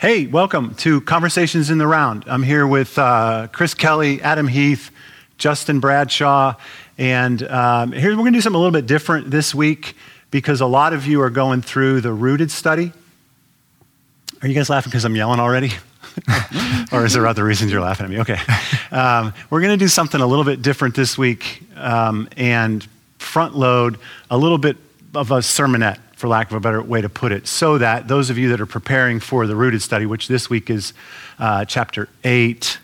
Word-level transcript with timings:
Hey, 0.00 0.26
welcome 0.26 0.76
to 0.76 1.02
Conversations 1.02 1.68
in 1.68 1.76
the 1.76 1.86
Round. 1.86 2.24
I'm 2.26 2.42
here 2.42 2.66
with 2.66 2.98
uh, 2.98 3.48
Chris 3.52 3.74
Kelly, 3.74 4.22
Adam 4.22 4.48
Heath, 4.48 4.90
Justin 5.36 5.78
Bradshaw, 5.78 6.54
and 6.96 7.42
um, 7.42 7.92
here 7.92 8.08
we're 8.08 8.22
going 8.22 8.32
to 8.32 8.38
do 8.38 8.40
something 8.40 8.56
a 8.56 8.62
little 8.62 8.72
bit 8.72 8.86
different 8.86 9.30
this 9.30 9.54
week 9.54 9.94
because 10.30 10.62
a 10.62 10.66
lot 10.66 10.94
of 10.94 11.06
you 11.06 11.20
are 11.20 11.28
going 11.28 11.60
through 11.60 12.00
the 12.00 12.14
Rooted 12.14 12.50
study. 12.50 12.94
Are 14.40 14.48
you 14.48 14.54
guys 14.54 14.70
laughing 14.70 14.88
because 14.88 15.04
I'm 15.04 15.14
yelling 15.14 15.38
already? 15.38 15.72
or 16.92 17.04
is 17.04 17.12
there 17.12 17.26
other 17.26 17.44
reasons 17.44 17.70
you're 17.70 17.82
laughing 17.82 18.04
at 18.04 18.10
me? 18.10 18.20
Okay. 18.20 18.38
Um, 18.90 19.34
we're 19.50 19.60
going 19.60 19.78
to 19.78 19.84
do 19.84 19.88
something 19.88 20.22
a 20.22 20.26
little 20.26 20.46
bit 20.46 20.62
different 20.62 20.94
this 20.94 21.18
week 21.18 21.62
um, 21.76 22.26
and 22.38 22.88
front 23.18 23.54
load 23.54 23.98
a 24.30 24.38
little 24.38 24.56
bit 24.56 24.78
of 25.14 25.30
a 25.30 25.40
sermonette 25.40 25.98
for 26.20 26.28
lack 26.28 26.50
of 26.50 26.56
a 26.56 26.60
better 26.60 26.82
way 26.82 27.00
to 27.00 27.08
put 27.08 27.32
it, 27.32 27.46
so 27.46 27.78
that 27.78 28.06
those 28.06 28.28
of 28.28 28.36
you 28.36 28.50
that 28.50 28.60
are 28.60 28.66
preparing 28.66 29.18
for 29.18 29.46
the 29.46 29.56
rooted 29.56 29.80
study, 29.80 30.04
which 30.04 30.28
this 30.28 30.50
week 30.50 30.68
is 30.68 30.92
uh, 31.38 31.64
chapter 31.64 32.08
8 32.22 32.78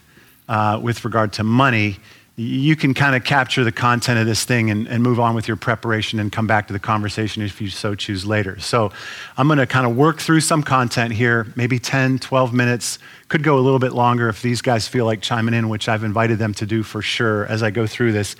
uh, 0.48 0.80
with 0.82 1.04
regard 1.04 1.34
to 1.34 1.44
money, 1.44 1.98
you 2.36 2.76
can 2.76 2.92
kind 2.92 3.14
of 3.16 3.24
capture 3.24 3.62
the 3.64 3.72
content 3.72 4.18
of 4.18 4.26
this 4.26 4.44
thing 4.44 4.70
and, 4.70 4.86
and, 4.88 5.02
move 5.02 5.18
on 5.18 5.34
with 5.34 5.48
your 5.48 5.56
preparation 5.56 6.20
and 6.20 6.30
come 6.30 6.46
back 6.46 6.66
to 6.66 6.72
the 6.74 6.78
conversation 6.78 7.42
if 7.42 7.62
you 7.62 7.70
so 7.70 7.94
choose 7.94 8.26
later. 8.26 8.60
So 8.60 8.92
I'm 9.38 9.48
going 9.48 9.58
to 9.58 9.66
kind 9.66 9.86
of 9.86 9.96
work 9.96 10.20
through 10.20 10.40
some 10.40 10.62
content 10.62 11.14
here, 11.14 11.46
maybe 11.56 11.78
10, 11.78 12.18
12 12.18 12.52
minutes. 12.52 12.98
Could 13.28 13.42
go 13.42 13.58
a 13.58 13.60
little 13.60 13.78
bit 13.78 13.92
longer 13.92 14.28
if 14.28 14.42
these 14.42 14.60
guys 14.60 14.86
feel 14.86 15.06
like 15.06 15.22
chiming 15.22 15.54
in, 15.54 15.70
which 15.70 15.88
I've 15.88 16.04
invited 16.04 16.38
them 16.38 16.52
to 16.54 16.66
do 16.66 16.82
for 16.82 17.00
sure 17.00 17.46
as 17.46 17.62
I 17.62 17.70
go 17.70 17.86
through 17.86 18.12
this. 18.12 18.36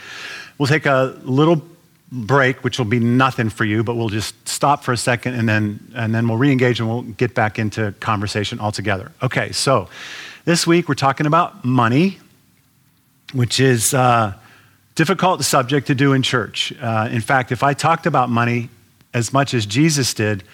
We'll 0.58 0.66
take 0.66 0.84
a 0.84 1.18
little 1.22 1.62
break, 2.12 2.62
which 2.62 2.78
will 2.78 2.86
be 2.86 3.00
nothing 3.00 3.50
for 3.50 3.64
you, 3.64 3.82
but 3.82 3.96
we'll 3.96 4.08
just 4.08 4.48
stop 4.48 4.84
for 4.84 4.92
a 4.92 4.96
second 4.96 5.34
and 5.34 5.48
then, 5.48 5.92
and 5.94 6.14
then 6.14 6.28
we'll 6.28 6.38
re-engage 6.38 6.78
and 6.78 6.88
we'll 6.88 7.02
get 7.02 7.34
back 7.34 7.58
into 7.58 7.92
conversation 8.00 8.60
altogether. 8.60 9.10
Okay, 9.22 9.52
so 9.52 9.88
this 10.44 10.66
week 10.66 10.88
we're 10.88 10.94
talking 10.94 11.26
about 11.26 11.64
money, 11.64 12.18
which 13.32 13.58
is 13.58 13.92
a 13.92 13.98
uh, 13.98 14.32
difficult 14.94 15.44
subject 15.44 15.88
to 15.88 15.94
do 15.94 16.12
in 16.12 16.22
church. 16.22 16.72
Uh, 16.80 17.08
in 17.10 17.20
fact, 17.20 17.50
if 17.50 17.62
I 17.62 17.74
talked 17.74 18.06
about 18.06 18.30
money 18.30 18.70
as 19.12 19.32
much 19.32 19.52
as 19.52 19.66
Jesus 19.66 20.14
did, 20.14 20.44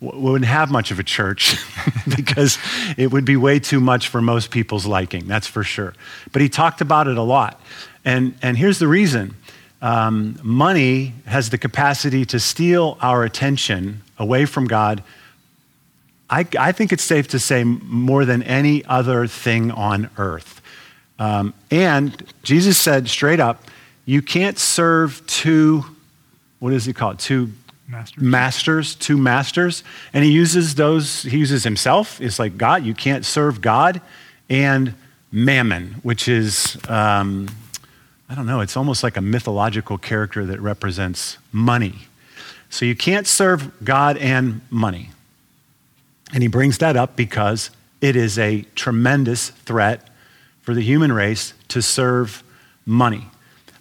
we 0.00 0.10
wouldn't 0.10 0.44
have 0.44 0.70
much 0.70 0.90
of 0.90 0.98
a 0.98 1.02
church 1.02 1.56
because 2.16 2.58
it 2.98 3.12
would 3.12 3.24
be 3.24 3.36
way 3.36 3.58
too 3.58 3.80
much 3.80 4.08
for 4.08 4.20
most 4.20 4.50
people's 4.50 4.86
liking, 4.86 5.26
that's 5.26 5.46
for 5.46 5.62
sure. 5.62 5.94
But 6.32 6.42
he 6.42 6.48
talked 6.48 6.80
about 6.80 7.08
it 7.08 7.16
a 7.16 7.22
lot. 7.22 7.60
And, 8.04 8.34
and 8.42 8.56
here's 8.56 8.78
the 8.78 8.88
reason 8.88 9.34
um, 9.82 10.38
money 10.42 11.14
has 11.26 11.50
the 11.50 11.58
capacity 11.58 12.24
to 12.26 12.40
steal 12.40 12.96
our 13.00 13.24
attention 13.24 14.02
away 14.18 14.46
from 14.46 14.66
God. 14.66 15.02
I, 16.28 16.46
I, 16.58 16.72
think 16.72 16.92
it's 16.92 17.04
safe 17.04 17.28
to 17.28 17.38
say 17.38 17.62
more 17.62 18.24
than 18.24 18.42
any 18.42 18.84
other 18.86 19.26
thing 19.26 19.70
on 19.70 20.10
earth. 20.16 20.60
Um, 21.18 21.54
and 21.70 22.24
Jesus 22.42 22.78
said 22.78 23.08
straight 23.08 23.38
up, 23.38 23.64
you 24.06 24.22
can't 24.22 24.58
serve 24.58 25.24
two, 25.26 25.84
what 26.58 26.70
does 26.70 26.84
he 26.84 26.92
call 26.92 27.12
it? 27.12 27.18
Two 27.18 27.52
masters. 27.88 28.22
masters, 28.22 28.94
two 28.94 29.16
masters. 29.16 29.84
And 30.12 30.24
he 30.24 30.32
uses 30.32 30.74
those, 30.74 31.22
he 31.22 31.38
uses 31.38 31.64
himself. 31.64 32.20
It's 32.20 32.38
like 32.38 32.56
God, 32.56 32.84
you 32.84 32.94
can't 32.94 33.24
serve 33.24 33.60
God 33.60 34.00
and 34.48 34.94
mammon, 35.30 35.96
which 36.02 36.28
is 36.28 36.78
um, 36.88 37.48
I 38.28 38.34
don't 38.34 38.46
know, 38.46 38.60
it's 38.60 38.76
almost 38.76 39.02
like 39.02 39.16
a 39.16 39.20
mythological 39.20 39.98
character 39.98 40.44
that 40.46 40.60
represents 40.60 41.38
money. 41.52 42.08
So 42.70 42.84
you 42.84 42.96
can't 42.96 43.26
serve 43.26 43.84
God 43.84 44.16
and 44.16 44.60
money. 44.70 45.10
And 46.32 46.42
he 46.42 46.48
brings 46.48 46.78
that 46.78 46.96
up 46.96 47.14
because 47.14 47.70
it 48.00 48.16
is 48.16 48.38
a 48.38 48.62
tremendous 48.74 49.50
threat 49.50 50.08
for 50.62 50.74
the 50.74 50.82
human 50.82 51.12
race 51.12 51.54
to 51.68 51.80
serve 51.80 52.42
money. 52.84 53.26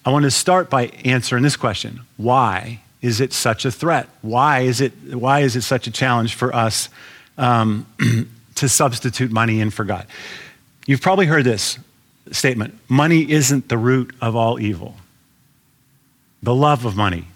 I 0.05 0.11
want 0.11 0.23
to 0.23 0.31
start 0.31 0.69
by 0.69 0.87
answering 1.03 1.43
this 1.43 1.57
question 1.57 2.01
Why 2.17 2.81
is 3.01 3.19
it 3.19 3.33
such 3.33 3.65
a 3.65 3.71
threat? 3.71 4.07
Why 4.21 4.61
is 4.61 4.81
it, 4.81 4.93
why 5.13 5.39
is 5.39 5.55
it 5.55 5.61
such 5.61 5.87
a 5.87 5.91
challenge 5.91 6.35
for 6.35 6.55
us 6.55 6.89
um, 7.37 7.87
to 8.55 8.69
substitute 8.69 9.31
money 9.31 9.59
in 9.59 9.71
for 9.71 9.83
God? 9.83 10.05
You've 10.85 11.01
probably 11.01 11.25
heard 11.25 11.43
this 11.43 11.79
statement 12.31 12.77
money 12.89 13.29
isn't 13.31 13.69
the 13.69 13.77
root 13.77 14.13
of 14.21 14.35
all 14.35 14.59
evil. 14.59 14.95
The 16.43 16.55
love 16.55 16.85
of 16.85 16.95
money 16.95 17.27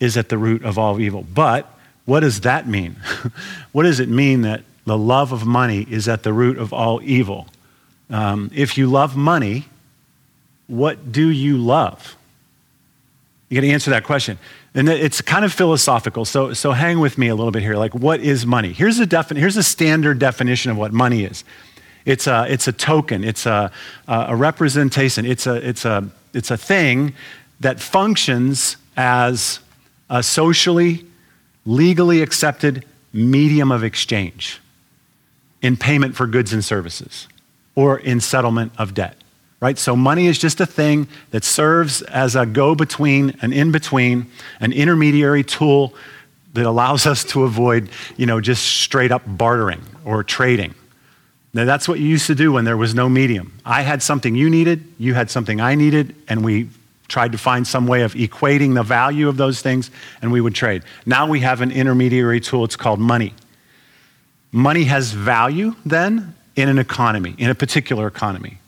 is 0.00 0.16
at 0.16 0.28
the 0.28 0.38
root 0.38 0.64
of 0.64 0.78
all 0.78 1.00
evil. 1.00 1.22
But 1.22 1.70
what 2.04 2.20
does 2.20 2.42
that 2.42 2.66
mean? 2.66 2.96
what 3.72 3.82
does 3.82 4.00
it 4.00 4.08
mean 4.08 4.42
that 4.42 4.62
the 4.84 4.96
love 4.96 5.32
of 5.32 5.44
money 5.44 5.86
is 5.90 6.08
at 6.08 6.22
the 6.22 6.32
root 6.32 6.58
of 6.58 6.72
all 6.72 7.00
evil? 7.02 7.48
Um, 8.08 8.50
if 8.54 8.78
you 8.78 8.86
love 8.86 9.16
money, 9.16 9.66
what 10.68 11.12
do 11.12 11.28
you 11.28 11.58
love? 11.58 12.16
You 13.48 13.60
got 13.60 13.66
to 13.66 13.72
answer 13.72 13.90
that 13.90 14.04
question. 14.04 14.38
And 14.74 14.88
it's 14.88 15.22
kind 15.22 15.44
of 15.44 15.52
philosophical, 15.52 16.24
so, 16.24 16.52
so 16.52 16.72
hang 16.72 17.00
with 17.00 17.16
me 17.16 17.28
a 17.28 17.34
little 17.34 17.50
bit 17.50 17.62
here. 17.62 17.76
Like, 17.76 17.94
what 17.94 18.20
is 18.20 18.44
money? 18.44 18.72
Here's 18.72 18.98
a, 18.98 19.06
defin- 19.06 19.38
here's 19.38 19.56
a 19.56 19.62
standard 19.62 20.18
definition 20.18 20.70
of 20.70 20.76
what 20.76 20.92
money 20.92 21.24
is 21.24 21.44
it's 22.06 22.26
a, 22.26 22.46
it's 22.48 22.66
a 22.68 22.72
token, 22.72 23.24
it's 23.24 23.44
a, 23.44 23.70
a 24.08 24.34
representation, 24.34 25.26
it's 25.26 25.46
a, 25.46 25.56
it's, 25.68 25.84
a, 25.84 26.08
it's 26.32 26.50
a 26.50 26.56
thing 26.56 27.12
that 27.60 27.80
functions 27.80 28.76
as 28.96 29.58
a 30.08 30.22
socially, 30.22 31.04
legally 31.66 32.22
accepted 32.22 32.84
medium 33.12 33.72
of 33.72 33.82
exchange 33.82 34.60
in 35.60 35.76
payment 35.76 36.14
for 36.14 36.26
goods 36.26 36.52
and 36.52 36.64
services 36.64 37.26
or 37.74 37.98
in 37.98 38.20
settlement 38.20 38.72
of 38.78 38.94
debt. 38.94 39.16
Right? 39.58 39.78
So 39.78 39.96
money 39.96 40.26
is 40.26 40.38
just 40.38 40.60
a 40.60 40.66
thing 40.66 41.08
that 41.30 41.42
serves 41.42 42.02
as 42.02 42.36
a 42.36 42.46
go 42.46 42.74
between, 42.74 43.36
an 43.40 43.52
in 43.52 43.72
between, 43.72 44.30
an 44.60 44.72
intermediary 44.72 45.42
tool 45.42 45.94
that 46.52 46.66
allows 46.66 47.06
us 47.06 47.24
to 47.24 47.42
avoid, 47.42 47.88
you 48.16 48.26
know, 48.26 48.40
just 48.40 48.62
straight 48.64 49.10
up 49.10 49.22
bartering 49.26 49.80
or 50.04 50.22
trading. 50.22 50.74
Now, 51.56 51.64
that's 51.64 51.88
what 51.88 51.98
you 51.98 52.06
used 52.06 52.26
to 52.26 52.34
do 52.34 52.52
when 52.52 52.66
there 52.66 52.76
was 52.76 52.94
no 52.94 53.08
medium. 53.08 53.50
I 53.64 53.80
had 53.80 54.02
something 54.02 54.34
you 54.34 54.50
needed, 54.50 54.84
you 54.98 55.14
had 55.14 55.30
something 55.30 55.58
I 55.58 55.74
needed, 55.74 56.14
and 56.28 56.44
we 56.44 56.68
tried 57.08 57.32
to 57.32 57.38
find 57.38 57.66
some 57.66 57.86
way 57.86 58.02
of 58.02 58.12
equating 58.12 58.74
the 58.74 58.82
value 58.82 59.26
of 59.26 59.38
those 59.38 59.62
things, 59.62 59.90
and 60.20 60.30
we 60.30 60.42
would 60.42 60.54
trade. 60.54 60.82
Now 61.06 61.26
we 61.26 61.40
have 61.40 61.62
an 61.62 61.70
intermediary 61.70 62.40
tool, 62.40 62.64
it's 62.64 62.76
called 62.76 63.00
money. 63.00 63.32
Money 64.52 64.84
has 64.84 65.12
value 65.12 65.74
then 65.86 66.34
in 66.56 66.68
an 66.68 66.78
economy, 66.78 67.34
in 67.38 67.48
a 67.48 67.54
particular 67.54 68.06
economy, 68.06 68.58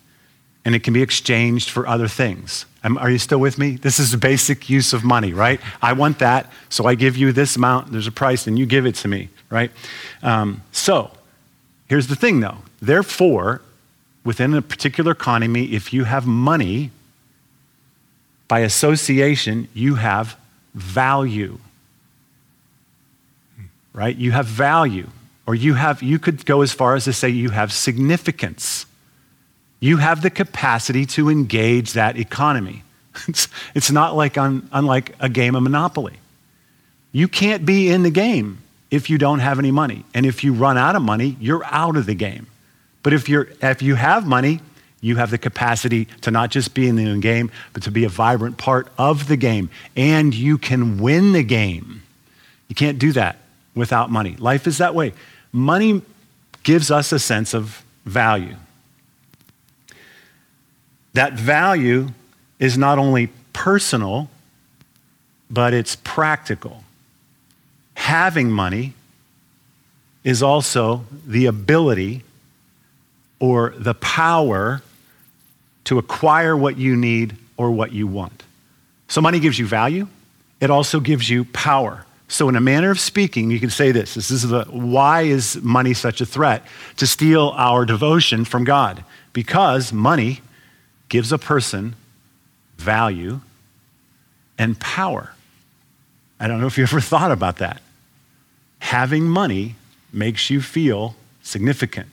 and 0.65 0.75
it 0.75 0.83
can 0.83 0.95
be 0.95 1.03
exchanged 1.03 1.69
for 1.69 1.87
other 1.87 2.09
things. 2.09 2.65
Are 2.83 3.11
you 3.11 3.19
still 3.19 3.39
with 3.39 3.59
me? 3.59 3.73
This 3.73 3.99
is 3.99 4.13
the 4.13 4.17
basic 4.17 4.71
use 4.71 4.95
of 4.95 5.05
money, 5.05 5.35
right? 5.35 5.61
I 5.83 5.93
want 5.93 6.21
that, 6.21 6.51
so 6.71 6.87
I 6.87 6.95
give 6.95 7.19
you 7.19 7.33
this 7.33 7.55
amount, 7.55 7.93
there's 7.93 8.07
a 8.07 8.13
price, 8.13 8.47
and 8.47 8.59
you 8.59 8.65
give 8.65 8.87
it 8.87 8.95
to 8.95 9.09
me, 9.09 9.29
right? 9.51 9.71
Um, 10.23 10.63
so, 10.73 11.11
here's 11.87 12.07
the 12.07 12.17
thing 12.17 12.41
though 12.41 12.57
Therefore, 12.81 13.63
within 14.25 14.55
a 14.55 14.63
particular 14.63 15.13
economy, 15.13 15.73
if 15.73 15.93
you 15.93 16.05
have 16.05 16.27
money, 16.27 16.91
by 18.49 18.61
association, 18.61 19.69
you 19.75 19.97
have 19.97 20.37
value. 20.75 21.59
Right? 23.93 24.17
You 24.17 24.33
have 24.33 24.47
value. 24.47 25.09
Or 25.47 25.55
you 25.55 25.75
have, 25.75 26.03
you 26.03 26.19
could 26.19 26.45
go 26.45 26.63
as 26.63 26.73
far 26.73 26.95
as 26.95 27.05
to 27.05 27.13
say 27.13 27.29
you 27.29 27.51
have 27.51 27.73
significance. 27.73 28.87
You 29.81 29.99
have 29.99 30.23
the 30.23 30.31
capacity 30.31 31.07
to 31.07 31.31
engage 31.31 31.93
that 31.93 32.19
economy. 32.19 32.83
It's, 33.27 33.49
it's 33.75 33.91
not 33.91 34.15
like 34.15 34.39
un, 34.39 34.69
unlike 34.71 35.13
a 35.19 35.29
game 35.29 35.57
of 35.57 35.65
Monopoly. 35.65 36.19
You 37.11 37.27
can't 37.27 37.67
be 37.67 37.89
in 37.89 38.05
the 38.05 38.11
game 38.11 38.59
if 38.93 39.11
you 39.11 39.19
don't 39.19 39.41
have 39.41 39.59
any 39.59 39.73
money. 39.73 40.05
And 40.15 40.25
if 40.25 40.45
you 40.45 40.53
run 40.53 40.79
out 40.79 40.95
of 40.95 41.03
money, 41.03 41.37
you're 41.41 41.65
out 41.65 41.97
of 41.97 42.07
the 42.07 42.15
game. 42.15 42.47
But 43.03 43.13
if, 43.13 43.29
you're, 43.29 43.49
if 43.63 43.83
you 43.83 43.95
have 43.95 44.27
money, 44.27 44.61
you 45.01 45.17
have 45.17 45.31
the 45.31 45.39
capacity 45.39 46.07
to 46.23 46.31
not 46.31 46.51
just 46.51 46.75
be 46.75 46.89
in 46.89 46.97
the 46.97 47.19
game, 47.19 47.51
but 47.73 47.83
to 47.85 47.91
be 47.91 48.05
a 48.05 48.09
vibrant 48.09 48.59
part 48.59 48.89
of 48.99 49.29
the 49.29 49.37
game. 49.37 49.71
And 49.97 50.35
you 50.35 50.59
can 50.59 50.99
win 50.99 51.33
the 51.33 51.45
game. 51.45 52.03
You 52.69 52.75
can't 52.75 52.99
do 52.99 53.13
that 53.13 53.39
without 53.75 54.11
money. 54.11 54.37
Life 54.39 54.67
is 54.67 54.79
that 54.79 54.95
way. 54.95 55.13
Money 55.53 56.03
gives 56.65 56.91
us 56.91 57.13
a 57.13 57.19
sense 57.19 57.55
of 57.55 57.85
value. 58.05 58.57
That 61.15 61.35
value 61.35 62.09
is 62.59 62.77
not 62.77 62.99
only 62.99 63.31
personal, 63.53 64.29
but 65.51 65.73
it's 65.73 65.97
practical. 65.97 66.83
Having 67.95 68.51
money 68.51 68.95
is 70.25 70.43
also 70.43 71.05
the 71.27 71.47
ability 71.47 72.23
or 73.41 73.75
the 73.77 73.95
power 73.95 74.83
to 75.85 75.99
acquire 75.99 76.57
what 76.57 76.77
you 76.77 76.97
need 76.97 77.37
or 77.57 77.71
what 77.71 77.93
you 77.93 78.07
want. 78.07 78.43
So, 79.09 79.21
money 79.21 79.41
gives 79.41 79.59
you 79.59 79.67
value, 79.67 80.09
it 80.61 80.71
also 80.71 81.01
gives 81.01 81.31
you 81.31 81.45
power. 81.47 82.05
So, 82.29 82.49
in 82.49 82.57
a 82.57 82.61
manner 82.61 82.91
of 82.91 83.01
speaking, 83.01 83.51
you 83.51 83.59
can 83.59 83.71
say 83.71 83.91
this. 83.91 84.15
This 84.15 84.31
is 84.31 84.49
the 84.49 84.65
why 84.65 85.23
is 85.23 85.61
money 85.63 85.95
such 85.95 86.21
a 86.21 86.27
threat? 86.27 86.65
To 86.99 87.07
steal 87.07 87.55
our 87.57 87.87
devotion 87.87 88.45
from 88.45 88.65
God. 88.65 89.03
Because 89.33 89.93
money 89.93 90.43
gives 91.09 91.33
a 91.33 91.39
person 91.39 91.95
value 92.77 93.41
and 94.59 94.79
power. 94.79 95.33
I 96.41 96.49
don't 96.49 96.61
know 96.61 96.67
if 96.67 96.77
you 96.77 96.85
ever 96.91 97.01
thought 97.01 97.31
about 97.31 97.59
that. 97.59 97.81
Having 98.81 99.25
money 99.25 99.77
makes 100.13 100.51
you 100.51 100.61
feel 100.61 101.17
significant, 101.43 102.09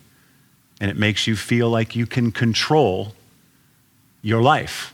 and 0.80 0.92
it 0.92 0.98
makes 0.98 1.28
you 1.28 1.36
feel 1.36 1.70
like 1.70 1.96
you 1.96 2.06
can 2.06 2.32
control 2.32 3.14
your 4.22 4.42
life, 4.42 4.94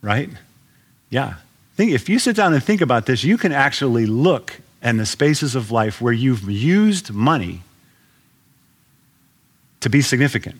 right? 0.00 0.30
Yeah. 1.10 1.34
Think, 1.76 1.92
if 1.92 2.08
you 2.08 2.18
sit 2.18 2.36
down 2.36 2.52
and 2.52 2.62
think 2.62 2.80
about 2.80 3.06
this, 3.06 3.24
you 3.24 3.38
can 3.38 3.52
actually 3.52 4.06
look 4.06 4.60
in 4.82 4.96
the 4.96 5.06
spaces 5.06 5.54
of 5.54 5.70
life 5.70 6.00
where 6.00 6.12
you've 6.12 6.48
used 6.50 7.12
money 7.12 7.62
to 9.80 9.88
be 9.88 10.00
significant 10.00 10.56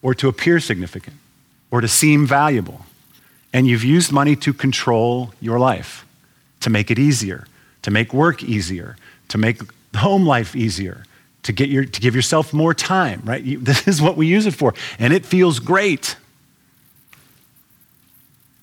or 0.00 0.14
to 0.14 0.28
appear 0.28 0.60
significant 0.60 1.16
or 1.70 1.80
to 1.80 1.88
seem 1.88 2.26
valuable. 2.26 2.86
And 3.52 3.66
you've 3.66 3.84
used 3.84 4.12
money 4.12 4.36
to 4.36 4.52
control 4.52 5.34
your 5.40 5.58
life, 5.58 6.06
to 6.60 6.70
make 6.70 6.90
it 6.90 6.98
easier, 6.98 7.46
to 7.82 7.90
make 7.90 8.14
work 8.14 8.42
easier, 8.42 8.96
to 9.28 9.38
make 9.38 9.60
home 9.96 10.26
life 10.26 10.56
easier, 10.56 11.04
to, 11.44 11.52
get 11.52 11.68
your, 11.68 11.84
to 11.84 12.00
give 12.00 12.14
yourself 12.14 12.52
more 12.52 12.74
time, 12.74 13.22
right? 13.24 13.42
You, 13.42 13.58
this 13.60 13.88
is 13.88 14.00
what 14.00 14.16
we 14.16 14.26
use 14.26 14.46
it 14.46 14.54
for. 14.54 14.74
And 14.98 15.12
it 15.12 15.26
feels 15.26 15.58
great. 15.58 16.16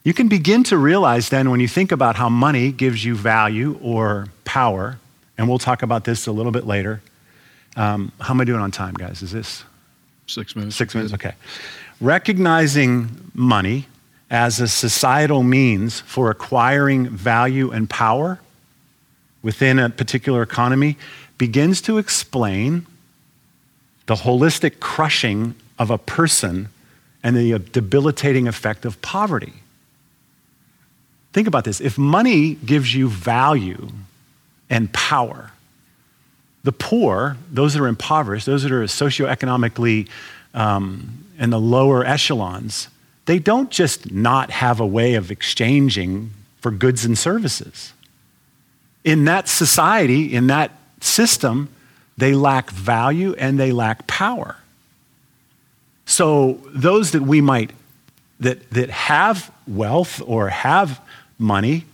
You 0.03 0.13
can 0.13 0.27
begin 0.27 0.63
to 0.65 0.77
realize 0.77 1.29
then 1.29 1.49
when 1.49 1.59
you 1.59 1.67
think 1.67 1.91
about 1.91 2.15
how 2.15 2.29
money 2.29 2.71
gives 2.71 3.03
you 3.03 3.15
value 3.15 3.77
or 3.81 4.27
power, 4.45 4.97
and 5.37 5.47
we'll 5.47 5.59
talk 5.59 5.83
about 5.83 6.05
this 6.05 6.25
a 6.27 6.31
little 6.31 6.51
bit 6.51 6.65
later. 6.65 7.01
Um, 7.75 8.11
how 8.19 8.33
am 8.33 8.41
I 8.41 8.45
doing 8.45 8.61
on 8.61 8.71
time, 8.71 8.93
guys? 8.93 9.21
Is 9.21 9.31
this? 9.31 9.63
Six 10.25 10.55
minutes. 10.55 10.75
Six 10.75 10.95
minutes, 10.95 11.13
okay. 11.13 11.33
Recognizing 12.01 13.31
money 13.33 13.87
as 14.29 14.59
a 14.59 14.67
societal 14.67 15.43
means 15.43 15.99
for 16.01 16.29
acquiring 16.29 17.09
value 17.09 17.71
and 17.71 17.89
power 17.89 18.39
within 19.41 19.79
a 19.79 19.89
particular 19.89 20.41
economy 20.41 20.97
begins 21.39 21.81
to 21.81 21.97
explain 21.97 22.85
the 24.05 24.13
holistic 24.13 24.79
crushing 24.79 25.55
of 25.79 25.89
a 25.89 25.97
person 25.97 26.69
and 27.23 27.35
the 27.35 27.57
debilitating 27.57 28.47
effect 28.47 28.85
of 28.85 29.01
poverty. 29.01 29.53
Think 31.33 31.47
about 31.47 31.63
this. 31.63 31.79
If 31.81 31.97
money 31.97 32.55
gives 32.55 32.93
you 32.93 33.09
value 33.09 33.89
and 34.69 34.91
power, 34.93 35.51
the 36.63 36.71
poor, 36.71 37.37
those 37.51 37.73
that 37.73 37.81
are 37.81 37.87
impoverished, 37.87 38.45
those 38.45 38.63
that 38.63 38.71
are 38.71 38.83
socioeconomically 38.83 40.09
um, 40.53 41.25
in 41.37 41.49
the 41.51 41.59
lower 41.59 42.03
echelons, 42.05 42.89
they 43.25 43.39
don't 43.39 43.69
just 43.69 44.11
not 44.11 44.49
have 44.49 44.79
a 44.79 44.85
way 44.85 45.13
of 45.13 45.31
exchanging 45.31 46.31
for 46.61 46.71
goods 46.71 47.05
and 47.05 47.17
services. 47.17 47.93
In 49.03 49.25
that 49.25 49.47
society, 49.47 50.33
in 50.33 50.47
that 50.47 50.71
system, 51.01 51.69
they 52.17 52.33
lack 52.33 52.69
value 52.69 53.33
and 53.37 53.59
they 53.59 53.71
lack 53.71 54.07
power. 54.07 54.57
So 56.05 56.59
those 56.73 57.11
that 57.11 57.21
we 57.21 57.39
might 57.39 57.71
that, 58.39 58.69
that 58.71 58.89
have 58.89 59.51
wealth 59.67 60.21
or 60.25 60.49
have 60.49 61.01
money, 61.37 61.85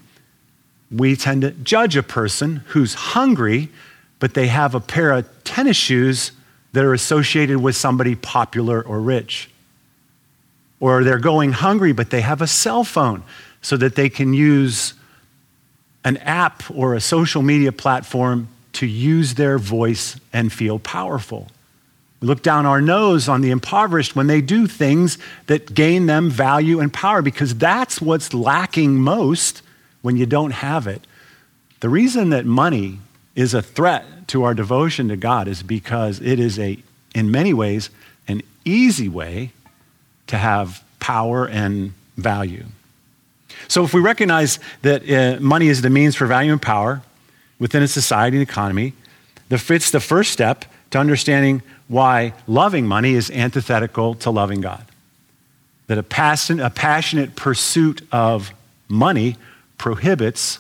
we 0.92 1.16
tend 1.16 1.42
to 1.42 1.52
judge 1.52 1.98
a 1.98 2.04
person 2.04 2.58
who's 2.68 2.94
hungry, 2.94 3.70
but 4.20 4.34
they 4.34 4.48
have 4.48 4.76
a 4.76 4.80
pair 4.80 5.12
of 5.12 5.28
tennis 5.44 5.78
shoes 5.78 6.32
that 6.74 6.84
are 6.84 6.94
associated 6.94 7.58
with 7.58 7.76
somebody 7.76 8.16
popular 8.16 8.82
or 8.82 9.00
rich. 9.00 9.50
Or 10.80 11.04
they're 11.04 11.20
going 11.20 11.54
hungry, 11.54 11.94
but 11.94 12.10
they 12.10 12.22
have 12.22 12.42
a 12.42 12.48
cell 12.48 12.84
phone 12.84 13.24
so 13.62 13.78
that 13.78 13.96
they 13.96 14.10
can 14.10 14.34
use 14.34 14.94
an 16.04 16.18
app 16.18 16.64
or 16.70 16.94
a 16.94 17.02
social 17.02 17.42
media 17.42 17.72
platform 17.72 18.48
to 18.76 18.86
use 18.86 19.36
their 19.36 19.58
voice 19.58 20.20
and 20.32 20.52
feel 20.52 20.80
powerful. 20.80 21.48
We 22.22 22.28
look 22.28 22.44
down 22.44 22.66
our 22.66 22.82
nose 22.82 23.28
on 23.28 23.42
the 23.42 23.52
impoverished 23.52 24.16
when 24.16 24.28
they 24.28 24.42
do 24.42 24.68
things 24.68 25.18
that 25.48 25.74
gain 25.74 26.06
them 26.06 26.30
value 26.30 26.80
and 26.80 26.94
power 26.94 27.22
because 27.22 27.56
that's 27.56 28.02
what's 28.02 28.34
lacking 28.34 28.96
most 28.96 29.62
when 30.02 30.18
you 30.18 30.26
don't 30.26 30.52
have 30.52 30.88
it. 30.88 31.06
The 31.80 31.90
reason 31.90 32.30
that 32.30 32.46
money 32.46 33.00
is 33.36 33.54
a 33.54 33.62
threat 33.62 34.28
to 34.30 34.44
our 34.44 34.54
devotion 34.54 35.10
to 35.10 35.18
God 35.18 35.48
is 35.48 35.62
because 35.62 36.20
it 36.22 36.40
is 36.40 36.58
a 36.58 36.78
in 37.14 37.32
many 37.32 37.54
ways 37.54 37.90
an 38.28 38.42
easy 38.66 39.08
way 39.08 39.52
to 40.28 40.38
have 40.38 40.84
power 41.00 41.48
and 41.48 41.94
value. 42.18 42.66
So, 43.68 43.84
if 43.84 43.94
we 43.94 44.02
recognize 44.02 44.60
that 44.82 45.10
uh, 45.10 45.40
money 45.40 45.68
is 45.68 45.82
the 45.82 45.90
means 45.90 46.16
for 46.16 46.26
value 46.26 46.52
and 46.52 46.62
power 46.62 47.02
within 47.60 47.84
a 47.84 47.88
society 47.88 48.38
and 48.38 48.48
economy, 48.48 48.94
it's 49.50 49.92
the 49.92 50.00
first 50.00 50.32
step 50.32 50.66
to 50.92 50.98
understanding 50.98 51.62
why 51.88 52.34
loving 52.48 52.88
money 52.88 53.14
is 53.14 53.30
antithetical 53.32 54.16
to 54.16 54.30
loving 54.30 54.62
God. 54.62 54.86
That 55.88 55.98
a, 55.98 56.04
passion, 56.04 56.60
a 56.60 56.70
passionate 56.70 57.36
pursuit 57.36 58.02
of 58.12 58.52
money 58.88 59.38
prohibits 59.78 60.60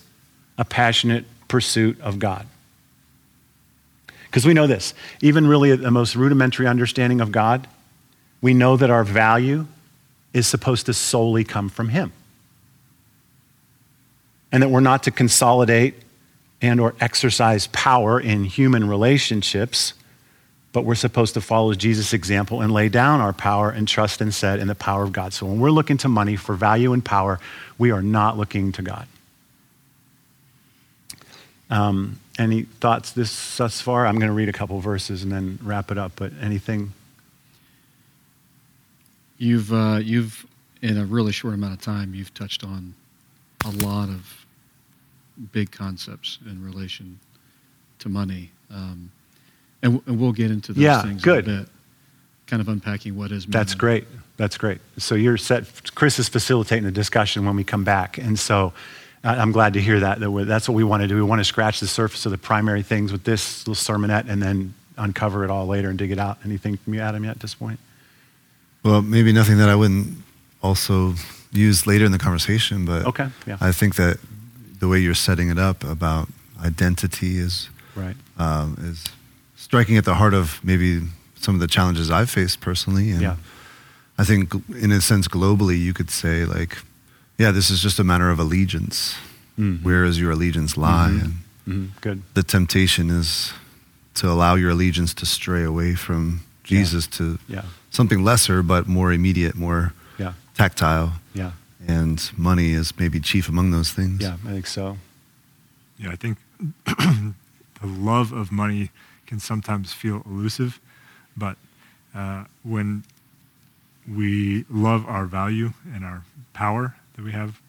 a 0.57 0.65
passionate 0.65 1.25
pursuit 1.47 2.00
of 2.01 2.19
God. 2.19 2.45
Because 4.25 4.45
we 4.45 4.53
know 4.53 4.68
this, 4.68 4.94
even 5.21 5.48
really 5.48 5.75
the 5.75 5.91
most 5.91 6.15
rudimentary 6.15 6.68
understanding 6.68 7.21
of 7.21 7.31
God, 7.31 7.68
we 8.41 8.53
know 8.53 8.77
that 8.77 8.89
our 8.89 9.03
value 9.03 9.65
is 10.33 10.45
supposed 10.45 10.86
to 10.88 10.94
solely 10.94 11.44
come 11.44 11.69
from 11.69 11.89
Him. 11.89 12.12
And 14.51 14.62
that 14.62 14.69
we're 14.69 14.81
not 14.81 15.03
to 15.03 15.12
consolidate 15.12 15.95
and 16.65 16.79
or 16.79 16.95
exercise 17.00 17.67
power 17.67 18.19
in 18.19 18.44
human 18.44 18.89
relationships, 18.89 19.94
but 20.73 20.83
we're 20.83 20.95
supposed 20.95 21.35
to 21.35 21.41
follow 21.41 21.73
Jesus' 21.75 22.12
example 22.12 22.62
and 22.62 22.73
lay 22.73 22.89
down 22.89 23.21
our 23.21 23.33
power 23.33 23.69
and 23.69 23.88
trust 23.88 24.19
instead 24.19 24.59
in 24.59 24.67
the 24.67 24.75
power 24.75 25.03
of 25.03 25.13
God. 25.13 25.31
So 25.31 25.45
when 25.45 25.59
we're 25.59 25.69
looking 25.69 25.97
to 25.97 26.09
money 26.09 26.35
for 26.35 26.56
value 26.56 26.91
and 26.91 27.06
power, 27.06 27.39
we 27.77 27.91
are 27.91 28.01
not 28.01 28.38
looking 28.38 28.71
to 28.73 28.81
God. 28.81 29.07
Um, 31.69 32.19
any 32.38 32.63
thoughts 32.63 33.12
this 33.12 33.57
thus 33.57 33.79
far? 33.79 34.06
I'm 34.07 34.15
going 34.15 34.27
to 34.27 34.33
read 34.33 34.50
a 34.50 34.53
couple 34.53 34.79
verses 34.79 35.23
and 35.23 35.31
then 35.31 35.59
wrap 35.62 35.91
it 35.91 35.97
up. 35.97 36.13
But 36.15 36.33
anything? 36.41 36.94
You've 39.38 39.72
uh, 39.72 40.00
you've 40.01 40.45
in 40.81 40.98
a 40.98 41.05
really 41.05 41.31
short 41.31 41.53
amount 41.53 41.74
of 41.74 41.81
time 41.81 42.13
you've 42.13 42.34
touched 42.34 42.63
on 42.63 42.93
a 43.65 43.69
lot 43.69 44.10
of 44.10 44.45
big 45.51 45.72
concepts 45.72 46.39
in 46.46 46.63
relation 46.63 47.20
to 48.00 48.10
money, 48.10 48.51
um, 48.72 49.12
and, 49.82 50.01
and, 50.06 50.20
we'll 50.20 50.32
get 50.32 50.51
into 50.51 50.74
those 50.74 50.84
yeah, 50.84 51.01
things 51.01 51.22
good. 51.22 51.48
in 51.48 51.56
a 51.56 51.60
bit. 51.62 51.70
Kind 52.48 52.62
of 52.62 52.68
unpacking 52.68 53.18
what 53.18 53.32
is. 53.32 53.46
That's 53.46 53.74
great. 53.74 54.06
That's 54.38 54.58
great. 54.58 54.80
So 54.98 55.15
you're 55.15 55.38
set. 55.38 55.65
Chris 55.96 56.20
is 56.20 56.30
facilitating 56.30 56.84
the 56.84 56.92
discussion 56.92 57.46
when 57.46 57.56
we 57.56 57.63
come 57.63 57.84
back, 57.84 58.18
and 58.18 58.38
so 58.38 58.74
I'm 59.25 59.51
glad 59.51 59.74
to 59.74 59.82
hear 59.82 60.00
that. 60.01 60.20
That's 60.20 60.70
what 60.70 60.75
we 60.75 60.84
want 60.84 61.01
to 61.01 61.08
do. 61.08 61.15
We 61.15 61.24
want 61.24 61.39
to 61.39 61.46
scratch 61.46 61.80
the 61.80 61.88
surface 61.88 62.25
of 62.27 62.32
the 62.32 62.38
primary 62.38 62.84
things 62.84 63.12
with 63.12 63.24
this 63.24 63.68
little 63.68 63.74
sermonette 63.74 64.30
and 64.30 64.42
then 64.42 64.75
uncover 64.98 65.44
it 65.44 65.50
all 65.50 65.65
later 65.65 65.89
and 65.89 65.98
dig 65.98 66.12
it 66.12 66.20
out. 66.20 66.38
Anything 66.46 66.77
from 66.77 66.94
you, 66.94 67.01
Adam, 67.01 67.24
yet 67.24 67.32
at 67.32 67.39
this 67.39 67.56
point? 67.56 67.80
Well, 68.84 69.01
maybe 69.01 69.34
nothing 69.34 69.58
that 69.58 69.68
I 69.68 69.75
wouldn't 69.75 70.18
also 70.62 71.15
use 71.51 71.88
later 71.88 72.06
in 72.06 72.12
the 72.12 72.20
conversation, 72.20 72.86
but 72.86 73.06
okay, 73.08 73.30
yeah. 73.48 73.58
I 73.60 73.72
think 73.72 73.96
that 73.96 74.20
the 74.86 74.89
way 74.92 75.00
you're 75.00 75.15
setting 75.15 75.50
it 75.50 75.58
up 75.58 75.84
about 75.84 76.30
identity 76.63 77.39
is 77.39 77.70
right 77.96 78.15
um, 78.38 78.77
is 78.82 79.04
striking 79.56 79.98
at 79.98 80.06
the 80.06 80.13
heart 80.13 80.36
of 80.36 80.60
maybe 80.63 81.01
some 81.38 81.56
of 81.56 81.62
the 81.62 81.68
challenges 81.68 82.12
I've 82.12 82.30
faced 82.30 82.62
personally. 82.62 83.10
And 83.10 83.22
yeah. 83.22 83.36
I 84.20 84.24
think, 84.24 84.54
in 84.70 84.92
a 84.92 85.01
sense, 85.01 85.27
globally, 85.27 85.80
you 85.80 85.92
could 85.92 86.12
say 86.12 86.46
like 86.46 86.77
yeah, 87.39 87.50
this 87.50 87.72
is 87.72 87.82
just 87.82 87.98
a 87.98 88.04
matter 88.04 88.30
of 88.30 88.38
allegiance. 88.39 89.15
Mm-hmm. 89.58 89.84
Where 89.84 90.06
does 90.06 90.20
your 90.20 90.32
allegiance 90.32 90.77
lie? 90.77 91.13
Mm-hmm. 91.13 91.72
Mm-hmm. 91.72 91.86
Good. 92.01 92.22
The 92.36 92.44
temptation 92.44 93.10
is 93.10 93.54
to 94.13 94.30
allow 94.30 94.54
your 94.54 94.70
allegiance 94.70 95.15
to 95.15 95.25
stray 95.25 95.63
away 95.63 95.96
from 95.96 96.42
Jesus 96.63 97.08
yeah. 97.08 97.18
to 97.18 97.39
yeah. 97.48 97.65
something 97.89 98.24
lesser, 98.24 98.62
but 98.62 98.88
more 98.88 99.12
immediate, 99.12 99.56
more 99.56 99.94
yeah. 100.20 100.34
tactile. 100.54 101.13
Yeah. 101.34 101.51
And 101.88 102.32
money 102.38 102.72
is 102.72 102.98
maybe 102.98 103.20
chief 103.20 103.48
among 103.50 103.72
those 103.72 103.92
things. 103.92 104.22
Yeah, 104.22 104.38
I 104.46 104.51
think 104.51 104.68
so. 104.68 104.98
Yeah, 105.98 106.12
I 106.12 106.15
think 106.15 106.38
the 106.86 107.34
love 107.84 108.32
of 108.32 108.51
money 108.51 108.92
can 109.27 109.39
sometimes 109.39 109.94
feel 109.94 110.22
elusive, 110.25 110.80
but 111.38 111.58
uh, 112.13 112.46
when 112.63 113.04
we 114.08 114.65
love 114.70 115.06
our 115.08 115.25
value 115.25 115.74
and 115.94 116.04
our 116.06 116.24
power 116.54 116.96
that 117.15 117.24
we 117.24 117.32
have, 117.32 117.60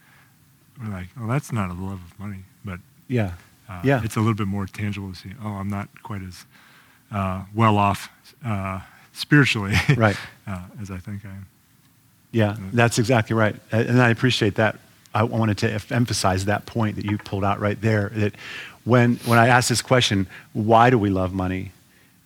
we're 0.81 0.91
like, 0.91 1.09
oh, 1.21 1.27
that's 1.27 1.53
not 1.53 1.71
a 1.71 1.73
love 1.75 2.01
of 2.11 2.19
money. 2.19 2.45
But 2.65 2.81
yeah, 3.09 3.33
uh, 3.69 3.81
Yeah. 3.85 4.03
it's 4.05 4.17
a 4.17 4.21
little 4.21 4.35
bit 4.35 4.47
more 4.47 4.67
tangible 4.67 5.11
to 5.13 5.17
see. 5.17 5.31
Oh, 5.43 5.49
I'm 5.53 5.69
not 5.71 5.89
quite 6.03 6.23
as 6.23 6.45
uh, 7.11 7.45
well 7.55 7.79
off 7.79 8.09
uh, 8.45 8.81
spiritually 9.13 9.75
Right. 9.97 10.17
uh, 10.47 10.65
as 10.81 10.91
I 10.91 10.99
think 10.99 11.25
I 11.25 11.31
am. 11.31 11.47
Yeah, 12.37 12.53
mm-hmm. 12.53 12.77
that's 12.77 12.99
exactly 12.99 13.35
right. 13.35 13.57
And 13.73 14.03
I 14.03 14.11
appreciate 14.11 14.57
that. 14.57 14.77
I 15.15 15.23
wanted 15.23 15.57
to 15.59 15.95
emphasize 15.95 16.45
that 16.45 16.67
point 16.67 16.97
that 16.97 17.07
you 17.07 17.17
pulled 17.17 17.45
out 17.45 17.61
right 17.61 17.81
there. 17.81 18.11
That 18.15 18.35
when, 18.85 19.17
when 19.25 19.39
I 19.39 19.49
ask 19.49 19.71
this 19.71 19.81
question, 19.81 20.27
why 20.53 20.91
do 20.91 20.99
we 20.99 21.09
love 21.09 21.33
money? 21.33 21.73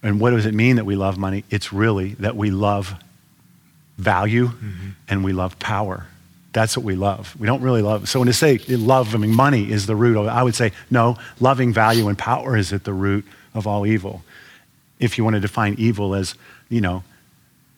And 0.03 0.21
what 0.21 0.31
does 0.31 0.47
it 0.47 0.55
mean 0.55 0.77
that 0.77 0.85
we 0.85 0.97
love 0.97 1.17
money? 1.17 1.45
It's 1.49 1.73
really 1.73 2.15
that 2.15 2.35
we 2.35 2.51
love 2.51 2.97
value 3.99 4.49
mm-hmm. 4.49 4.89
and 5.09 5.23
we 5.23 5.33
love 5.33 5.61
power. 5.61 6.09
That's 6.53 6.77
what 6.77 6.85
we 6.85 6.97
love. 6.97 7.37
We 7.39 7.47
don't 7.47 7.63
really 7.63 7.83
love. 7.83 8.09
So 8.09 8.19
when 8.19 8.27
to 8.27 8.33
say 8.33 8.59
love, 8.67 9.15
I 9.15 9.19
mean, 9.19 9.33
money 9.33 9.71
is 9.71 9.87
the 9.87 9.95
root 9.95 10.17
of 10.17 10.27
it, 10.27 10.31
I 10.31 10.43
would 10.43 10.57
say, 10.57 10.73
no, 10.91 11.19
loving 11.39 11.73
value 11.73 12.09
and 12.09 12.19
power 12.19 12.57
is 12.57 12.73
at 12.73 12.83
the 12.83 12.93
root 12.93 13.25
of 13.55 13.69
all 13.69 13.87
evil. 13.87 14.25
If 14.99 15.17
you 15.17 15.23
want 15.23 15.35
to 15.35 15.41
define 15.41 15.77
evil 15.79 16.17
as, 16.17 16.35
you 16.69 16.81
know, 16.81 17.05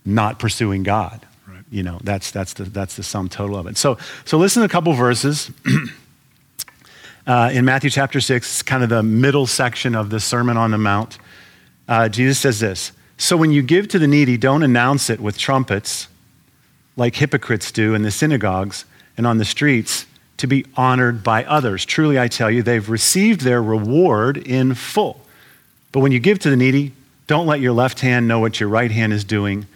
not 0.06 0.38
pursuing 0.38 0.82
God. 0.82 1.26
You 1.73 1.83
know, 1.83 1.99
that's, 2.05 2.31
that's, 2.31 2.52
the, 2.52 2.64
that's 2.64 2.97
the 2.97 3.02
sum 3.02 3.31
total 3.31 3.57
of 3.57 3.67
it. 3.67 3.79
So, 3.79 3.97
so 4.26 4.37
listen 4.37 4.61
to 4.61 4.67
a 4.67 4.69
couple 4.69 4.93
verses. 4.93 5.50
uh, 7.26 7.50
in 7.52 7.64
Matthew 7.64 7.88
chapter 7.88 8.21
6, 8.21 8.62
kind 8.62 8.83
of 8.83 8.91
the 8.91 9.02
middle 9.02 9.47
section 9.47 9.95
of 9.95 10.11
the 10.11 10.21
Sermon 10.21 10.59
on 10.59 10.71
the 10.71 10.79
Mount. 10.79 11.19
Uh, 11.88 12.11
Jesus 12.11 12.38
says 12.38 12.61
this 12.61 12.93
So 13.17 13.38
when 13.38 13.52
you 13.52 13.62
give 13.62 13.88
to 13.88 13.99
the 13.99 14.07
needy, 14.07 14.37
don't 14.37 14.62
announce 14.62 15.09
it 15.09 15.19
with 15.19 15.38
trumpets 15.38 16.09
like 16.95 17.17
hypocrites 17.17 17.73
do 17.73 17.95
in 17.95 18.02
the 18.02 18.11
synagogues 18.11 18.85
and 19.17 19.26
on 19.26 19.38
the 19.38 19.45
streets 19.45 20.05
to 20.37 20.47
be 20.47 20.67
honored 20.76 21.23
by 21.23 21.45
others. 21.45 21.85
Truly, 21.85 22.19
I 22.19 22.29
tell 22.29 22.50
you, 22.50 22.62
they've 22.62 22.88
received 22.88 23.43
their 23.43 23.62
reward 23.62 24.37
in 24.37 24.75
full. 24.75 25.21
But 25.91 26.00
when 26.00 26.12
you 26.12 26.21
give 26.21 26.38
to 26.41 26.50
the 26.50 26.57
needy, 26.57 26.93
don't 27.26 27.47
let 27.47 27.61
your 27.61 27.73
left 27.73 28.00
hand 28.00 28.29
know 28.29 28.41
what 28.41 28.61
your 28.61 28.69
right 28.69 28.91
hand 28.91 29.12
is 29.12 29.25
doing, 29.25 29.67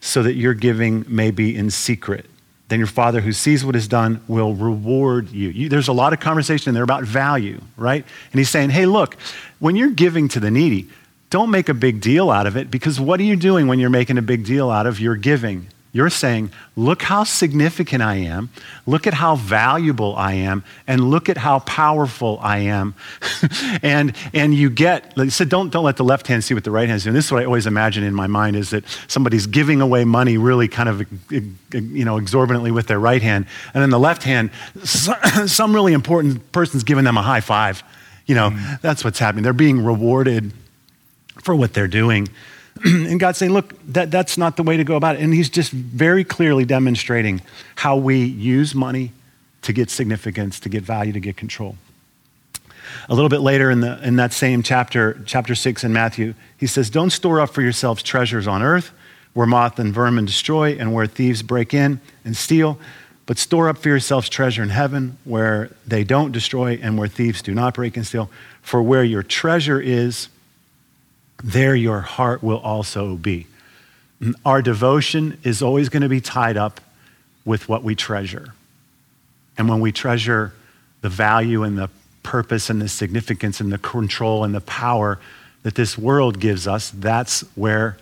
so 0.00 0.22
that 0.22 0.34
your 0.34 0.54
giving 0.54 1.04
may 1.08 1.30
be 1.30 1.56
in 1.56 1.70
secret. 1.70 2.26
Then 2.68 2.78
your 2.78 2.86
Father 2.86 3.20
who 3.20 3.32
sees 3.32 3.64
what 3.64 3.74
is 3.74 3.88
done 3.88 4.22
will 4.28 4.54
reward 4.54 5.30
you. 5.30 5.48
you. 5.48 5.68
There's 5.68 5.88
a 5.88 5.92
lot 5.92 6.12
of 6.12 6.20
conversation 6.20 6.74
there 6.74 6.82
about 6.82 7.04
value, 7.04 7.60
right? 7.76 8.04
And 8.32 8.38
he's 8.38 8.50
saying, 8.50 8.70
hey, 8.70 8.86
look, 8.86 9.16
when 9.58 9.74
you're 9.74 9.90
giving 9.90 10.28
to 10.28 10.40
the 10.40 10.50
needy, 10.50 10.88
don't 11.30 11.50
make 11.50 11.68
a 11.68 11.74
big 11.74 12.00
deal 12.00 12.30
out 12.30 12.46
of 12.46 12.56
it 12.56 12.70
because 12.70 13.00
what 13.00 13.20
are 13.20 13.24
you 13.24 13.36
doing 13.36 13.68
when 13.68 13.78
you're 13.78 13.90
making 13.90 14.18
a 14.18 14.22
big 14.22 14.44
deal 14.44 14.70
out 14.70 14.86
of 14.86 15.00
your 15.00 15.16
giving? 15.16 15.68
You're 15.90 16.10
saying, 16.10 16.50
look 16.76 17.00
how 17.00 17.24
significant 17.24 18.02
I 18.02 18.16
am, 18.16 18.50
look 18.86 19.06
at 19.06 19.14
how 19.14 19.36
valuable 19.36 20.14
I 20.16 20.34
am, 20.34 20.62
and 20.86 21.08
look 21.10 21.30
at 21.30 21.38
how 21.38 21.60
powerful 21.60 22.38
I 22.42 22.58
am. 22.58 22.94
and, 23.82 24.14
and 24.34 24.54
you 24.54 24.68
get, 24.68 25.16
like 25.16 25.26
I 25.26 25.30
said, 25.30 25.48
don't, 25.48 25.70
don't 25.70 25.84
let 25.84 25.96
the 25.96 26.04
left 26.04 26.26
hand 26.26 26.44
see 26.44 26.52
what 26.52 26.64
the 26.64 26.70
right 26.70 26.86
hand 26.86 26.98
is 26.98 27.04
doing. 27.04 27.14
This 27.14 27.26
is 27.26 27.32
what 27.32 27.42
I 27.42 27.46
always 27.46 27.66
imagine 27.66 28.04
in 28.04 28.14
my 28.14 28.26
mind 28.26 28.54
is 28.54 28.68
that 28.70 28.84
somebody's 29.06 29.46
giving 29.46 29.80
away 29.80 30.04
money 30.04 30.36
really 30.36 30.68
kind 30.68 30.90
of, 30.90 31.06
you 31.30 32.04
know, 32.04 32.18
exorbitantly 32.18 32.70
with 32.70 32.86
their 32.86 33.00
right 33.00 33.22
hand. 33.22 33.46
And 33.72 33.82
then 33.82 33.88
the 33.90 33.98
left 33.98 34.22
hand, 34.22 34.50
some 34.84 35.74
really 35.74 35.94
important 35.94 36.52
person's 36.52 36.84
giving 36.84 37.04
them 37.04 37.16
a 37.16 37.22
high 37.22 37.40
five. 37.40 37.82
You 38.26 38.34
know, 38.34 38.50
mm. 38.50 38.80
that's 38.82 39.04
what's 39.04 39.18
happening. 39.18 39.42
They're 39.42 39.54
being 39.54 39.82
rewarded 39.82 40.52
for 41.42 41.54
what 41.54 41.72
they're 41.72 41.88
doing. 41.88 42.28
and 42.84 43.18
God's 43.18 43.38
saying, 43.38 43.52
look, 43.52 43.74
that, 43.92 44.10
that's 44.10 44.38
not 44.38 44.56
the 44.56 44.62
way 44.62 44.76
to 44.76 44.84
go 44.84 44.96
about 44.96 45.16
it. 45.16 45.22
And 45.22 45.32
He's 45.32 45.50
just 45.50 45.72
very 45.72 46.24
clearly 46.24 46.64
demonstrating 46.64 47.42
how 47.76 47.96
we 47.96 48.24
use 48.24 48.74
money 48.74 49.12
to 49.62 49.72
get 49.72 49.90
significance, 49.90 50.60
to 50.60 50.68
get 50.68 50.82
value, 50.82 51.12
to 51.12 51.20
get 51.20 51.36
control. 51.36 51.76
A 53.08 53.14
little 53.14 53.28
bit 53.28 53.40
later 53.40 53.70
in, 53.70 53.80
the, 53.80 54.02
in 54.06 54.16
that 54.16 54.32
same 54.32 54.62
chapter, 54.62 55.20
chapter 55.26 55.54
6 55.54 55.84
in 55.84 55.92
Matthew, 55.92 56.34
he 56.56 56.66
says, 56.66 56.90
Don't 56.90 57.10
store 57.10 57.40
up 57.40 57.50
for 57.50 57.62
yourselves 57.62 58.02
treasures 58.02 58.46
on 58.46 58.62
earth 58.62 58.92
where 59.34 59.46
moth 59.46 59.78
and 59.78 59.94
vermin 59.94 60.24
destroy 60.24 60.72
and 60.72 60.92
where 60.92 61.06
thieves 61.06 61.42
break 61.42 61.72
in 61.72 62.00
and 62.24 62.36
steal, 62.36 62.78
but 63.26 63.38
store 63.38 63.68
up 63.68 63.78
for 63.78 63.88
yourselves 63.88 64.28
treasure 64.28 64.62
in 64.62 64.68
heaven 64.68 65.16
where 65.24 65.70
they 65.86 66.02
don't 66.02 66.32
destroy 66.32 66.78
and 66.82 66.98
where 66.98 67.08
thieves 67.08 67.42
do 67.42 67.54
not 67.54 67.74
break 67.74 67.96
and 67.96 68.06
steal. 68.06 68.30
For 68.62 68.82
where 68.82 69.04
your 69.04 69.22
treasure 69.22 69.80
is, 69.80 70.28
there 71.42 71.74
your 71.74 72.00
heart 72.00 72.42
will 72.42 72.58
also 72.58 73.16
be. 73.16 73.46
Our 74.44 74.62
devotion 74.62 75.38
is 75.44 75.62
always 75.62 75.88
going 75.88 76.02
to 76.02 76.08
be 76.08 76.20
tied 76.20 76.56
up 76.56 76.80
with 77.44 77.68
what 77.68 77.82
we 77.82 77.94
treasure. 77.94 78.54
And 79.56 79.68
when 79.68 79.80
we 79.80 79.92
treasure 79.92 80.52
the 81.00 81.08
value 81.08 81.62
and 81.62 81.78
the 81.78 81.88
purpose 82.22 82.68
and 82.68 82.82
the 82.82 82.88
significance 82.88 83.60
and 83.60 83.72
the 83.72 83.78
control 83.78 84.44
and 84.44 84.54
the 84.54 84.60
power 84.60 85.18
that 85.62 85.74
this 85.74 85.96
world 85.96 86.40
gives 86.40 86.66
us, 86.66 86.90
that's 86.90 87.40
where, 87.54 87.96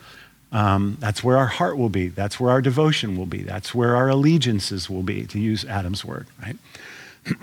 um, 0.52 0.96
that's 1.00 1.22
where 1.22 1.36
our 1.36 1.46
heart 1.46 1.76
will 1.76 1.88
be. 1.88 2.08
That's 2.08 2.40
where 2.40 2.50
our 2.50 2.62
devotion 2.62 3.16
will 3.16 3.26
be. 3.26 3.42
That's 3.42 3.74
where 3.74 3.94
our 3.96 4.08
allegiances 4.08 4.90
will 4.90 5.02
be, 5.02 5.26
to 5.26 5.38
use 5.38 5.64
Adam's 5.64 6.04
word, 6.04 6.26
right? 6.42 6.56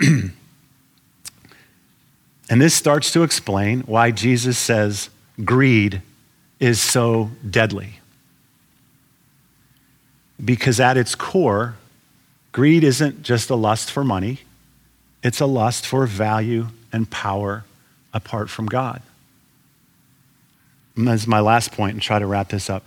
and 2.50 2.60
this 2.60 2.74
starts 2.74 3.12
to 3.12 3.22
explain 3.22 3.80
why 3.82 4.10
Jesus 4.10 4.58
says, 4.58 5.10
greed 5.42 6.02
is 6.60 6.80
so 6.80 7.30
deadly. 7.48 8.00
Because 10.44 10.80
at 10.80 10.96
its 10.96 11.14
core, 11.14 11.76
greed 12.52 12.84
isn't 12.84 13.22
just 13.22 13.50
a 13.50 13.54
lust 13.54 13.90
for 13.90 14.04
money, 14.04 14.40
it's 15.22 15.40
a 15.40 15.46
lust 15.46 15.86
for 15.86 16.06
value 16.06 16.68
and 16.92 17.08
power 17.10 17.64
apart 18.12 18.50
from 18.50 18.66
God. 18.66 19.02
And 20.96 21.08
that's 21.08 21.26
my 21.26 21.40
last 21.40 21.72
point, 21.72 21.94
and 21.94 22.02
try 22.02 22.18
to 22.18 22.26
wrap 22.26 22.50
this 22.50 22.70
up. 22.70 22.84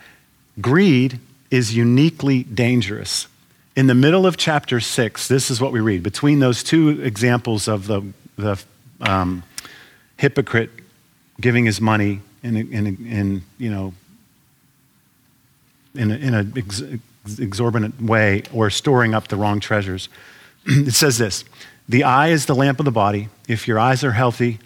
Greed 0.62 1.20
is 1.51 1.75
uniquely 1.75 2.44
dangerous. 2.44 3.27
In 3.75 3.88
the 3.88 3.96
middle 3.96 4.25
of 4.25 4.38
chapter 4.38 4.80
six, 4.80 5.27
this 5.27 5.51
is 5.51 5.60
what 5.60 5.72
we 5.72 5.80
read. 5.80 6.04
Between 6.04 6.39
those 6.39 6.63
two 6.63 7.01
examples 7.01 7.68
of 7.68 7.88
the, 7.88 8.01
the 8.38 8.63
um, 9.01 9.44
hypocrite 10.18 10.70
giving 11.39 11.66
his 11.66 11.80
money 11.80 12.22
in, 12.56 12.74
in, 12.74 12.88
in 13.06 13.42
you 13.58 13.70
know, 13.70 13.94
in 15.96 16.12
an 16.12 16.54
ex, 16.56 16.82
exorbitant 17.39 18.01
way 18.01 18.44
or 18.54 18.70
storing 18.70 19.13
up 19.13 19.27
the 19.27 19.36
wrong 19.36 19.60
treasures. 19.60 20.10
it 20.66 20.94
says 20.94 21.18
this 21.18 21.44
The 21.89 22.04
eye 22.04 22.30
is 22.30 22.46
the 22.46 22.56
lamp 22.56 22.80
of 22.80 22.86
the 22.86 22.92
body. 22.92 23.30
If 23.48 23.68
your 23.68 23.80
eyes 23.80 24.04
are 24.04 24.12
healthy, 24.12 24.60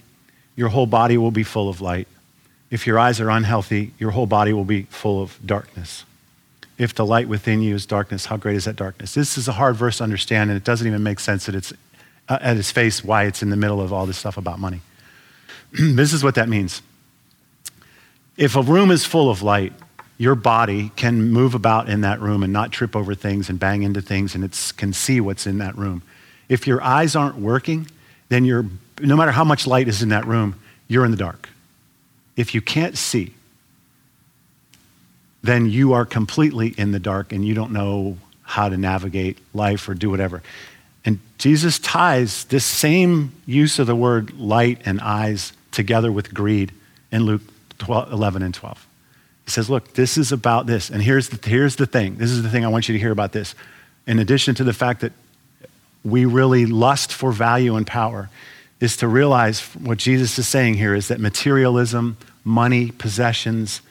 your 0.55 0.69
whole 0.69 0.87
body 0.87 1.17
will 1.17 1.31
be 1.31 1.43
full 1.43 1.69
of 1.69 1.81
light. 1.81 2.07
If 2.69 2.87
your 2.87 2.99
eyes 2.99 3.19
are 3.19 3.29
unhealthy, 3.29 3.91
your 3.99 4.11
whole 4.11 4.27
body 4.27 4.53
will 4.53 4.65
be 4.65 4.83
full 4.83 5.21
of 5.21 5.37
darkness. 5.45 6.05
If 6.77 6.95
the 6.95 7.05
light 7.05 7.27
within 7.27 7.61
you 7.61 7.75
is 7.75 7.85
darkness, 7.85 8.25
how 8.25 8.37
great 8.37 8.55
is 8.55 8.65
that 8.65 8.75
darkness? 8.75 9.13
This 9.13 9.37
is 9.37 9.47
a 9.47 9.51
hard 9.53 9.75
verse 9.75 9.97
to 9.97 10.03
understand, 10.03 10.49
and 10.49 10.57
it 10.57 10.63
doesn't 10.63 10.87
even 10.87 11.03
make 11.03 11.19
sense 11.19 11.45
that 11.45 11.55
it's 11.55 11.73
uh, 12.29 12.39
at 12.41 12.57
its 12.57 12.71
face 12.71 13.03
why 13.03 13.25
it's 13.25 13.43
in 13.43 13.49
the 13.49 13.57
middle 13.57 13.81
of 13.81 13.91
all 13.91 14.05
this 14.05 14.17
stuff 14.17 14.37
about 14.37 14.57
money. 14.57 14.81
this 15.71 16.13
is 16.13 16.23
what 16.23 16.35
that 16.35 16.47
means. 16.47 16.81
If 18.41 18.55
a 18.55 18.61
room 18.63 18.89
is 18.89 19.05
full 19.05 19.29
of 19.29 19.43
light, 19.43 19.71
your 20.17 20.33
body 20.33 20.91
can 20.95 21.29
move 21.29 21.53
about 21.53 21.87
in 21.87 22.01
that 22.01 22.19
room 22.19 22.41
and 22.41 22.51
not 22.51 22.71
trip 22.71 22.95
over 22.95 23.13
things 23.13 23.51
and 23.51 23.59
bang 23.59 23.83
into 23.83 24.01
things 24.01 24.33
and 24.33 24.43
it 24.43 24.73
can 24.77 24.93
see 24.93 25.21
what's 25.21 25.45
in 25.45 25.59
that 25.59 25.77
room. 25.77 26.01
If 26.49 26.65
your 26.65 26.81
eyes 26.81 27.15
aren't 27.15 27.35
working, 27.35 27.85
then 28.29 28.43
you're, 28.43 28.65
no 28.99 29.15
matter 29.15 29.29
how 29.29 29.43
much 29.43 29.67
light 29.67 29.87
is 29.87 30.01
in 30.01 30.09
that 30.09 30.25
room, 30.25 30.59
you're 30.87 31.05
in 31.05 31.11
the 31.11 31.17
dark. 31.17 31.49
If 32.35 32.55
you 32.55 32.61
can't 32.61 32.97
see, 32.97 33.35
then 35.43 35.69
you 35.69 35.93
are 35.93 36.03
completely 36.03 36.69
in 36.69 36.93
the 36.93 36.99
dark 36.99 37.31
and 37.33 37.45
you 37.45 37.53
don't 37.53 37.71
know 37.71 38.17
how 38.41 38.69
to 38.69 38.75
navigate 38.75 39.37
life 39.53 39.87
or 39.87 39.93
do 39.93 40.09
whatever. 40.09 40.41
And 41.05 41.19
Jesus 41.37 41.77
ties 41.77 42.45
this 42.45 42.65
same 42.65 43.33
use 43.45 43.77
of 43.77 43.85
the 43.85 43.95
word 43.95 44.33
light 44.33 44.81
and 44.83 44.99
eyes 44.99 45.53
together 45.71 46.11
with 46.11 46.33
greed 46.33 46.71
in 47.11 47.25
Luke 47.25 47.43
12, 47.81 48.13
11 48.13 48.41
and 48.43 48.53
12. 48.53 48.87
He 49.45 49.51
says, 49.51 49.69
Look, 49.69 49.93
this 49.93 50.17
is 50.17 50.31
about 50.31 50.67
this. 50.67 50.89
And 50.89 51.01
here's 51.01 51.29
the, 51.29 51.49
here's 51.49 51.75
the 51.75 51.85
thing. 51.85 52.15
This 52.15 52.31
is 52.31 52.43
the 52.43 52.49
thing 52.49 52.63
I 52.63 52.69
want 52.69 52.87
you 52.87 52.93
to 52.93 52.99
hear 52.99 53.11
about 53.11 53.31
this. 53.33 53.55
In 54.07 54.19
addition 54.19 54.55
to 54.55 54.63
the 54.63 54.73
fact 54.73 55.01
that 55.01 55.11
we 56.03 56.25
really 56.25 56.65
lust 56.65 57.11
for 57.11 57.31
value 57.31 57.75
and 57.75 57.85
power, 57.85 58.29
is 58.81 58.97
to 58.97 59.07
realize 59.07 59.61
what 59.75 59.99
Jesus 59.99 60.37
is 60.39 60.47
saying 60.47 60.73
here 60.73 60.95
is 60.95 61.07
that 61.07 61.19
materialism, 61.19 62.17
money, 62.43 62.91
possessions, 62.91 63.81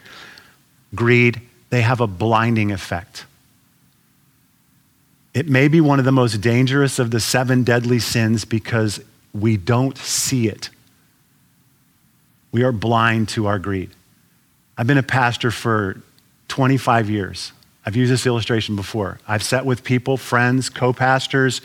greed, 0.95 1.41
they 1.71 1.83
have 1.83 2.01
a 2.01 2.07
blinding 2.09 2.73
effect. 2.73 3.25
It 5.33 5.49
may 5.49 5.69
be 5.69 5.81
one 5.81 6.01
of 6.01 6.05
the 6.05 6.13
most 6.13 6.41
dangerous 6.41 6.99
of 6.99 7.13
the 7.13 7.21
seven 7.21 7.63
deadly 7.63 8.01
sins 8.01 8.45
because 8.45 9.01
we 9.33 9.57
don't 9.57 9.97
see 9.97 10.49
it. 10.49 10.71
We 12.53 12.63
are 12.63 12.73
blind 12.73 13.29
to 13.31 13.47
our 13.47 13.59
greed. 13.59 13.91
I've 14.77 14.87
been 14.87 14.99
a 14.99 15.03
pastor 15.03 15.51
for 15.51 16.03
25 16.49 17.11
years. 17.11 17.53
I've 17.85 17.97
used 17.97 18.13
this 18.13 18.27
illustration 18.27 18.77
before. 18.77 19.19
I've 19.27 19.43
sat 19.43 19.65
with 19.65 19.85
people, 19.85 20.17
friends, 20.17 20.69
co 20.69 20.93
pastors, 20.93 21.61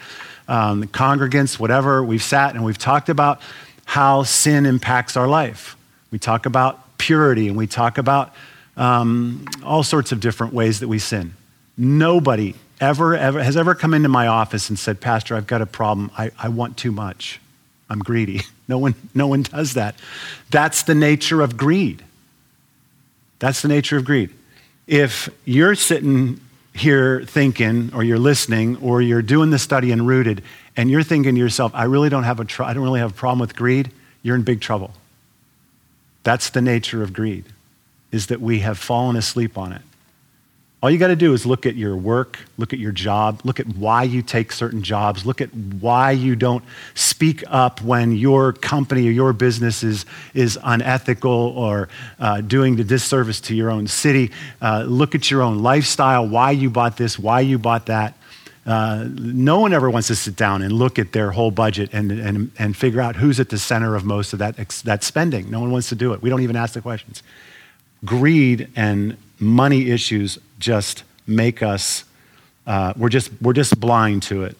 um, 0.47 0.83
congregants, 0.85 1.59
whatever. 1.59 2.03
We've 2.03 2.23
sat 2.23 2.55
and 2.55 2.63
we've 2.63 2.77
talked 2.77 3.09
about 3.09 3.41
how 3.85 4.23
sin 4.23 4.65
impacts 4.65 5.17
our 5.17 5.27
life. 5.27 5.75
We 6.11 6.19
talk 6.19 6.45
about 6.45 6.97
purity 6.97 7.47
and 7.47 7.57
we 7.57 7.67
talk 7.67 7.97
about 7.97 8.33
um, 8.77 9.45
all 9.63 9.83
sorts 9.83 10.11
of 10.11 10.19
different 10.19 10.53
ways 10.53 10.79
that 10.79 10.87
we 10.87 10.99
sin. 10.99 11.33
Nobody 11.77 12.55
ever, 12.79 13.15
ever 13.15 13.43
has 13.43 13.57
ever 13.57 13.75
come 13.75 13.93
into 13.93 14.09
my 14.09 14.27
office 14.27 14.69
and 14.69 14.77
said, 14.77 15.01
Pastor, 15.01 15.35
I've 15.35 15.47
got 15.47 15.61
a 15.61 15.65
problem. 15.65 16.11
I, 16.17 16.31
I 16.37 16.49
want 16.49 16.77
too 16.77 16.91
much. 16.91 17.39
I'm 17.89 17.99
greedy. 17.99 18.41
No 18.67 18.79
one, 18.79 18.95
no 19.13 19.27
one 19.27 19.43
does 19.43 19.75
that. 19.75 19.93
That's 20.49 20.81
the 20.81 20.95
nature 20.95 21.43
of 21.43 21.55
greed. 21.55 22.03
That's 23.37 23.61
the 23.61 23.67
nature 23.67 23.95
of 23.95 24.03
greed. 24.03 24.31
If 24.87 25.29
you're 25.45 25.75
sitting 25.75 26.39
here 26.73 27.21
thinking, 27.21 27.91
or 27.93 28.03
you're 28.03 28.17
listening, 28.17 28.77
or 28.77 29.03
you're 29.03 29.21
doing 29.21 29.51
the 29.51 29.59
study 29.59 29.91
and 29.91 30.07
rooted, 30.07 30.41
and 30.75 30.89
you're 30.89 31.03
thinking 31.03 31.35
to 31.35 31.39
yourself, 31.39 31.73
I 31.75 31.83
really 31.83 32.09
don't 32.09 32.23
have 32.23 32.39
a, 32.39 32.45
tr- 32.45 32.63
I 32.63 32.73
don't 32.73 32.81
really 32.81 33.01
have 33.01 33.11
a 33.11 33.13
problem 33.13 33.37
with 33.37 33.55
greed, 33.55 33.91
you're 34.23 34.35
in 34.35 34.41
big 34.41 34.61
trouble. 34.61 34.91
That's 36.23 36.49
the 36.49 36.61
nature 36.61 37.03
of 37.03 37.13
greed, 37.13 37.45
is 38.11 38.25
that 38.27 38.41
we 38.41 38.61
have 38.61 38.79
fallen 38.79 39.15
asleep 39.15 39.59
on 39.59 39.73
it. 39.73 39.83
All 40.85 40.91
you 40.91 40.99
got 40.99 41.07
to 41.07 41.15
do 41.15 41.33
is 41.33 41.47
look 41.47 41.65
at 41.65 41.75
your 41.75 41.97
work, 41.97 42.37
look 42.59 42.71
at 42.71 42.77
your 42.77 42.91
job, 42.91 43.41
look 43.43 43.59
at 43.59 43.65
why 43.69 44.03
you 44.03 44.21
take 44.21 44.51
certain 44.51 44.83
jobs, 44.83 45.25
look 45.25 45.41
at 45.41 45.51
why 45.51 46.11
you 46.11 46.35
don't 46.35 46.63
speak 46.93 47.43
up 47.47 47.81
when 47.81 48.15
your 48.15 48.53
company 48.53 49.07
or 49.07 49.09
your 49.09 49.33
business 49.33 49.81
is, 49.81 50.05
is 50.35 50.59
unethical 50.63 51.31
or 51.31 51.89
uh, 52.19 52.41
doing 52.41 52.75
the 52.75 52.83
disservice 52.83 53.41
to 53.41 53.55
your 53.55 53.71
own 53.71 53.87
city. 53.87 54.29
Uh, 54.61 54.83
look 54.87 55.15
at 55.15 55.31
your 55.31 55.41
own 55.41 55.63
lifestyle, 55.63 56.27
why 56.27 56.51
you 56.51 56.69
bought 56.69 56.97
this, 56.97 57.17
why 57.17 57.39
you 57.39 57.57
bought 57.57 57.87
that. 57.87 58.15
Uh, 58.67 59.07
no 59.09 59.59
one 59.59 59.73
ever 59.73 59.89
wants 59.89 60.09
to 60.09 60.15
sit 60.15 60.35
down 60.35 60.61
and 60.61 60.71
look 60.71 60.99
at 60.99 61.13
their 61.13 61.31
whole 61.31 61.49
budget 61.49 61.89
and, 61.93 62.11
and, 62.11 62.51
and 62.59 62.77
figure 62.77 63.01
out 63.01 63.15
who's 63.15 63.39
at 63.39 63.49
the 63.49 63.57
center 63.57 63.95
of 63.95 64.05
most 64.05 64.33
of 64.33 64.37
that, 64.37 64.55
that 64.83 65.03
spending. 65.03 65.49
No 65.49 65.61
one 65.61 65.71
wants 65.71 65.89
to 65.89 65.95
do 65.95 66.13
it. 66.13 66.21
We 66.21 66.29
don't 66.29 66.43
even 66.43 66.55
ask 66.55 66.75
the 66.75 66.81
questions. 66.81 67.23
Greed 68.05 68.69
and 68.75 69.17
money 69.39 69.89
issues 69.89 70.37
just 70.59 71.03
make 71.27 71.63
us, 71.63 72.03
uh, 72.67 72.93
we're, 72.95 73.09
just, 73.09 73.31
we're 73.41 73.53
just 73.53 73.79
blind 73.79 74.23
to 74.23 74.43
it. 74.43 74.57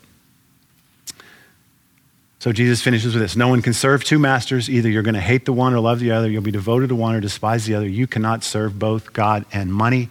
So 2.39 2.51
Jesus 2.51 2.79
finishes 2.79 3.15
with 3.15 3.23
this 3.23 3.35
No 3.35 3.47
one 3.47 3.63
can 3.63 3.73
serve 3.73 4.03
two 4.03 4.19
masters. 4.19 4.69
Either 4.69 4.87
you're 4.87 5.01
going 5.01 5.15
to 5.15 5.21
hate 5.21 5.45
the 5.45 5.53
one 5.53 5.73
or 5.73 5.79
love 5.79 5.99
the 5.99 6.11
other. 6.11 6.29
You'll 6.29 6.43
be 6.43 6.51
devoted 6.51 6.89
to 6.89 6.95
one 6.95 7.15
or 7.15 7.19
despise 7.19 7.65
the 7.65 7.73
other. 7.73 7.87
You 7.87 8.05
cannot 8.05 8.43
serve 8.43 8.77
both 8.77 9.13
God 9.13 9.45
and 9.51 9.73
money. 9.73 10.09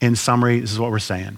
In 0.00 0.16
summary, 0.16 0.60
this 0.60 0.72
is 0.72 0.78
what 0.78 0.90
we're 0.90 0.98
saying. 0.98 1.36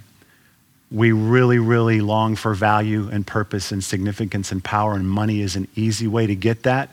We 0.92 1.10
really, 1.10 1.58
really 1.58 2.00
long 2.00 2.36
for 2.36 2.54
value 2.54 3.08
and 3.10 3.26
purpose 3.26 3.72
and 3.72 3.82
significance 3.82 4.52
and 4.52 4.62
power, 4.62 4.94
and 4.94 5.08
money 5.08 5.40
is 5.40 5.56
an 5.56 5.66
easy 5.74 6.06
way 6.06 6.28
to 6.28 6.36
get 6.36 6.62
that. 6.62 6.90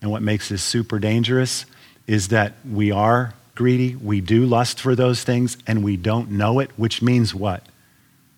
And 0.00 0.10
what 0.12 0.22
makes 0.22 0.48
this 0.48 0.62
super 0.62 1.00
dangerous 1.00 1.64
is 2.06 2.28
that 2.28 2.54
we 2.70 2.92
are 2.92 3.34
greedy, 3.56 3.96
we 3.96 4.20
do 4.20 4.46
lust 4.46 4.78
for 4.78 4.94
those 4.94 5.24
things, 5.24 5.56
and 5.66 5.82
we 5.82 5.96
don't 5.96 6.30
know 6.30 6.60
it, 6.60 6.70
which 6.76 7.02
means 7.02 7.34
what? 7.34 7.64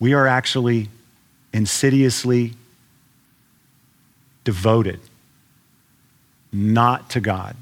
We 0.00 0.14
are 0.14 0.26
actually 0.26 0.88
insidiously 1.52 2.54
devoted 4.44 5.00
not 6.50 7.10
to 7.10 7.20
God. 7.20 7.54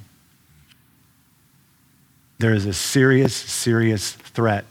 There 2.38 2.52
is 2.52 2.66
a 2.66 2.72
serious, 2.72 3.34
serious 3.34 4.12
threat 4.12 4.66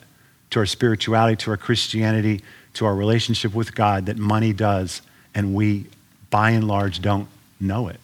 to 0.52 0.60
our 0.60 0.66
spirituality, 0.66 1.36
to 1.38 1.52
our 1.52 1.58
Christianity, 1.58 2.42
to 2.76 2.86
our 2.86 2.96
relationship 2.96 3.54
with 3.54 3.74
God 3.76 4.06
that 4.06 4.18
money 4.18 4.54
does, 4.54 5.02
and 5.34 5.54
we, 5.56 5.88
by 6.30 6.52
and 6.52 6.68
large, 6.68 7.02
don't 7.02 7.28
know 7.60 7.88
it. 7.88 8.00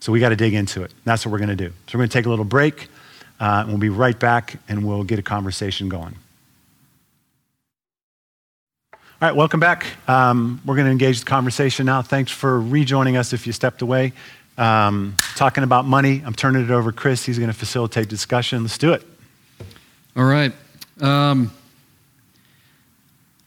So 0.00 0.12
we 0.12 0.20
got 0.20 0.30
to 0.30 0.36
dig 0.36 0.54
into 0.54 0.82
it. 0.82 0.92
That's 1.04 1.24
what 1.24 1.32
we're 1.32 1.38
going 1.38 1.56
to 1.56 1.56
do. 1.56 1.72
So 1.86 1.96
we're 1.96 2.00
going 2.00 2.08
to 2.10 2.12
take 2.12 2.26
a 2.26 2.30
little 2.30 2.44
break. 2.44 2.88
Uh, 3.38 3.64
we'll 3.66 3.78
be 3.78 3.88
right 3.88 4.18
back 4.18 4.58
and 4.68 4.86
we'll 4.86 5.04
get 5.04 5.18
a 5.18 5.22
conversation 5.22 5.88
going. 5.88 6.16
All 8.92 9.00
right, 9.28 9.36
welcome 9.36 9.60
back. 9.60 9.86
Um, 10.08 10.60
we're 10.66 10.74
going 10.74 10.86
to 10.86 10.92
engage 10.92 11.20
the 11.20 11.26
conversation 11.26 11.86
now. 11.86 12.02
Thanks 12.02 12.30
for 12.30 12.60
rejoining 12.60 13.16
us 13.16 13.32
if 13.32 13.46
you 13.46 13.52
stepped 13.52 13.80
away. 13.80 14.12
Um, 14.58 15.16
talking 15.36 15.64
about 15.64 15.86
money, 15.86 16.22
I'm 16.24 16.34
turning 16.34 16.62
it 16.62 16.70
over 16.70 16.92
to 16.92 16.96
Chris. 16.96 17.24
He's 17.24 17.38
going 17.38 17.50
to 17.50 17.56
facilitate 17.56 18.08
discussion. 18.08 18.62
Let's 18.62 18.78
do 18.78 18.92
it. 18.92 19.02
All 20.16 20.24
right. 20.24 20.52
Um, 21.00 21.50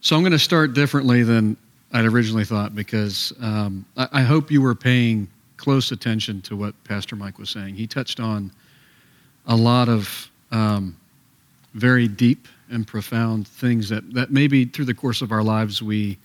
so 0.02 0.15
I'm 0.15 0.21
going 0.21 0.32
to 0.32 0.39
start 0.39 0.73
differently 0.73 1.23
than 1.23 1.58
I'd 1.91 2.06
originally 2.06 2.45
thought 2.45 2.75
because 2.75 3.34
um, 3.41 3.86
I, 3.97 4.08
I 4.12 4.21
hope 4.21 4.52
you 4.52 4.62
were 4.62 4.75
paying 4.75 5.28
close 5.58 5.91
attention 5.91 6.41
to 6.43 6.56
what 6.56 6.73
Pastor 6.84 7.15
Mike 7.15 7.38
was 7.38 7.49
saying. 7.49 7.75
He 7.75 7.86
touched 7.86 8.19
on 8.19 8.52
a 9.49 9.55
lot 9.55 9.89
of 9.89 10.29
um, 10.51 10.95
very 11.73 12.07
deep 12.07 12.47
and 12.69 12.88
profound 12.88 13.47
things 13.47 13.89
that, 13.89 14.13
that 14.13 14.31
maybe 14.31 14.63
through 14.63 14.85
the 14.85 14.93
course 14.93 15.21
of 15.21 15.31
our 15.31 15.43
lives 15.43 15.81
we 15.81 16.17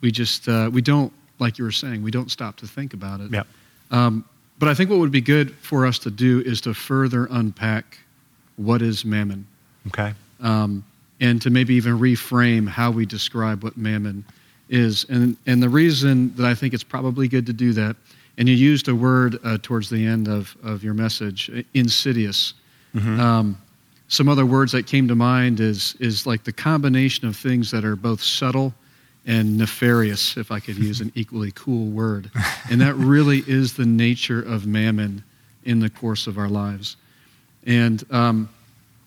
we 0.00 0.10
just 0.12 0.48
uh, 0.48 0.70
we 0.72 0.80
don't 0.80 1.12
like 1.40 1.58
you 1.58 1.64
were 1.64 1.72
saying 1.72 2.02
we 2.02 2.10
don't 2.10 2.30
stop 2.30 2.56
to 2.56 2.66
think 2.66 2.94
about 2.94 3.20
it. 3.20 3.32
Yeah. 3.32 3.42
Um, 3.90 4.24
but 4.58 4.68
I 4.68 4.74
think 4.74 4.90
what 4.90 4.98
would 5.00 5.12
be 5.12 5.20
good 5.20 5.54
for 5.56 5.86
us 5.86 5.98
to 6.00 6.10
do 6.10 6.40
is 6.40 6.60
to 6.62 6.74
further 6.74 7.26
unpack 7.30 7.98
what 8.56 8.82
is 8.82 9.04
mammon. 9.04 9.46
Okay. 9.88 10.14
Um, 10.40 10.84
and 11.20 11.42
to 11.42 11.50
maybe 11.50 11.74
even 11.74 11.98
reframe 11.98 12.68
how 12.68 12.90
we 12.90 13.06
describe 13.06 13.64
what 13.64 13.76
mammon 13.76 14.24
is. 14.68 15.04
And, 15.08 15.36
and 15.46 15.62
the 15.62 15.68
reason 15.68 16.34
that 16.36 16.46
I 16.46 16.54
think 16.54 16.74
it's 16.74 16.84
probably 16.84 17.26
good 17.28 17.46
to 17.46 17.52
do 17.52 17.72
that 17.72 17.96
and 18.38 18.48
you 18.48 18.54
used 18.54 18.88
a 18.88 18.94
word 18.94 19.38
uh, 19.44 19.58
towards 19.60 19.90
the 19.90 20.06
end 20.06 20.28
of, 20.28 20.56
of 20.62 20.84
your 20.84 20.94
message, 20.94 21.50
insidious. 21.74 22.54
Mm-hmm. 22.94 23.20
Um, 23.20 23.60
some 24.06 24.28
other 24.28 24.46
words 24.46 24.70
that 24.72 24.86
came 24.86 25.08
to 25.08 25.16
mind 25.16 25.58
is, 25.58 25.96
is 25.98 26.24
like 26.24 26.44
the 26.44 26.52
combination 26.52 27.26
of 27.26 27.36
things 27.36 27.72
that 27.72 27.84
are 27.84 27.96
both 27.96 28.22
subtle 28.22 28.72
and 29.26 29.58
nefarious, 29.58 30.36
if 30.36 30.52
I 30.52 30.60
could 30.60 30.78
use 30.78 31.00
an 31.00 31.10
equally 31.16 31.50
cool 31.56 31.90
word. 31.90 32.30
And 32.70 32.80
that 32.80 32.94
really 32.94 33.42
is 33.48 33.74
the 33.74 33.84
nature 33.84 34.40
of 34.40 34.66
mammon 34.66 35.24
in 35.64 35.80
the 35.80 35.90
course 35.90 36.28
of 36.28 36.38
our 36.38 36.48
lives. 36.48 36.96
And 37.66 38.04
um, 38.12 38.48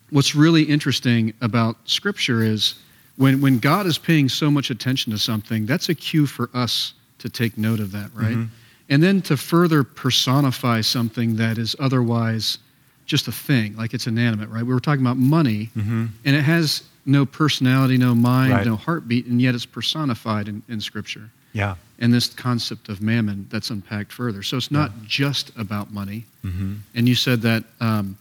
what's 0.09 0.35
really 0.35 0.63
interesting 0.63 1.33
about 1.39 1.77
Scripture 1.85 2.43
is 2.43 2.75
when, 3.15 3.39
when 3.39 3.59
God 3.59 3.85
is 3.85 3.97
paying 3.97 4.27
so 4.27 4.51
much 4.51 4.69
attention 4.69 5.13
to 5.13 5.17
something, 5.17 5.65
that's 5.65 5.87
a 5.87 5.95
cue 5.95 6.27
for 6.27 6.49
us 6.53 6.93
to 7.19 7.29
take 7.29 7.57
note 7.57 7.79
of 7.79 7.93
that, 7.93 8.11
right? 8.13 8.35
Mm-hmm 8.35 8.55
and 8.91 9.01
then 9.01 9.21
to 9.23 9.37
further 9.37 9.83
personify 9.83 10.81
something 10.81 11.37
that 11.37 11.57
is 11.57 11.75
otherwise 11.79 12.59
just 13.05 13.27
a 13.29 13.31
thing, 13.31 13.75
like 13.77 13.93
it's 13.93 14.05
inanimate, 14.05 14.49
right? 14.49 14.63
We 14.63 14.73
were 14.73 14.81
talking 14.81 15.01
about 15.01 15.17
money, 15.17 15.69
mm-hmm. 15.75 16.07
and 16.25 16.35
it 16.35 16.41
has 16.41 16.83
no 17.05 17.25
personality, 17.25 17.97
no 17.97 18.13
mind, 18.13 18.51
right. 18.51 18.65
no 18.65 18.75
heartbeat, 18.75 19.25
and 19.25 19.41
yet 19.41 19.55
it's 19.55 19.65
personified 19.65 20.49
in, 20.49 20.61
in 20.67 20.81
Scripture. 20.81 21.29
Yeah. 21.53 21.75
And 21.99 22.13
this 22.13 22.27
concept 22.27 22.89
of 22.89 23.01
mammon 23.01 23.47
that's 23.49 23.69
unpacked 23.69 24.11
further. 24.11 24.43
So 24.43 24.57
it's 24.57 24.71
not 24.71 24.91
yeah. 24.91 25.03
just 25.07 25.57
about 25.57 25.91
money. 25.91 26.25
Mm-hmm. 26.45 26.75
And 26.93 27.07
you 27.07 27.15
said 27.15 27.41
that 27.41 27.63
um, 27.79 28.17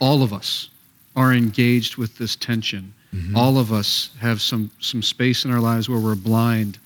all 0.00 0.22
of 0.22 0.32
us 0.32 0.70
are 1.14 1.32
engaged 1.32 1.96
with 1.96 2.16
this 2.16 2.36
tension. 2.36 2.92
Mm-hmm. 3.14 3.36
All 3.36 3.58
of 3.58 3.72
us 3.72 4.10
have 4.18 4.40
some, 4.40 4.70
some 4.80 5.02
space 5.02 5.44
in 5.44 5.50
our 5.50 5.60
lives 5.60 5.88
where 5.88 6.00
we're 6.00 6.14
blind 6.14 6.78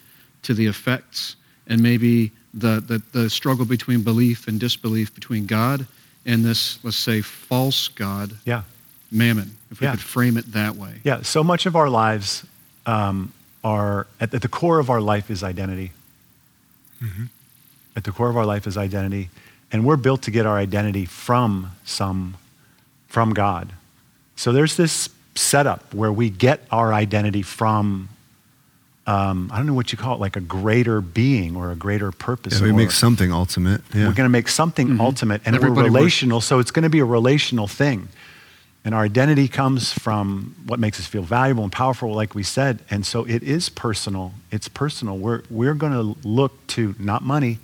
to 0.42 0.54
the 0.54 0.66
effects 0.66 1.36
and 1.66 1.82
maybe 1.82 2.32
the, 2.52 2.80
the, 2.80 3.02
the 3.18 3.30
struggle 3.30 3.64
between 3.64 4.02
belief 4.02 4.48
and 4.48 4.58
disbelief 4.58 5.14
between 5.14 5.46
God 5.46 5.86
and 6.26 6.44
this, 6.44 6.82
let's 6.84 6.96
say, 6.96 7.20
false 7.20 7.88
God, 7.88 8.32
yeah. 8.44 8.62
mammon, 9.10 9.56
if 9.70 9.80
we 9.80 9.86
yeah. 9.86 9.92
could 9.92 10.00
frame 10.00 10.36
it 10.36 10.52
that 10.52 10.76
way. 10.76 11.00
Yeah, 11.04 11.22
so 11.22 11.42
much 11.42 11.66
of 11.66 11.76
our 11.76 11.88
lives 11.88 12.44
um, 12.86 13.32
are, 13.64 14.06
at, 14.20 14.34
at, 14.34 14.42
the 14.42 14.48
core 14.48 14.78
of 14.78 14.90
our 14.90 15.00
life 15.00 15.30
is 15.30 15.42
identity. 15.42 15.92
Mm-hmm. 17.02 17.24
At 17.96 18.04
the 18.04 18.12
core 18.12 18.28
of 18.28 18.36
our 18.36 18.46
life 18.46 18.66
is 18.66 18.76
identity. 18.76 19.30
And 19.72 19.84
we're 19.84 19.96
built 19.96 20.22
to 20.22 20.30
get 20.30 20.46
our 20.46 20.58
identity 20.58 21.04
from 21.04 21.72
some, 21.84 22.36
from 23.08 23.32
God. 23.32 23.72
So 24.36 24.52
there's 24.52 24.76
this 24.76 25.08
setup 25.34 25.94
where 25.94 26.12
we 26.12 26.28
get 26.28 26.66
our 26.70 26.92
identity 26.92 27.42
from 27.42 28.08
um, 29.06 29.50
I 29.52 29.56
don't 29.56 29.66
know 29.66 29.74
what 29.74 29.92
you 29.92 29.98
call 29.98 30.14
it, 30.14 30.20
like 30.20 30.36
a 30.36 30.40
greater 30.40 31.00
being 31.00 31.56
or 31.56 31.70
a 31.72 31.76
greater 31.76 32.12
purpose. 32.12 32.60
Yeah, 32.60 32.66
we 32.66 32.72
make 32.72 32.90
something 32.90 33.32
ultimate. 33.32 33.80
Yeah. 33.92 34.06
We're 34.06 34.14
going 34.14 34.26
to 34.26 34.28
make 34.28 34.48
something 34.48 34.88
mm-hmm. 34.88 35.00
ultimate, 35.00 35.42
and 35.44 35.56
Everybody 35.56 35.88
we're 35.88 35.96
relational, 35.96 36.38
works. 36.38 36.46
so 36.46 36.58
it's 36.58 36.70
going 36.70 36.84
to 36.84 36.90
be 36.90 37.00
a 37.00 37.04
relational 37.04 37.66
thing. 37.66 38.08
And 38.84 38.94
our 38.94 39.02
identity 39.02 39.46
comes 39.48 39.92
from 39.92 40.54
what 40.66 40.80
makes 40.80 40.98
us 40.98 41.06
feel 41.06 41.22
valuable 41.22 41.64
and 41.64 41.72
powerful, 41.72 42.14
like 42.14 42.34
we 42.34 42.42
said. 42.42 42.80
And 42.90 43.04
so 43.04 43.24
it 43.24 43.42
is 43.42 43.68
personal. 43.68 44.32
It's 44.50 44.68
personal. 44.68 45.18
We're, 45.18 45.42
we're 45.50 45.74
going 45.74 45.92
to 45.92 46.16
look 46.26 46.66
to 46.68 46.94
not 46.98 47.22
money, 47.22 47.58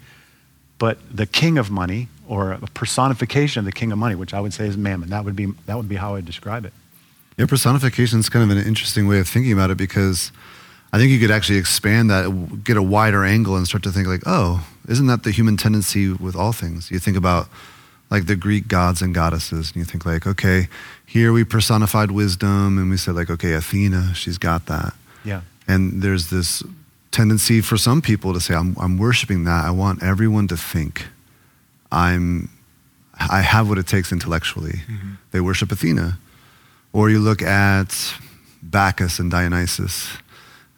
but 0.78 0.98
the 1.14 1.26
king 1.26 1.56
of 1.56 1.70
money, 1.70 2.08
or 2.28 2.52
a 2.52 2.58
personification 2.58 3.60
of 3.60 3.64
the 3.64 3.72
king 3.72 3.92
of 3.92 3.98
money, 3.98 4.14
which 4.14 4.34
I 4.34 4.40
would 4.40 4.52
say 4.52 4.66
is 4.66 4.76
mammon. 4.76 5.10
That 5.10 5.24
would 5.24 5.36
be, 5.36 5.46
that 5.66 5.76
would 5.76 5.88
be 5.88 5.96
how 5.96 6.10
I 6.10 6.12
would 6.14 6.26
describe 6.26 6.64
it. 6.64 6.72
Yeah, 7.38 7.46
personification 7.46 8.18
is 8.18 8.28
kind 8.28 8.50
of 8.50 8.56
an 8.56 8.62
interesting 8.66 9.06
way 9.06 9.18
of 9.18 9.28
thinking 9.28 9.52
about 9.52 9.70
it 9.70 9.76
because 9.76 10.32
I 10.96 10.98
think 10.98 11.10
you 11.10 11.20
could 11.20 11.30
actually 11.30 11.58
expand 11.58 12.08
that, 12.08 12.64
get 12.64 12.78
a 12.78 12.82
wider 12.82 13.22
angle, 13.22 13.54
and 13.54 13.68
start 13.68 13.82
to 13.82 13.92
think 13.92 14.08
like, 14.08 14.22
oh, 14.24 14.66
isn't 14.88 15.08
that 15.08 15.24
the 15.24 15.30
human 15.30 15.58
tendency 15.58 16.10
with 16.10 16.34
all 16.34 16.52
things? 16.52 16.90
You 16.90 16.98
think 16.98 17.18
about 17.18 17.50
like 18.08 18.24
the 18.24 18.34
Greek 18.34 18.66
gods 18.66 19.02
and 19.02 19.14
goddesses, 19.14 19.72
and 19.72 19.76
you 19.76 19.84
think 19.84 20.06
like, 20.06 20.26
okay, 20.26 20.68
here 21.04 21.34
we 21.34 21.44
personified 21.44 22.12
wisdom, 22.12 22.78
and 22.78 22.88
we 22.88 22.96
said 22.96 23.14
like, 23.14 23.28
okay, 23.28 23.52
Athena, 23.52 24.14
she's 24.14 24.38
got 24.38 24.64
that. 24.66 24.94
Yeah. 25.22 25.42
And 25.68 26.02
there's 26.02 26.30
this 26.30 26.62
tendency 27.10 27.60
for 27.60 27.76
some 27.76 28.00
people 28.00 28.32
to 28.32 28.40
say, 28.40 28.54
I'm, 28.54 28.74
I'm 28.80 28.96
worshiping 28.96 29.44
that. 29.44 29.66
I 29.66 29.72
want 29.72 30.02
everyone 30.02 30.48
to 30.48 30.56
think 30.56 31.08
I'm, 31.92 32.48
I 33.18 33.42
have 33.42 33.68
what 33.68 33.76
it 33.76 33.86
takes 33.86 34.12
intellectually. 34.12 34.80
Mm-hmm. 34.88 35.14
They 35.32 35.40
worship 35.40 35.70
Athena. 35.70 36.18
Or 36.94 37.10
you 37.10 37.18
look 37.18 37.42
at 37.42 38.14
Bacchus 38.62 39.18
and 39.18 39.30
Dionysus, 39.30 40.16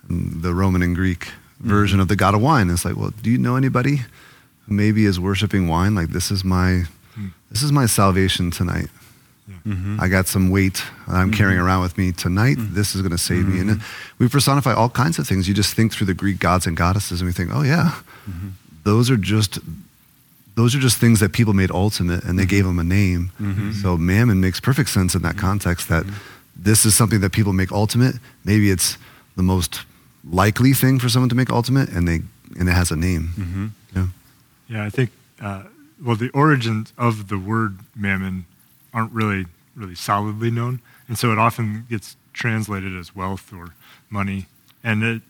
the 0.08 0.54
Roman 0.54 0.82
and 0.82 0.94
Greek 0.94 1.28
version 1.60 2.00
of 2.00 2.08
the 2.08 2.16
god 2.16 2.34
of 2.34 2.40
wine. 2.40 2.70
It's 2.70 2.84
like, 2.84 2.96
well, 2.96 3.12
do 3.22 3.30
you 3.30 3.38
know 3.38 3.56
anybody 3.56 3.96
who 3.96 4.74
maybe 4.74 5.04
is 5.04 5.18
worshiping 5.18 5.68
wine? 5.68 5.94
Like, 5.94 6.08
this 6.08 6.30
is 6.30 6.44
my, 6.44 6.84
this 7.50 7.62
is 7.62 7.72
my 7.72 7.86
salvation 7.86 8.50
tonight. 8.50 8.88
Mm-hmm. 9.66 9.98
I 10.00 10.08
got 10.08 10.26
some 10.26 10.50
weight 10.50 10.82
I'm 11.06 11.32
carrying 11.32 11.58
mm-hmm. 11.58 11.66
around 11.66 11.82
with 11.82 11.96
me 11.98 12.12
tonight. 12.12 12.58
Mm-hmm. 12.58 12.74
This 12.74 12.94
is 12.94 13.00
going 13.00 13.12
to 13.12 13.18
save 13.18 13.46
me. 13.48 13.60
And 13.60 13.70
mm-hmm. 13.70 14.22
we 14.22 14.28
personify 14.28 14.74
all 14.74 14.90
kinds 14.90 15.18
of 15.18 15.26
things. 15.26 15.48
You 15.48 15.54
just 15.54 15.74
think 15.74 15.92
through 15.92 16.06
the 16.06 16.14
Greek 16.14 16.38
gods 16.38 16.66
and 16.66 16.76
goddesses, 16.76 17.20
and 17.20 17.26
we 17.26 17.32
think, 17.32 17.50
oh 17.52 17.62
yeah, 17.62 17.94
those 18.84 19.10
are 19.10 19.16
just 19.16 19.58
those 20.54 20.74
are 20.74 20.80
just 20.80 20.98
things 20.98 21.20
that 21.20 21.32
people 21.32 21.54
made 21.54 21.70
ultimate, 21.70 22.24
and 22.24 22.38
they 22.38 22.44
gave 22.44 22.64
them 22.64 22.78
a 22.78 22.84
name. 22.84 23.30
So 23.80 23.96
mammon 23.96 24.40
makes 24.40 24.60
perfect 24.60 24.90
sense 24.90 25.14
in 25.14 25.22
that 25.22 25.38
context. 25.38 25.88
That 25.88 26.04
this 26.54 26.84
is 26.84 26.94
something 26.94 27.20
that 27.20 27.32
people 27.32 27.52
make 27.52 27.72
ultimate. 27.72 28.16
Maybe 28.44 28.70
it's 28.70 28.98
the 29.36 29.42
most 29.42 29.80
likely 30.24 30.72
thing 30.72 30.98
for 30.98 31.08
someone 31.08 31.28
to 31.28 31.34
make 31.34 31.50
ultimate, 31.50 31.88
and 31.90 32.06
they 32.08 32.22
and 32.58 32.68
it 32.68 32.72
has 32.72 32.90
a 32.90 32.96
name. 32.96 33.32
Mm-hmm. 33.36 33.66
Yeah. 33.94 34.06
Yeah, 34.68 34.84
I 34.84 34.90
think, 34.90 35.10
uh, 35.40 35.64
well, 36.02 36.16
the 36.16 36.30
origins 36.30 36.92
of 36.98 37.28
the 37.28 37.38
word 37.38 37.78
mammon 37.96 38.44
aren't 38.92 39.12
really, 39.12 39.46
really 39.74 39.94
solidly 39.94 40.50
known. 40.50 40.80
And 41.08 41.18
so 41.18 41.32
it 41.32 41.38
often 41.38 41.86
gets 41.88 42.16
translated 42.32 42.94
as 42.94 43.16
wealth 43.16 43.52
or 43.52 43.74
money. 44.10 44.46
And 44.84 45.02
it, 45.02 45.22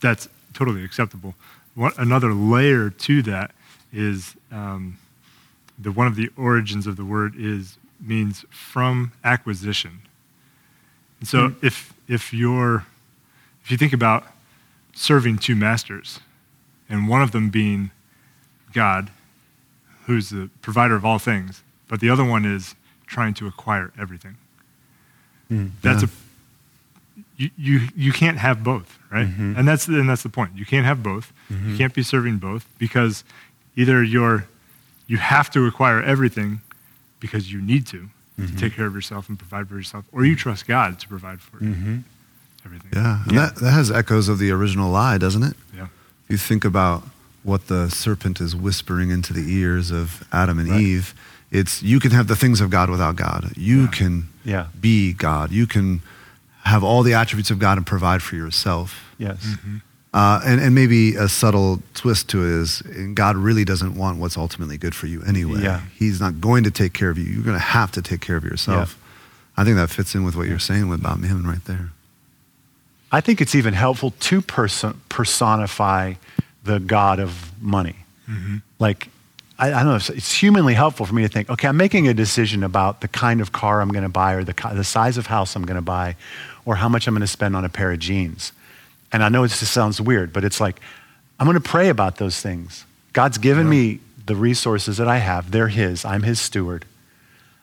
that's 0.00 0.28
totally 0.54 0.84
acceptable. 0.84 1.34
What, 1.74 1.96
another 1.98 2.32
layer 2.32 2.90
to 2.90 3.22
that 3.22 3.52
is 3.92 4.34
um, 4.50 4.98
the 5.78 5.92
one 5.92 6.06
of 6.06 6.16
the 6.16 6.28
origins 6.36 6.86
of 6.86 6.96
the 6.96 7.04
word 7.04 7.34
is 7.36 7.78
means 8.00 8.44
from 8.50 9.12
acquisition. 9.22 10.02
And 11.20 11.28
so 11.28 11.54
if, 11.62 11.92
if 12.08 12.32
you're, 12.32 12.86
if 13.64 13.70
you 13.70 13.76
think 13.76 13.92
about 13.92 14.24
serving 14.94 15.38
two 15.38 15.54
masters, 15.54 16.20
and 16.88 17.08
one 17.08 17.22
of 17.22 17.32
them 17.32 17.50
being 17.50 17.90
God, 18.72 19.10
who's 20.06 20.30
the 20.30 20.50
provider 20.62 20.96
of 20.96 21.04
all 21.04 21.18
things, 21.18 21.62
but 21.86 22.00
the 22.00 22.10
other 22.10 22.24
one 22.24 22.44
is 22.44 22.74
trying 23.06 23.34
to 23.34 23.46
acquire 23.46 23.92
everything. 23.98 24.36
Hmm. 25.48 25.68
That's 25.82 26.02
Yeah. 26.02 26.08
a 26.08 26.28
you, 27.38 27.50
you 27.56 27.88
you 27.94 28.12
can't 28.12 28.38
have 28.38 28.64
both, 28.64 28.98
right? 29.10 29.28
Mm-hmm. 29.28 29.54
And 29.56 29.66
that's 29.66 29.86
and 29.86 30.08
that's 30.08 30.24
the 30.24 30.28
point. 30.28 30.56
You 30.56 30.66
can't 30.66 30.84
have 30.84 31.02
both. 31.02 31.32
Mm-hmm. 31.50 31.70
You 31.70 31.76
can't 31.76 31.94
be 31.94 32.02
serving 32.02 32.38
both 32.38 32.66
because 32.78 33.22
either 33.76 34.02
you're 34.02 34.46
you 35.06 35.18
have 35.18 35.48
to 35.52 35.64
acquire 35.66 36.02
everything 36.02 36.60
because 37.20 37.52
you 37.52 37.60
need 37.62 37.86
to 37.86 38.08
to 38.36 38.42
mm-hmm. 38.42 38.56
take 38.56 38.74
care 38.74 38.86
of 38.86 38.94
yourself 38.94 39.28
and 39.28 39.38
provide 39.38 39.68
for 39.68 39.76
yourself, 39.76 40.04
or 40.12 40.24
you 40.24 40.34
trust 40.36 40.66
God 40.66 40.98
to 41.00 41.08
provide 41.08 41.40
for 41.40 41.58
everything. 42.64 42.90
Yeah. 42.94 43.22
And 43.24 43.32
Yeah. 43.32 43.46
That, 43.46 43.56
that 43.56 43.70
has 43.72 43.90
echoes 43.90 44.28
of 44.28 44.38
the 44.38 44.50
original 44.50 44.90
lie, 44.90 45.18
doesn't 45.18 45.42
it? 45.42 45.56
Yeah. 45.76 45.88
you 46.28 46.36
think 46.36 46.64
about 46.64 47.02
what 47.42 47.68
the 47.68 47.88
serpent 47.90 48.40
is 48.40 48.54
whispering 48.54 49.10
into 49.10 49.32
the 49.32 49.50
ears 49.54 49.90
of 49.90 50.22
Adam 50.32 50.58
and 50.58 50.68
Right. 50.68 50.80
Eve, 50.80 51.14
it's 51.50 51.82
you 51.82 51.98
can 52.00 52.10
have 52.10 52.26
the 52.26 52.36
things 52.36 52.60
of 52.60 52.68
God 52.70 52.90
without 52.90 53.16
God. 53.16 53.52
You 53.56 53.82
Yeah. 53.82 53.86
can 53.88 54.28
Yeah. 54.44 54.66
be 54.78 55.12
God. 55.14 55.50
You 55.52 55.66
can 55.66 56.02
have 56.64 56.84
all 56.84 57.02
the 57.02 57.14
attributes 57.14 57.50
of 57.50 57.58
God 57.58 57.78
and 57.78 57.86
provide 57.86 58.22
for 58.22 58.36
yourself. 58.36 59.00
Yes. 59.16 59.56
Uh, 60.12 60.40
and, 60.44 60.60
and 60.60 60.74
maybe 60.74 61.14
a 61.16 61.28
subtle 61.28 61.82
twist 61.94 62.28
to 62.30 62.42
it 62.42 62.50
is 62.50 62.82
God 63.14 63.36
really 63.36 63.64
doesn't 63.64 63.94
want 63.94 64.18
what's 64.18 64.36
ultimately 64.36 64.76
good 64.76 64.94
for 64.94 65.06
you 65.06 65.22
anyway. 65.22 65.62
Yeah. 65.62 65.80
He's 65.94 66.20
not 66.20 66.40
going 66.40 66.64
to 66.64 66.70
take 66.70 66.92
care 66.92 67.08
of 67.10 67.16
you. 67.18 67.24
You're 67.24 67.42
going 67.42 67.56
to 67.56 67.62
have 67.62 67.92
to 67.92 68.02
take 68.02 68.20
care 68.20 68.36
of 68.36 68.44
yourself. 68.44 68.98
I 69.56 69.64
think 69.64 69.76
that 69.76 69.88
fits 69.90 70.14
in 70.14 70.24
with 70.24 70.34
what 70.36 70.46
you're 70.48 70.58
saying 70.58 70.92
about 70.92 71.20
Mammon 71.20 71.46
right 71.46 71.64
there. 71.64 71.90
I 73.10 73.20
think 73.20 73.40
it's 73.40 73.54
even 73.54 73.74
helpful 73.74 74.10
to 74.10 74.42
person, 74.42 75.00
personify 75.08 76.14
the 76.64 76.78
God 76.78 77.20
of 77.20 77.52
money. 77.62 77.96
Mm-hmm. 78.28 78.56
Like, 78.78 79.08
I, 79.58 79.68
I 79.68 79.82
don't 79.82 79.86
know, 79.86 79.96
it's, 79.96 80.10
it's 80.10 80.32
humanly 80.32 80.74
helpful 80.74 81.06
for 81.06 81.14
me 81.14 81.22
to 81.22 81.28
think, 81.28 81.48
okay, 81.50 81.68
I'm 81.68 81.76
making 81.76 82.06
a 82.06 82.14
decision 82.14 82.62
about 82.62 83.00
the 83.00 83.08
kind 83.08 83.40
of 83.40 83.52
car 83.52 83.80
I'm 83.80 83.88
going 83.88 84.02
to 84.02 84.08
buy 84.08 84.34
or 84.34 84.44
the, 84.44 84.54
the 84.74 84.84
size 84.84 85.16
of 85.16 85.26
house 85.26 85.56
I'm 85.56 85.64
going 85.64 85.76
to 85.76 85.82
buy 85.82 86.16
or 86.64 86.76
how 86.76 86.88
much 86.88 87.08
I'm 87.08 87.14
going 87.14 87.22
to 87.22 87.26
spend 87.26 87.56
on 87.56 87.64
a 87.64 87.68
pair 87.68 87.90
of 87.92 87.98
jeans. 87.98 88.52
And 89.10 89.24
I 89.24 89.30
know 89.30 89.42
this 89.42 89.68
sounds 89.68 90.00
weird, 90.00 90.32
but 90.32 90.44
it's 90.44 90.60
like, 90.60 90.80
I'm 91.40 91.46
going 91.46 91.60
to 91.60 91.66
pray 91.66 91.88
about 91.88 92.16
those 92.16 92.40
things. 92.40 92.84
God's 93.14 93.38
given 93.38 93.68
me 93.68 94.00
the 94.26 94.36
resources 94.36 94.98
that 94.98 95.08
I 95.08 95.18
have, 95.18 95.50
they're 95.50 95.68
His, 95.68 96.04
I'm 96.04 96.22
His 96.22 96.38
steward. 96.38 96.84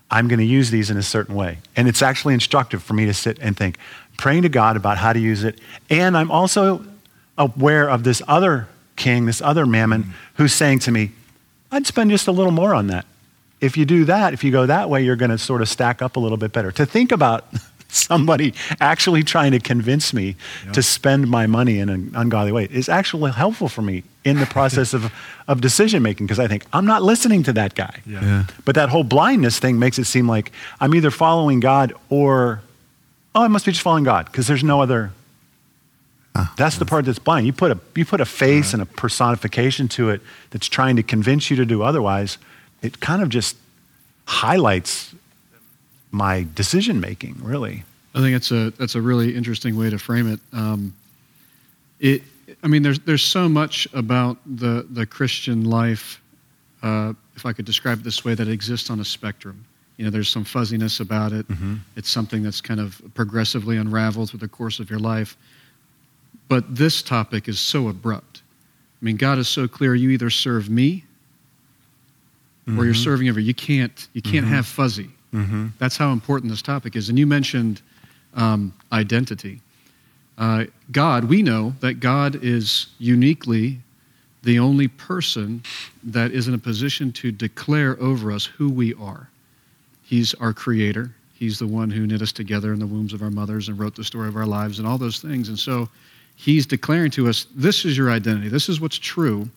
I'm 0.09 0.27
going 0.27 0.39
to 0.39 0.45
use 0.45 0.71
these 0.71 0.89
in 0.89 0.97
a 0.97 1.03
certain 1.03 1.35
way. 1.35 1.59
And 1.75 1.87
it's 1.87 2.01
actually 2.01 2.33
instructive 2.33 2.81
for 2.81 2.93
me 2.93 3.05
to 3.05 3.13
sit 3.13 3.37
and 3.39 3.55
think, 3.55 3.77
praying 4.17 4.43
to 4.43 4.49
God 4.49 4.77
about 4.77 4.97
how 4.97 5.13
to 5.13 5.19
use 5.19 5.43
it. 5.43 5.59
And 5.89 6.17
I'm 6.17 6.31
also 6.31 6.85
aware 7.37 7.89
of 7.89 8.03
this 8.03 8.21
other 8.27 8.67
king, 8.95 9.25
this 9.25 9.41
other 9.41 9.65
mammon, 9.65 10.13
who's 10.35 10.53
saying 10.53 10.79
to 10.79 10.91
me, 10.91 11.11
I'd 11.71 11.85
spend 11.85 12.11
just 12.11 12.27
a 12.27 12.31
little 12.31 12.51
more 12.51 12.73
on 12.73 12.87
that. 12.87 13.05
If 13.61 13.77
you 13.77 13.85
do 13.85 14.05
that, 14.05 14.33
if 14.33 14.43
you 14.43 14.51
go 14.51 14.65
that 14.65 14.89
way, 14.89 15.03
you're 15.03 15.15
going 15.15 15.31
to 15.31 15.37
sort 15.37 15.61
of 15.61 15.69
stack 15.69 16.01
up 16.01 16.15
a 16.15 16.19
little 16.19 16.37
bit 16.37 16.51
better. 16.51 16.71
To 16.73 16.85
think 16.85 17.11
about 17.11 17.45
somebody 17.87 18.53
actually 18.79 19.23
trying 19.23 19.51
to 19.51 19.59
convince 19.59 20.13
me 20.13 20.35
to 20.73 20.83
spend 20.83 21.29
my 21.29 21.47
money 21.47 21.79
in 21.79 21.89
an 21.89 22.11
ungodly 22.15 22.51
way 22.51 22.65
is 22.65 22.89
actually 22.89 23.31
helpful 23.31 23.69
for 23.69 23.81
me 23.81 24.03
in 24.23 24.39
the 24.39 24.45
process 24.45 24.93
of, 24.93 25.11
of 25.47 25.61
decision 25.61 26.03
making 26.03 26.25
because 26.25 26.39
I 26.39 26.47
think, 26.47 26.65
I'm 26.73 26.85
not 26.85 27.03
listening 27.03 27.43
to 27.43 27.53
that 27.53 27.75
guy. 27.75 28.01
Yeah. 28.05 28.21
Yeah. 28.23 28.43
But 28.65 28.75
that 28.75 28.89
whole 28.89 29.03
blindness 29.03 29.59
thing 29.59 29.79
makes 29.79 29.97
it 29.97 30.05
seem 30.05 30.27
like 30.27 30.51
I'm 30.79 30.93
either 30.93 31.11
following 31.11 31.59
God 31.59 31.93
or, 32.09 32.61
oh, 33.35 33.43
I 33.43 33.47
must 33.49 33.65
be 33.65 33.73
just 33.73 33.83
following 33.83 34.05
God 34.05 34.25
because 34.25 34.47
there's 34.47 34.63
no 34.63 34.81
other. 34.81 35.11
That's 36.57 36.77
the 36.77 36.85
part 36.85 37.05
that's 37.05 37.19
blind. 37.19 37.45
You 37.45 37.53
put 37.53 37.71
a, 37.71 37.79
you 37.95 38.03
put 38.03 38.19
a 38.19 38.25
face 38.25 38.73
and 38.73 38.81
a 38.81 38.85
personification 38.85 39.87
to 39.89 40.09
it 40.09 40.21
that's 40.49 40.67
trying 40.67 40.97
to 40.97 41.03
convince 41.03 41.49
you 41.49 41.55
to 41.55 41.65
do 41.65 41.81
otherwise. 41.81 42.37
It 42.81 42.99
kind 42.99 43.21
of 43.21 43.29
just 43.29 43.55
highlights 44.25 45.15
my 46.11 46.45
decision 46.53 46.99
making, 46.99 47.37
really. 47.41 47.83
I 48.13 48.19
think 48.19 48.35
it's 48.35 48.51
a 48.51 48.71
that's 48.71 48.95
a 48.95 49.01
really 49.01 49.33
interesting 49.33 49.77
way 49.77 49.89
to 49.89 49.97
frame 49.97 50.31
it. 50.31 50.39
Um, 50.51 50.93
it, 51.99 52.23
I 52.63 52.67
mean, 52.67 52.83
there's 52.83 52.99
there's 52.99 53.23
so 53.23 53.47
much 53.47 53.87
about 53.93 54.37
the 54.45 54.85
the 54.89 55.05
Christian 55.05 55.63
life, 55.63 56.21
uh, 56.83 57.13
if 57.35 57.45
I 57.45 57.53
could 57.53 57.65
describe 57.65 57.99
it 57.99 58.03
this 58.03 58.25
way, 58.25 58.35
that 58.35 58.49
exists 58.49 58.89
on 58.89 58.99
a 58.99 59.05
spectrum. 59.05 59.65
You 59.97 60.05
know, 60.05 60.11
there's 60.11 60.29
some 60.29 60.43
fuzziness 60.43 60.99
about 60.99 61.31
it. 61.31 61.45
It's 61.95 62.09
something 62.09 62.43
that's 62.43 62.61
kind 62.61 62.79
of 62.79 63.01
progressively 63.13 63.77
unraveled 63.77 64.29
through 64.29 64.39
the 64.39 64.47
course 64.47 64.79
of 64.79 64.89
your 64.89 64.99
life. 64.99 65.37
But 66.47 66.75
this 66.75 67.01
topic 67.01 67.47
is 67.47 67.59
so 67.59 67.87
abrupt. 67.87 68.41
I 69.01 69.05
mean, 69.05 69.17
God 69.17 69.37
is 69.37 69.47
so 69.47 69.67
clear. 69.67 69.95
You 69.95 70.09
either 70.11 70.29
serve 70.29 70.69
me, 70.69 71.03
or 72.67 72.85
you're 72.85 72.93
serving 72.95 73.29
over. 73.29 73.39
You 73.39 73.53
can't 73.53 74.07
you 74.13 74.21
can't 74.21 74.45
have 74.47 74.65
fuzzy. 74.65 75.09
That's 75.79 75.97
how 75.97 76.11
important 76.11 76.49
this 76.51 76.61
topic 76.61 76.95
is. 76.95 77.09
And 77.09 77.17
you 77.19 77.27
mentioned 77.27 77.81
um, 78.35 78.73
identity. 78.91 79.59
Uh, 80.37 80.65
God, 80.91 81.25
we 81.25 81.41
know 81.41 81.73
that 81.79 81.95
God 81.99 82.39
is 82.43 82.87
uniquely 82.99 83.79
the 84.43 84.59
only 84.59 84.87
person 84.87 85.61
that 86.03 86.31
is 86.31 86.47
in 86.47 86.53
a 86.53 86.57
position 86.57 87.11
to 87.13 87.31
declare 87.31 87.97
over 88.01 88.31
us 88.31 88.45
who 88.45 88.69
we 88.69 88.93
are. 88.95 89.29
He's 90.05 90.35
our 90.35 90.53
creator. 90.53 91.11
He's 91.33 91.57
the 91.57 91.67
one 91.67 91.89
who 91.89 92.05
knit 92.05 92.21
us 92.21 92.31
together 92.31 92.71
in 92.73 92.79
the 92.79 92.85
wombs 92.85 93.11
of 93.11 93.23
our 93.23 93.31
mothers 93.31 93.67
and 93.67 93.77
wrote 93.77 93.95
the 93.95 94.03
story 94.03 94.27
of 94.27 94.35
our 94.35 94.45
lives 94.45 94.77
and 94.77 94.87
all 94.87 94.99
those 94.99 95.19
things. 95.19 95.49
And 95.49 95.57
so 95.57 95.89
he's 96.35 96.67
declaring 96.67 97.09
to 97.11 97.27
us, 97.27 97.47
this 97.55 97.85
is 97.85 97.97
your 97.97 98.11
identity. 98.11 98.47
This 98.47 98.69
is 98.69 98.79
what's 98.79 98.99
true. 98.99 99.49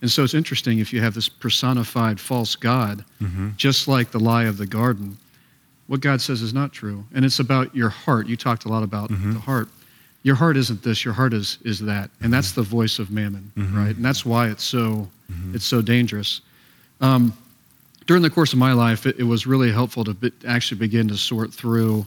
And 0.00 0.08
so 0.08 0.22
it's 0.22 0.34
interesting 0.34 0.78
if 0.78 0.92
you 0.92 1.00
have 1.00 1.14
this 1.14 1.28
personified 1.28 2.20
false 2.20 2.54
God, 2.54 3.04
mm-hmm. 3.20 3.50
just 3.56 3.88
like 3.88 4.12
the 4.12 4.20
lie 4.20 4.44
of 4.44 4.56
the 4.56 4.66
garden, 4.66 5.18
what 5.88 6.00
God 6.00 6.20
says 6.20 6.42
is 6.42 6.54
not 6.54 6.72
true. 6.72 7.04
And 7.12 7.24
it's 7.24 7.40
about 7.40 7.74
your 7.74 7.88
heart. 7.88 8.28
You 8.28 8.36
talked 8.36 8.64
a 8.64 8.68
lot 8.68 8.84
about 8.84 9.10
mm-hmm. 9.10 9.32
the 9.32 9.40
heart. 9.40 9.68
Your 10.22 10.36
heart 10.36 10.56
isn't 10.56 10.82
this, 10.82 11.04
your 11.04 11.14
heart 11.14 11.32
is, 11.32 11.58
is 11.64 11.80
that. 11.80 12.10
And 12.20 12.32
that's 12.32 12.52
mm-hmm. 12.52 12.60
the 12.60 12.66
voice 12.68 12.98
of 13.00 13.10
mammon, 13.10 13.50
right? 13.56 13.96
And 13.96 14.04
that's 14.04 14.24
why 14.24 14.48
it's 14.48 14.64
so, 14.64 15.08
it's 15.54 15.64
so 15.64 15.82
dangerous. 15.82 16.40
Um, 17.00 17.32
during 18.08 18.22
the 18.22 18.30
course 18.30 18.54
of 18.54 18.58
my 18.58 18.72
life, 18.72 19.04
it, 19.06 19.20
it 19.20 19.24
was 19.24 19.46
really 19.46 19.70
helpful 19.70 20.02
to 20.02 20.14
be, 20.14 20.32
actually 20.46 20.78
begin 20.78 21.06
to 21.08 21.16
sort 21.16 21.52
through 21.52 22.04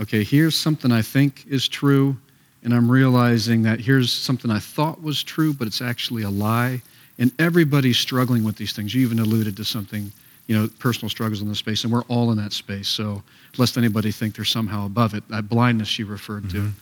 okay, 0.00 0.22
here's 0.22 0.56
something 0.56 0.92
I 0.92 1.02
think 1.02 1.44
is 1.46 1.68
true, 1.68 2.16
and 2.62 2.72
I'm 2.72 2.90
realizing 2.90 3.62
that 3.64 3.80
here's 3.80 4.10
something 4.10 4.50
I 4.50 4.58
thought 4.58 5.02
was 5.02 5.22
true, 5.22 5.52
but 5.52 5.66
it's 5.66 5.82
actually 5.82 6.22
a 6.22 6.30
lie. 6.30 6.80
And 7.18 7.32
everybody's 7.38 7.98
struggling 7.98 8.44
with 8.44 8.56
these 8.56 8.72
things. 8.72 8.94
You 8.94 9.02
even 9.02 9.18
alluded 9.18 9.56
to 9.58 9.64
something, 9.64 10.10
you 10.46 10.56
know, 10.56 10.68
personal 10.78 11.10
struggles 11.10 11.42
in 11.42 11.48
this 11.48 11.58
space, 11.58 11.84
and 11.84 11.92
we're 11.92 12.04
all 12.04 12.30
in 12.32 12.38
that 12.38 12.52
space. 12.52 12.88
So, 12.88 13.22
lest 13.58 13.76
anybody 13.76 14.10
think 14.10 14.36
they're 14.36 14.44
somehow 14.44 14.86
above 14.86 15.14
it, 15.14 15.26
that 15.28 15.48
blindness 15.48 15.98
you 15.98 16.06
referred 16.06 16.44
Mm-hmm. 16.44 16.68
to. 16.68 16.72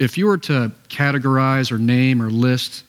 If 0.00 0.18
you 0.18 0.26
were 0.26 0.38
to 0.38 0.70
categorize 0.88 1.72
or 1.72 1.78
name 1.78 2.20
or 2.20 2.28
list 2.30 2.84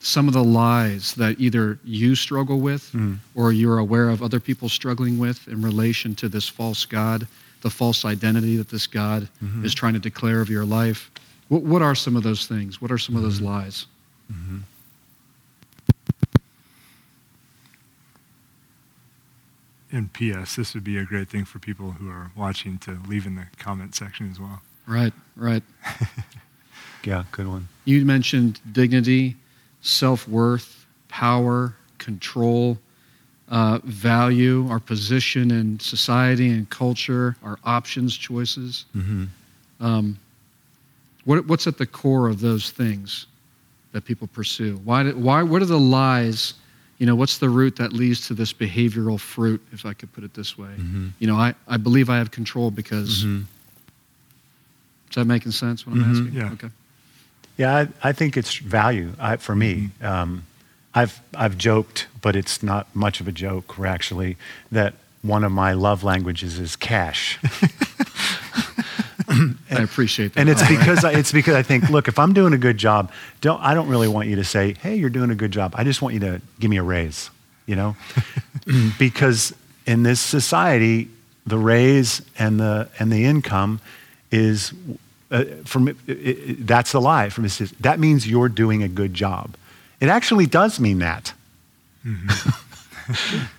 some 0.00 0.28
of 0.28 0.34
the 0.34 0.44
lies 0.44 1.14
that 1.14 1.40
either 1.40 1.78
you 1.84 2.14
struggle 2.14 2.60
with 2.60 2.92
Mm. 2.92 3.18
or 3.34 3.52
you're 3.52 3.78
aware 3.78 4.08
of 4.10 4.22
other 4.22 4.38
people 4.40 4.68
struggling 4.68 5.18
with 5.18 5.48
in 5.48 5.62
relation 5.62 6.14
to 6.16 6.28
this 6.28 6.48
false 6.48 6.84
God, 6.84 7.26
the 7.62 7.70
false 7.70 8.04
identity 8.04 8.56
that 8.56 8.68
this 8.68 8.86
God 8.86 9.28
Mm-hmm. 9.42 9.64
is 9.64 9.74
trying 9.74 9.94
to 9.94 9.98
declare 10.00 10.40
of 10.40 10.48
your 10.50 10.64
life, 10.64 11.10
what, 11.48 11.62
what 11.62 11.82
are 11.82 11.94
some 11.94 12.16
of 12.16 12.22
those 12.22 12.46
things? 12.46 12.80
What 12.80 12.90
are 12.90 12.98
some 12.98 13.16
of 13.16 13.22
those 13.22 13.36
Mm-hmm. 13.40 13.46
lies? 13.46 13.86
And 19.92 20.12
P.S. 20.12 20.56
This 20.56 20.74
would 20.74 20.84
be 20.84 20.98
a 20.98 21.04
great 21.04 21.28
thing 21.28 21.44
for 21.44 21.58
people 21.58 21.92
who 21.92 22.10
are 22.10 22.30
watching 22.36 22.76
to 22.78 22.98
leave 23.06 23.24
in 23.26 23.36
the 23.36 23.46
comment 23.58 23.94
section 23.94 24.30
as 24.30 24.38
well. 24.40 24.60
Right, 24.86 25.12
right. 25.36 25.62
Yeah, 27.04 27.22
good 27.30 27.46
one. 27.46 27.68
You 27.84 28.04
mentioned 28.04 28.58
dignity, 28.72 29.36
self 29.86 30.26
worth, 30.28 30.84
power, 31.08 31.74
control, 31.98 32.78
uh, 33.48 33.78
value, 33.84 34.68
our 34.68 34.80
position 34.80 35.50
in 35.52 35.78
society 35.78 36.50
and 36.50 36.68
culture, 36.70 37.36
our 37.44 37.58
options, 37.64 38.16
choices. 38.16 38.84
Mm-hmm. 38.96 39.24
Um, 39.80 40.18
what, 41.24 41.46
what's 41.46 41.66
at 41.66 41.78
the 41.78 41.86
core 41.86 42.28
of 42.28 42.40
those 42.40 42.70
things 42.70 43.26
that 43.92 44.04
people 44.04 44.26
pursue? 44.26 44.76
Why, 44.84 45.04
do, 45.04 45.16
why, 45.16 45.42
what 45.42 45.62
are 45.62 45.66
the 45.66 45.78
lies? 45.78 46.54
You 46.98 47.06
know, 47.06 47.14
what's 47.14 47.38
the 47.38 47.48
root 47.48 47.76
that 47.76 47.92
leads 47.92 48.26
to 48.28 48.34
this 48.34 48.52
behavioral 48.52 49.20
fruit, 49.20 49.64
if 49.72 49.86
I 49.86 49.92
could 49.92 50.12
put 50.12 50.24
it 50.24 50.34
this 50.34 50.58
way? 50.58 50.68
Mm-hmm. 50.68 51.08
You 51.20 51.26
know, 51.28 51.36
I, 51.36 51.54
I 51.68 51.76
believe 51.76 52.10
I 52.10 52.16
have 52.18 52.30
control 52.30 52.70
because. 52.70 53.24
Mhm. 53.24 53.44
Is 55.10 55.14
that 55.14 55.24
making 55.26 55.52
sense? 55.52 55.86
What 55.86 55.96
I'm 55.96 56.04
Mhm. 56.04 56.10
asking? 56.10 56.32
Yeah. 56.32 56.52
Okay. 56.52 56.68
Yeah, 57.56 57.74
I, 57.74 58.10
I 58.10 58.12
think 58.12 58.36
it's 58.36 58.56
value 58.56 59.12
I, 59.18 59.36
for 59.36 59.54
me. 59.54 59.90
Um, 60.02 60.44
I've 60.94 61.20
I've 61.34 61.58
joked, 61.58 62.06
but 62.22 62.34
it's 62.36 62.62
not 62.62 62.94
much 62.94 63.20
of 63.20 63.28
a 63.28 63.32
joke. 63.32 63.78
Actually 63.78 64.36
that 64.72 64.94
one 65.22 65.44
of 65.44 65.52
my 65.52 65.72
love 65.72 66.04
languages 66.04 66.58
is 66.58 66.74
cash, 66.76 67.38
and, 69.28 69.58
I 69.70 69.82
appreciate 69.82 70.34
that. 70.34 70.40
and 70.40 70.48
it's 70.48 70.66
because 70.66 71.04
I, 71.04 71.12
it's 71.12 71.32
because 71.32 71.54
I 71.54 71.62
think, 71.62 71.90
look, 71.90 72.08
if 72.08 72.18
I'm 72.18 72.32
doing 72.32 72.52
a 72.52 72.58
good 72.58 72.78
job, 72.78 73.12
don't 73.40 73.60
I 73.60 73.74
don't 73.74 73.88
really 73.88 74.08
want 74.08 74.28
you 74.28 74.36
to 74.36 74.44
say, 74.44 74.74
hey, 74.74 74.96
you're 74.96 75.10
doing 75.10 75.30
a 75.30 75.34
good 75.34 75.50
job. 75.50 75.74
I 75.76 75.84
just 75.84 76.00
want 76.00 76.14
you 76.14 76.20
to 76.20 76.40
give 76.60 76.70
me 76.70 76.78
a 76.78 76.82
raise, 76.82 77.30
you 77.66 77.76
know, 77.76 77.96
because 78.98 79.54
in 79.86 80.02
this 80.02 80.20
society, 80.20 81.10
the 81.46 81.58
raise 81.58 82.22
and 82.38 82.58
the 82.58 82.88
and 82.98 83.12
the 83.12 83.24
income 83.24 83.80
is 84.30 84.72
uh, 85.30 85.44
from 85.64 85.88
it, 85.88 85.96
it, 86.06 86.66
that's 86.66 86.94
a 86.94 87.00
lie. 87.00 87.28
From 87.28 87.44
this 87.44 87.58
that 87.80 87.98
means 87.98 88.26
you're 88.26 88.48
doing 88.48 88.82
a 88.82 88.88
good 88.88 89.14
job. 89.14 89.56
It 90.00 90.08
actually 90.08 90.46
does 90.46 90.78
mean 90.80 90.98
that. 91.00 91.32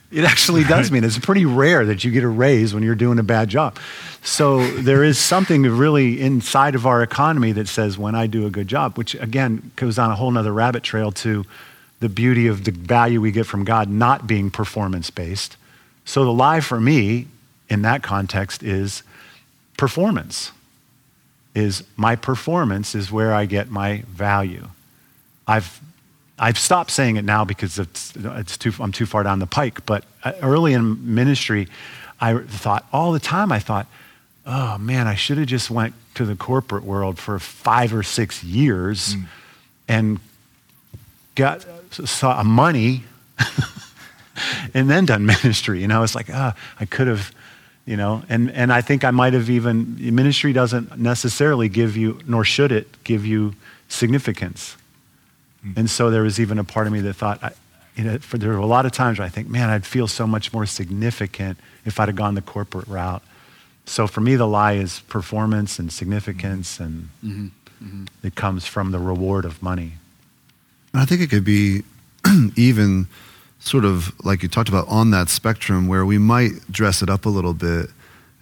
It 0.10 0.24
actually 0.24 0.64
does 0.64 0.90
mean 0.90 1.04
it's 1.04 1.20
pretty 1.20 1.46
rare 1.46 1.86
that 1.86 2.04
you 2.04 2.12
get 2.12 2.24
a 2.24 2.30
raise 2.30 2.74
when 2.74 2.82
you're 2.82 2.96
doing 2.96 3.20
a 3.20 3.24
bad 3.24 3.50
job. 3.50 3.78
So 4.22 4.66
there 4.66 5.04
is 5.04 5.20
something 5.20 5.64
really 5.64 6.22
inside 6.22 6.76
of 6.76 6.86
our 6.86 7.04
economy 7.04 7.52
that 7.54 7.68
says 7.68 7.98
when 7.98 8.16
i 8.16 8.28
do 8.28 8.46
a 8.46 8.50
good 8.50 8.68
job 8.68 8.98
which 8.98 9.16
again 9.16 9.72
goes 9.76 9.98
on 10.00 10.12
a 10.12 10.16
whole 10.16 10.32
nother 10.32 10.54
rabbit 10.54 10.84
trail 10.84 11.12
to 11.12 11.46
the 12.00 12.10
beauty 12.10 12.48
of 12.48 12.64
the 12.64 12.72
value 12.72 13.22
we 13.22 13.32
get 13.32 13.46
from 13.46 13.64
god 13.64 13.90
not 13.90 14.28
being 14.28 14.52
performance 14.52 15.10
based 15.10 15.56
so 16.04 16.24
the 16.24 16.34
lie 16.34 16.60
for 16.60 16.80
me 16.80 17.28
in 17.70 17.82
that 17.84 18.04
context 18.04 18.64
is 18.64 19.04
performance 19.78 20.52
is 21.58 21.84
my 21.96 22.16
performance 22.16 22.94
is 22.94 23.12
where 23.12 23.34
I 23.34 23.48
get 23.48 23.70
my 23.72 24.04
value. 24.08 24.68
I've 25.48 25.82
I've 26.38 26.60
stopped 26.60 26.92
saying 26.92 27.16
it 27.16 27.26
now 27.26 27.46
because 27.46 27.80
it's, 27.80 28.14
it's 28.16 28.60
too, 28.60 28.72
I'm 28.80 28.92
too 28.92 29.08
far 29.08 29.24
down 29.24 29.40
the 29.40 29.48
pike. 29.48 29.84
But 29.88 30.04
uh, 30.24 30.34
early 30.44 30.74
in 30.74 31.16
ministry, 31.16 31.68
I 32.22 32.38
thought 32.38 32.86
all 32.94 33.12
the 33.12 33.20
time. 33.20 33.52
I 33.52 33.58
thought, 33.58 33.88
oh 34.46 34.78
man, 34.78 35.08
I 35.08 35.16
should 35.16 35.40
have 35.40 35.48
just 35.48 35.72
went 35.72 35.96
to 36.14 36.26
the 36.26 36.36
corporate 36.36 36.84
world 36.84 37.18
for 37.18 37.40
five 37.40 37.92
or 37.92 38.04
six 38.04 38.44
years 38.44 39.16
and 39.88 40.20
got 41.34 41.66
saw 41.90 42.44
money 42.44 43.04
and 44.76 44.88
then 44.88 45.08
done 45.08 45.26
ministry. 45.26 45.82
You 45.82 45.88
know, 45.88 46.04
it's 46.04 46.14
like, 46.14 46.30
ah, 46.32 46.56
I 46.80 46.86
could 46.86 47.08
have, 47.08 47.34
you 47.88 47.96
know, 47.96 48.22
and, 48.28 48.52
and 48.52 48.72
I 48.72 48.82
think 48.82 49.06
I 49.06 49.12
might 49.12 49.34
have 49.34 49.50
even, 49.50 49.96
ministry 50.14 50.52
doesn't 50.52 51.00
necessarily 51.00 51.70
give 51.70 51.96
you, 51.96 52.20
nor 52.28 52.44
should 52.44 52.74
it 52.74 53.02
give 53.06 53.26
you 53.26 53.56
significance. 53.88 54.76
Hmm. 55.64 55.72
And 55.78 55.90
so 55.90 56.12
there 56.12 56.22
was 56.22 56.38
even 56.38 56.60
a 56.60 56.66
part 56.66 56.86
of 56.86 56.94
me 56.94 57.00
that 57.00 57.14
thought, 57.14 57.42
I, 57.42 57.54
you 57.96 58.04
know, 58.04 58.18
for, 58.20 58.38
there 58.38 58.50
were 58.50 58.58
a 58.58 58.66
lot 58.66 58.86
of 58.86 58.92
times 58.92 59.20
where 59.20 59.26
I 59.26 59.30
think, 59.30 59.48
man, 59.48 59.70
I'd 59.70 59.86
feel 59.86 60.06
so 60.08 60.28
much 60.28 60.52
more 60.52 60.66
significant 60.66 61.58
if 61.86 61.98
I'd 61.98 62.10
have 62.10 62.18
gone 62.18 62.36
the 62.36 62.42
corporate 62.42 62.90
route. 62.90 63.24
So 63.86 64.06
for 64.06 64.20
me, 64.20 64.36
the 64.36 64.48
lie 64.48 64.74
is 64.74 65.00
performance 65.08 65.80
and 65.80 65.92
significance, 65.92 66.78
hmm. 66.78 66.84
and 66.84 67.10
mm-hmm. 67.24 67.46
Mm-hmm. 67.82 68.06
it 68.22 68.36
comes 68.36 68.68
from 68.68 68.92
the 68.92 69.00
reward 69.00 69.46
of 69.46 69.64
money. 69.64 69.94
I 70.94 71.06
think 71.06 71.22
it 71.22 71.30
could 71.30 71.46
be 71.46 71.84
even 72.58 73.08
sort 73.60 73.86
of 73.86 74.14
like 74.24 74.44
you 74.44 74.50
talked 74.50 74.70
about 74.70 74.88
on 74.88 75.12
that 75.12 75.30
spectrum 75.30 75.88
where 75.88 76.06
we 76.06 76.18
might 76.18 76.72
dress 76.72 77.02
it 77.02 77.10
up 77.10 77.26
a 77.26 77.30
little 77.30 77.54
bit 77.54 77.90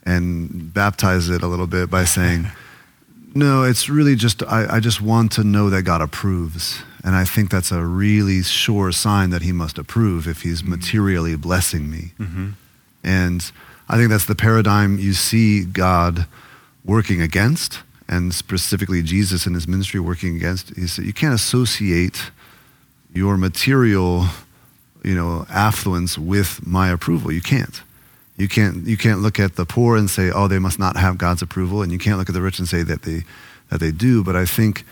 and 0.04 0.74
baptize 0.74 1.30
it 1.30 1.42
a 1.42 1.48
little 1.48 1.68
bit 1.68 1.90
by 1.90 2.06
saying, 2.06 2.48
no, 3.36 3.64
it's 3.64 3.90
really 3.90 4.16
just, 4.16 4.44
I, 4.44 4.76
I 4.76 4.80
just 4.80 5.02
want 5.02 5.32
to 5.34 5.44
know 5.44 5.70
that 5.70 5.84
God 5.84 6.02
approves. 6.02 6.82
And 7.04 7.16
I 7.16 7.26
think 7.26 7.52
that's 7.52 7.72
a 7.72 7.84
really 7.84 8.44
sure 8.44 8.92
sign 8.92 9.30
that 9.32 9.42
he 9.42 9.52
must 9.52 9.78
approve 9.78 10.28
if 10.28 10.42
he's 10.42 10.62
mm-hmm. 10.62 10.72
materially 10.72 11.36
blessing 11.36 11.90
me. 11.90 12.14
Mm-hmm. 12.20 12.52
And 13.04 13.52
I 13.88 13.98
think 13.98 14.10
that's 14.10 14.26
the 14.26 14.36
paradigm 14.36 14.98
you 14.98 15.14
see 15.14 15.64
God 15.66 16.28
working 16.84 17.22
against, 17.22 17.82
and 18.08 18.34
specifically 18.34 19.02
Jesus 19.02 19.46
and 19.46 19.56
his 19.56 19.68
ministry 19.68 20.00
working 20.00 20.36
against. 20.36 20.76
He 20.76 20.88
said, 20.88 21.06
you 21.06 21.14
can't 21.14 21.34
associate 21.34 22.32
your 23.14 23.38
material, 23.38 24.28
you 25.06 25.16
know, 25.16 25.46
affluence 25.50 26.18
with 26.18 26.66
my 26.66 26.90
approval. 26.90 27.32
You 27.32 27.42
can't. 27.42 27.82
You 28.38 28.50
can't. 28.50 28.86
You 28.86 28.98
can't 28.98 29.22
look 29.22 29.40
at 29.40 29.56
the 29.56 29.66
poor 29.66 29.96
and 29.96 30.10
say, 30.10 30.32
"Oh, 30.32 30.48
they 30.48 30.60
must 30.60 30.80
not 30.80 30.98
have 30.98 31.18
God's 31.18 31.42
approval," 31.42 31.82
and 31.84 31.92
you 31.92 32.00
can't 32.00 32.18
look 32.18 32.28
at 32.28 32.34
the 32.34 32.42
rich 32.42 32.60
and 32.60 32.68
say 32.68 32.84
that 32.84 33.04
they 33.04 33.24
that 33.70 33.80
they 33.80 33.92
do. 33.92 34.24
But 34.24 34.36
I 34.36 34.46
think 34.46 34.84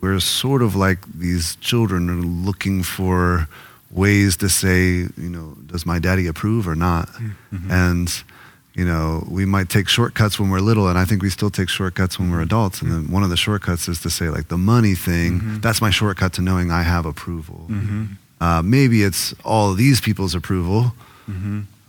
we're 0.00 0.20
sort 0.20 0.62
of 0.62 0.74
like 0.76 1.00
these 1.12 1.56
children 1.56 2.08
are 2.08 2.24
looking 2.46 2.82
for 2.82 3.48
ways 3.90 4.36
to 4.38 4.48
say, 4.48 5.06
you 5.16 5.28
know, 5.28 5.56
does 5.66 5.84
my 5.84 5.98
daddy 5.98 6.26
approve 6.26 6.66
or 6.66 6.74
not? 6.74 7.08
Mm-hmm. 7.08 7.70
And 7.70 8.24
you 8.74 8.86
know, 8.86 9.26
we 9.28 9.44
might 9.44 9.68
take 9.68 9.88
shortcuts 9.88 10.40
when 10.40 10.48
we're 10.48 10.60
little, 10.60 10.88
and 10.88 10.98
I 10.98 11.04
think 11.04 11.22
we 11.22 11.28
still 11.28 11.50
take 11.50 11.68
shortcuts 11.68 12.18
when 12.18 12.30
we're 12.30 12.40
adults. 12.40 12.80
And 12.80 12.90
then 12.90 13.02
mm-hmm. 13.02 13.12
one 13.12 13.22
of 13.22 13.28
the 13.28 13.36
shortcuts 13.36 13.86
is 13.86 14.00
to 14.00 14.08
say, 14.08 14.30
like, 14.30 14.48
the 14.48 14.56
money 14.56 14.94
thing, 14.94 15.40
mm-hmm. 15.40 15.60
that's 15.60 15.82
my 15.82 15.90
shortcut 15.90 16.32
to 16.34 16.40
knowing 16.40 16.70
I 16.70 16.82
have 16.82 17.04
approval. 17.04 17.66
Uh, 18.42 18.60
maybe 18.64 19.04
it's 19.08 19.32
all 19.44 19.72
these 19.74 20.00
people's 20.00 20.34
approval, 20.34 20.92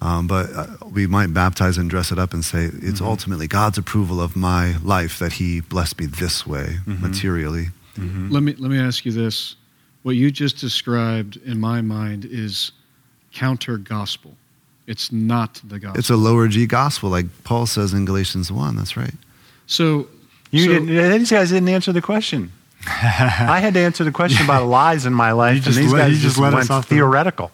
um, 0.02 0.28
but 0.28 0.46
uh, 0.54 0.68
we 0.92 1.08
might 1.08 1.34
baptize 1.34 1.78
and 1.80 1.90
dress 1.90 2.12
it 2.12 2.20
up 2.20 2.32
and 2.34 2.46
say, 2.46 2.70
it's 2.90 3.02
ultimately 3.02 3.48
God's 3.48 3.78
approval 3.78 4.22
of 4.22 4.36
my 4.36 4.76
life 4.84 5.18
that 5.18 5.34
He 5.34 5.62
blessed 5.62 6.00
me 6.00 6.06
this 6.06 6.46
way 6.46 6.78
materially. 6.86 7.68
Let 7.98 8.44
me 8.44 8.54
let 8.60 8.70
me 8.72 8.80
ask 8.80 9.06
you 9.06 9.12
this: 9.12 9.56
What 10.04 10.16
you 10.16 10.30
just 10.32 10.58
described, 10.58 11.38
in 11.46 11.60
my 11.60 11.82
mind, 11.82 12.26
is 12.26 12.72
counter 13.32 13.78
gospel. 13.78 14.32
It's 14.86 15.12
not 15.12 15.62
the 15.64 15.80
gospel. 15.80 16.00
It's 16.00 16.10
a 16.10 16.16
lower 16.18 16.48
G 16.48 16.66
gospel, 16.68 17.10
like 17.10 17.26
Paul 17.44 17.66
says 17.66 17.94
in 17.94 18.06
Galatians 18.06 18.52
1. 18.52 18.76
That's 18.76 18.96
right. 18.98 19.14
so 19.66 20.08
You 20.52 20.66
so- 20.66 20.68
didn't, 20.74 21.20
these 21.20 21.32
guys 21.32 21.50
didn't 21.50 21.70
answer 21.70 21.94
the 21.94 22.02
question. 22.02 22.52
I 22.88 23.60
had 23.62 23.74
to 23.76 23.80
answer 23.80 24.04
the 24.04 24.12
question 24.12 24.44
about 24.44 24.66
lies 24.68 25.06
in 25.06 25.14
my 25.14 25.32
life, 25.32 25.64
just 25.64 25.78
and 25.78 25.86
these 25.86 25.94
let- 25.94 26.00
guys 26.00 26.10
you 26.12 26.16
just, 26.16 26.36
just 26.36 26.38
let 26.40 26.54
us 26.54 26.70
went 26.70 26.72
off 26.72 26.88
the- 26.90 26.96
theoretical. 26.96 27.52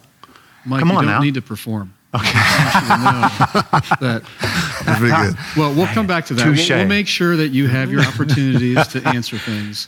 Mike, 0.66 0.80
Come 0.80 0.90
you 0.90 0.96
on 0.98 1.04
don't 1.06 1.14
now. 1.14 1.20
need 1.22 1.34
to 1.36 1.42
perform. 1.42 1.94
Okay. 2.14 2.24
that, 4.02 4.24
That's 4.86 5.00
pretty 5.00 5.16
good. 5.16 5.36
well, 5.56 5.74
we'll 5.74 5.88
come 5.88 6.06
back 6.08 6.26
to 6.26 6.34
that. 6.34 6.46
We'll, 6.46 6.78
we'll 6.80 6.88
make 6.88 7.08
sure 7.08 7.36
that 7.38 7.50
you 7.50 7.68
have 7.68 7.92
your 7.92 8.02
opportunities 8.02 8.88
to 8.90 9.08
answer 9.08 9.38
things. 9.38 9.88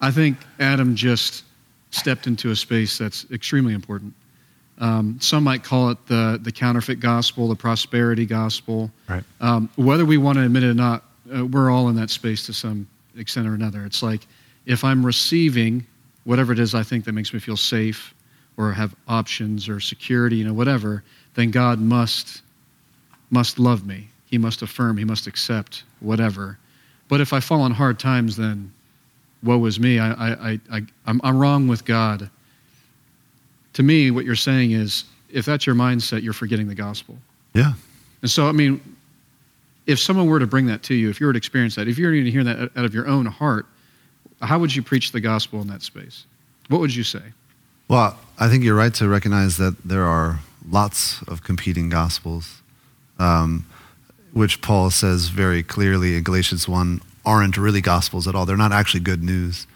I 0.00 0.10
think 0.10 0.36
Adam 0.58 0.94
just 0.96 1.44
stepped 1.90 2.26
into 2.26 2.50
a 2.50 2.56
space 2.56 2.98
that's 2.98 3.24
extremely 3.30 3.72
important. 3.72 4.12
Um, 4.78 5.18
some 5.20 5.44
might 5.44 5.62
call 5.62 5.90
it 5.90 6.06
the, 6.06 6.38
the 6.42 6.50
counterfeit 6.52 7.00
gospel, 7.00 7.48
the 7.48 7.54
prosperity 7.56 8.26
gospel. 8.26 8.90
Right. 9.08 9.22
Um, 9.40 9.68
whether 9.76 10.04
we 10.04 10.16
want 10.18 10.38
to 10.38 10.44
admit 10.44 10.64
it 10.64 10.70
or 10.70 10.74
not, 10.74 11.04
uh, 11.34 11.46
we're 11.46 11.70
all 11.70 11.88
in 11.88 11.96
that 11.96 12.10
space 12.10 12.46
to 12.46 12.52
some 12.52 12.88
extent 13.16 13.46
or 13.46 13.54
another. 13.54 13.84
It's 13.84 14.02
like 14.02 14.26
if 14.70 14.84
I'm 14.84 15.04
receiving 15.04 15.84
whatever 16.22 16.52
it 16.52 16.60
is 16.60 16.76
I 16.76 16.84
think 16.84 17.04
that 17.06 17.12
makes 17.12 17.34
me 17.34 17.40
feel 17.40 17.56
safe 17.56 18.14
or 18.56 18.72
have 18.72 18.94
options 19.08 19.68
or 19.68 19.80
security, 19.80 20.36
you 20.36 20.44
know, 20.44 20.52
whatever, 20.52 21.02
then 21.34 21.50
God 21.50 21.80
must 21.80 22.42
must 23.30 23.58
love 23.58 23.84
me. 23.84 24.08
He 24.26 24.38
must 24.38 24.62
affirm, 24.62 24.96
he 24.96 25.04
must 25.04 25.26
accept 25.26 25.82
whatever. 25.98 26.56
But 27.08 27.20
if 27.20 27.32
I 27.32 27.40
fall 27.40 27.62
on 27.62 27.72
hard 27.72 27.98
times, 27.98 28.36
then 28.36 28.72
woe 29.42 29.64
is 29.64 29.80
me. 29.80 29.98
I, 29.98 30.10
I, 30.10 30.60
I, 30.70 30.82
I'm, 31.06 31.20
I'm 31.24 31.38
wrong 31.38 31.66
with 31.66 31.84
God. 31.84 32.30
To 33.72 33.82
me, 33.82 34.10
what 34.12 34.24
you're 34.24 34.36
saying 34.36 34.72
is 34.72 35.04
if 35.30 35.44
that's 35.44 35.66
your 35.66 35.74
mindset, 35.74 36.22
you're 36.22 36.32
forgetting 36.32 36.68
the 36.68 36.74
gospel. 36.74 37.18
Yeah. 37.54 37.72
And 38.22 38.30
so, 38.30 38.48
I 38.48 38.52
mean, 38.52 38.80
if 39.86 39.98
someone 39.98 40.26
were 40.26 40.38
to 40.38 40.46
bring 40.46 40.66
that 40.66 40.82
to 40.84 40.94
you, 40.94 41.08
if 41.08 41.20
you 41.20 41.26
were 41.26 41.32
to 41.32 41.36
experience 41.36 41.74
that, 41.76 41.88
if 41.88 41.98
you 41.98 42.06
were 42.06 42.12
to 42.12 42.30
hear 42.30 42.44
that 42.44 42.70
out 42.76 42.84
of 42.84 42.94
your 42.94 43.08
own 43.08 43.26
heart, 43.26 43.66
how 44.40 44.58
would 44.58 44.74
you 44.74 44.82
preach 44.82 45.12
the 45.12 45.20
gospel 45.20 45.60
in 45.60 45.68
that 45.68 45.82
space? 45.82 46.24
What 46.68 46.80
would 46.80 46.94
you 46.94 47.04
say? 47.04 47.22
Well, 47.88 48.18
I 48.38 48.48
think 48.48 48.64
you're 48.64 48.76
right 48.76 48.94
to 48.94 49.08
recognize 49.08 49.56
that 49.56 49.76
there 49.84 50.04
are 50.04 50.40
lots 50.68 51.22
of 51.22 51.42
competing 51.42 51.88
gospels, 51.88 52.62
um, 53.18 53.66
which 54.32 54.62
Paul 54.62 54.90
says 54.90 55.28
very 55.28 55.62
clearly 55.62 56.16
in 56.16 56.22
Galatians 56.22 56.68
1 56.68 57.00
aren't 57.24 57.56
really 57.56 57.80
gospels 57.80 58.28
at 58.28 58.34
all. 58.34 58.46
They're 58.46 58.56
not 58.56 58.72
actually 58.72 59.00
good 59.00 59.22
news. 59.22 59.66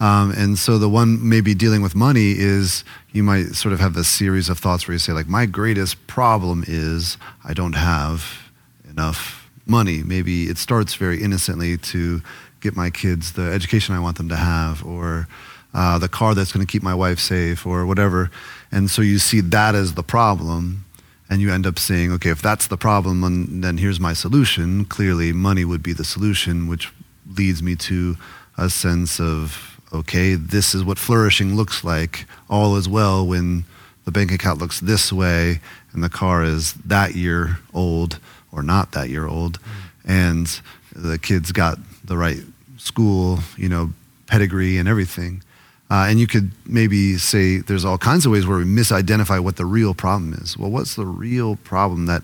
Um, 0.00 0.32
and 0.32 0.58
so 0.58 0.78
the 0.78 0.88
one 0.88 1.28
maybe 1.28 1.54
dealing 1.54 1.82
with 1.82 1.94
money 1.94 2.32
is 2.32 2.84
you 3.12 3.22
might 3.22 3.54
sort 3.54 3.74
of 3.74 3.80
have 3.80 3.96
a 3.96 4.04
series 4.04 4.48
of 4.48 4.58
thoughts 4.58 4.88
where 4.88 4.94
you 4.94 4.98
say, 4.98 5.12
like, 5.12 5.28
my 5.28 5.46
greatest 5.46 6.06
problem 6.06 6.64
is 6.66 7.18
I 7.44 7.52
don't 7.52 7.74
have 7.74 8.50
enough 8.88 9.50
money. 9.66 10.02
Maybe 10.02 10.44
it 10.44 10.56
starts 10.56 10.94
very 10.94 11.22
innocently 11.22 11.76
to 11.76 12.22
get 12.60 12.76
my 12.76 12.90
kids 12.90 13.32
the 13.32 13.42
education 13.42 13.94
I 13.94 14.00
want 14.00 14.16
them 14.16 14.28
to 14.28 14.36
have, 14.36 14.84
or 14.84 15.26
uh, 15.72 15.98
the 15.98 16.08
car 16.08 16.34
that's 16.34 16.52
going 16.52 16.66
to 16.66 16.70
keep 16.70 16.82
my 16.82 16.94
wife 16.94 17.18
safe, 17.18 17.66
or 17.66 17.86
whatever. 17.86 18.30
And 18.72 18.90
so 18.90 19.02
you 19.02 19.18
see 19.18 19.40
that 19.40 19.74
as 19.74 19.94
the 19.94 20.02
problem, 20.02 20.84
and 21.28 21.40
you 21.40 21.52
end 21.52 21.66
up 21.66 21.78
saying, 21.78 22.12
okay, 22.12 22.30
if 22.30 22.42
that's 22.42 22.66
the 22.66 22.76
problem, 22.76 23.60
then 23.60 23.78
here's 23.78 24.00
my 24.00 24.12
solution. 24.12 24.84
Clearly, 24.84 25.32
money 25.32 25.64
would 25.64 25.82
be 25.82 25.92
the 25.92 26.04
solution, 26.04 26.66
which 26.66 26.92
leads 27.36 27.62
me 27.62 27.76
to 27.76 28.16
a 28.58 28.68
sense 28.68 29.20
of, 29.20 29.80
okay, 29.92 30.34
this 30.34 30.74
is 30.74 30.82
what 30.82 30.98
flourishing 30.98 31.54
looks 31.54 31.84
like. 31.84 32.26
All 32.48 32.76
is 32.76 32.88
well 32.88 33.24
when 33.26 33.64
the 34.04 34.10
bank 34.10 34.32
account 34.32 34.58
looks 34.58 34.80
this 34.80 35.12
way 35.12 35.60
and 35.92 36.02
the 36.02 36.08
car 36.08 36.42
is 36.42 36.74
that 36.74 37.14
year 37.14 37.58
old 37.72 38.18
or 38.52 38.62
not 38.62 38.92
that 38.92 39.08
year 39.08 39.26
old, 39.26 39.60
and 40.04 40.60
the 40.94 41.18
kids 41.18 41.52
got 41.52 41.78
the 42.04 42.16
right 42.16 42.40
school, 42.80 43.40
you 43.56 43.68
know, 43.68 43.90
pedigree 44.26 44.78
and 44.78 44.88
everything. 44.88 45.42
Uh, 45.90 46.06
and 46.08 46.20
you 46.20 46.26
could 46.26 46.52
maybe 46.66 47.18
say 47.18 47.58
there's 47.58 47.84
all 47.84 47.98
kinds 47.98 48.24
of 48.24 48.32
ways 48.32 48.46
where 48.46 48.58
we 48.58 48.64
misidentify 48.64 49.40
what 49.40 49.56
the 49.56 49.66
real 49.66 49.92
problem 49.92 50.32
is. 50.34 50.56
Well, 50.56 50.70
what's 50.70 50.94
the 50.94 51.06
real 51.06 51.56
problem 51.56 52.06
that, 52.06 52.22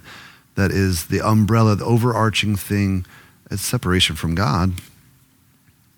that 0.54 0.70
is 0.70 1.06
the 1.06 1.20
umbrella, 1.20 1.74
the 1.74 1.84
overarching 1.84 2.56
thing? 2.56 3.04
It's 3.50 3.62
separation 3.62 4.14
from 4.16 4.34
God. 4.34 4.74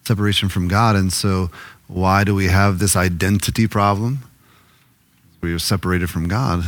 Separation 0.04 0.48
from 0.48 0.66
God. 0.66 0.96
And 0.96 1.12
so, 1.12 1.50
why 1.86 2.24
do 2.24 2.34
we 2.34 2.46
have 2.46 2.78
this 2.78 2.96
identity 2.96 3.66
problem? 3.66 4.24
We 5.40 5.52
are 5.52 5.58
separated 5.58 6.10
from 6.10 6.26
God. 6.26 6.64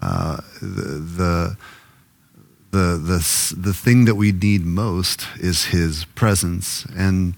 Uh, 0.00 0.36
the, 0.60 0.98
the, 1.16 1.56
the, 2.70 2.98
the, 2.98 3.54
the 3.56 3.74
thing 3.74 4.04
that 4.04 4.16
we 4.16 4.32
need 4.32 4.64
most 4.64 5.26
is 5.38 5.66
His 5.66 6.04
presence. 6.14 6.84
And 6.96 7.34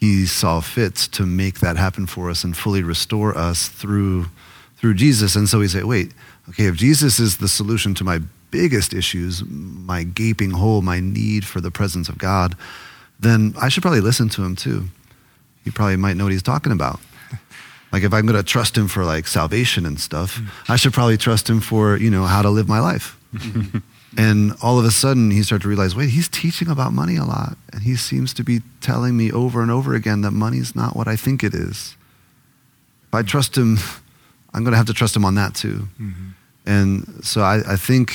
he 0.00 0.26
saw 0.26 0.60
fit 0.60 0.94
to 0.94 1.26
make 1.26 1.58
that 1.58 1.76
happen 1.76 2.06
for 2.06 2.30
us 2.30 2.44
and 2.44 2.56
fully 2.56 2.82
restore 2.82 3.36
us 3.36 3.68
through 3.68 4.26
through 4.76 4.94
Jesus. 4.94 5.34
And 5.34 5.48
so 5.48 5.58
we 5.58 5.66
say, 5.66 5.82
wait, 5.82 6.12
okay, 6.50 6.66
if 6.66 6.76
Jesus 6.76 7.18
is 7.18 7.38
the 7.38 7.48
solution 7.48 7.94
to 7.94 8.04
my 8.04 8.20
biggest 8.52 8.94
issues, 8.94 9.44
my 9.44 10.04
gaping 10.04 10.52
hole, 10.52 10.82
my 10.82 11.00
need 11.00 11.44
for 11.44 11.60
the 11.60 11.72
presence 11.72 12.08
of 12.08 12.16
God, 12.16 12.56
then 13.18 13.54
I 13.60 13.68
should 13.68 13.82
probably 13.82 14.00
listen 14.00 14.28
to 14.30 14.44
him 14.44 14.54
too. 14.54 14.84
He 15.64 15.72
probably 15.72 15.96
might 15.96 16.16
know 16.16 16.24
what 16.24 16.32
he's 16.32 16.42
talking 16.42 16.72
about. 16.72 17.00
Like 17.90 18.02
if 18.02 18.12
I'm 18.12 18.26
going 18.26 18.36
to 18.36 18.42
trust 18.42 18.76
him 18.76 18.86
for 18.86 19.06
like 19.06 19.26
salvation 19.26 19.86
and 19.86 19.98
stuff, 19.98 20.36
mm. 20.36 20.46
I 20.68 20.76
should 20.76 20.92
probably 20.92 21.16
trust 21.16 21.48
him 21.48 21.58
for, 21.58 21.96
you 21.96 22.10
know, 22.10 22.24
how 22.24 22.42
to 22.42 22.50
live 22.50 22.68
my 22.68 22.80
life. 22.80 23.17
And 24.16 24.54
all 24.62 24.78
of 24.78 24.84
a 24.84 24.90
sudden, 24.90 25.30
he 25.30 25.42
started 25.42 25.62
to 25.62 25.68
realize 25.68 25.94
wait, 25.94 26.10
he's 26.10 26.28
teaching 26.28 26.68
about 26.68 26.92
money 26.92 27.16
a 27.16 27.24
lot. 27.24 27.56
And 27.72 27.82
he 27.82 27.96
seems 27.96 28.32
to 28.34 28.44
be 28.44 28.62
telling 28.80 29.16
me 29.16 29.30
over 29.30 29.60
and 29.60 29.70
over 29.70 29.94
again 29.94 30.22
that 30.22 30.30
money's 30.30 30.74
not 30.74 30.96
what 30.96 31.08
I 31.08 31.16
think 31.16 31.44
it 31.44 31.54
is. 31.54 31.96
If 33.08 33.14
I 33.14 33.22
trust 33.22 33.56
him, 33.56 33.78
I'm 34.54 34.64
going 34.64 34.72
to 34.72 34.78
have 34.78 34.86
to 34.86 34.94
trust 34.94 35.14
him 35.14 35.24
on 35.24 35.34
that 35.34 35.54
too. 35.54 35.88
Mm-hmm. 36.00 36.28
And 36.66 37.24
so 37.24 37.42
I, 37.42 37.72
I, 37.72 37.76
think 37.76 38.14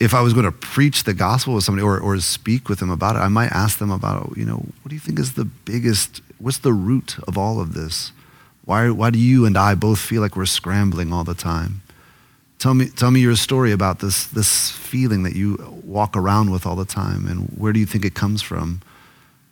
if 0.00 0.14
I 0.14 0.22
was 0.22 0.32
going 0.32 0.44
to 0.44 0.52
preach 0.52 1.04
the 1.04 1.14
gospel 1.14 1.54
with 1.54 1.64
somebody 1.64 1.84
or, 1.84 2.00
or 2.00 2.18
speak 2.20 2.68
with 2.68 2.78
them 2.78 2.90
about 2.90 3.16
it, 3.16 3.20
I 3.20 3.28
might 3.28 3.52
ask 3.52 3.78
them 3.78 3.90
about, 3.90 4.32
you 4.36 4.44
know, 4.44 4.56
what 4.56 4.88
do 4.88 4.94
you 4.94 5.00
think 5.00 5.18
is 5.18 5.34
the 5.34 5.44
biggest, 5.44 6.20
what's 6.38 6.58
the 6.58 6.72
root 6.72 7.16
of 7.28 7.36
all 7.36 7.60
of 7.60 7.74
this? 7.74 8.10
Why, 8.64 8.90
why 8.90 9.10
do 9.10 9.18
you 9.18 9.44
and 9.44 9.56
I 9.56 9.74
both 9.74 10.00
feel 10.00 10.20
like 10.20 10.36
we're 10.36 10.46
scrambling 10.46 11.12
all 11.12 11.24
the 11.24 11.34
time? 11.34 11.82
Tell 12.60 12.74
me, 12.74 12.90
tell 12.90 13.10
me 13.10 13.20
your 13.20 13.36
story 13.36 13.72
about 13.72 14.00
this, 14.00 14.26
this 14.26 14.70
feeling 14.70 15.22
that 15.22 15.34
you 15.34 15.80
walk 15.82 16.14
around 16.14 16.50
with 16.52 16.66
all 16.66 16.76
the 16.76 16.84
time, 16.84 17.26
and 17.26 17.48
where 17.56 17.72
do 17.72 17.80
you 17.80 17.86
think 17.86 18.04
it 18.04 18.14
comes 18.14 18.42
from? 18.42 18.82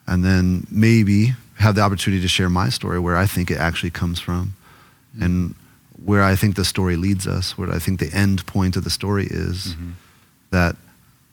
And 0.07 0.23
then 0.23 0.67
maybe 0.71 1.33
have 1.57 1.75
the 1.75 1.81
opportunity 1.81 2.21
to 2.21 2.29
share 2.29 2.51
my 2.51 2.69
story 2.69 2.99
where 3.01 3.17
I 3.17 3.25
think 3.25 3.51
it 3.51 3.57
actually 3.57 3.91
comes 3.91 4.21
from, 4.21 4.55
mm-hmm. 5.15 5.23
and 5.23 5.55
where 6.05 6.23
I 6.23 6.37
think 6.37 6.55
the 6.57 6.67
story 6.67 6.97
leads 6.97 7.27
us, 7.27 7.57
where 7.57 7.73
I 7.73 7.79
think 7.79 7.99
the 7.99 8.13
end 8.13 8.45
point 8.47 8.77
of 8.77 8.85
the 8.85 8.91
story 8.91 9.27
is 9.27 9.69
mm-hmm. 9.69 9.93
that 10.51 10.77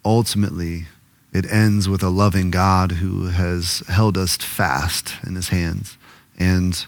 ultimately 0.05 0.85
it 1.33 1.45
ends 1.51 1.89
with 1.89 2.01
a 2.01 2.09
loving 2.09 2.51
God 2.51 2.93
who 2.93 3.27
has 3.27 3.83
held 3.89 4.17
us 4.17 4.38
fast 4.38 5.15
in 5.27 5.35
his 5.35 5.49
hands 5.49 5.97
and 6.39 6.85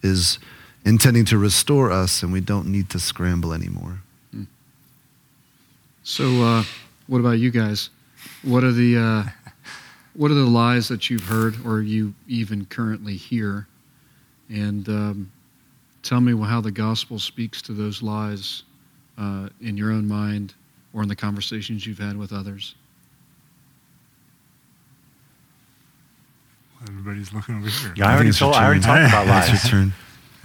is 0.00 0.38
intending 0.84 1.24
to 1.24 1.38
restore 1.38 1.90
us, 1.90 2.22
and 2.22 2.32
we 2.32 2.40
don't 2.40 2.68
need 2.68 2.88
to 2.90 3.00
scramble 3.00 3.52
anymore. 3.52 3.98
So, 6.08 6.42
uh, 6.42 6.64
what 7.06 7.18
about 7.18 7.38
you 7.38 7.50
guys? 7.50 7.90
What 8.42 8.64
are 8.64 8.72
the 8.72 8.96
uh, 8.96 9.50
what 10.14 10.30
are 10.30 10.34
the 10.34 10.46
lies 10.46 10.88
that 10.88 11.10
you've 11.10 11.24
heard 11.24 11.54
or 11.66 11.82
you 11.82 12.14
even 12.26 12.64
currently 12.64 13.14
hear? 13.14 13.66
And 14.48 14.88
um, 14.88 15.30
tell 16.02 16.22
me 16.22 16.34
how 16.46 16.62
the 16.62 16.70
gospel 16.70 17.18
speaks 17.18 17.60
to 17.60 17.72
those 17.72 18.02
lies 18.02 18.62
uh, 19.18 19.50
in 19.60 19.76
your 19.76 19.92
own 19.92 20.08
mind 20.08 20.54
or 20.94 21.02
in 21.02 21.08
the 21.08 21.14
conversations 21.14 21.86
you've 21.86 21.98
had 21.98 22.16
with 22.16 22.32
others. 22.32 22.74
Everybody's 26.88 27.34
looking 27.34 27.56
over 27.56 27.68
here. 27.68 27.92
Yeah, 27.98 28.06
I, 28.06 28.12
I 28.12 28.14
already 28.14 28.32
told. 28.32 28.54
I 28.54 28.64
already 28.64 28.80
talked 28.80 29.10
about 29.10 29.26
lies. 29.26 29.50
It's 29.52 29.64
your 29.64 29.82
turn. 29.82 29.92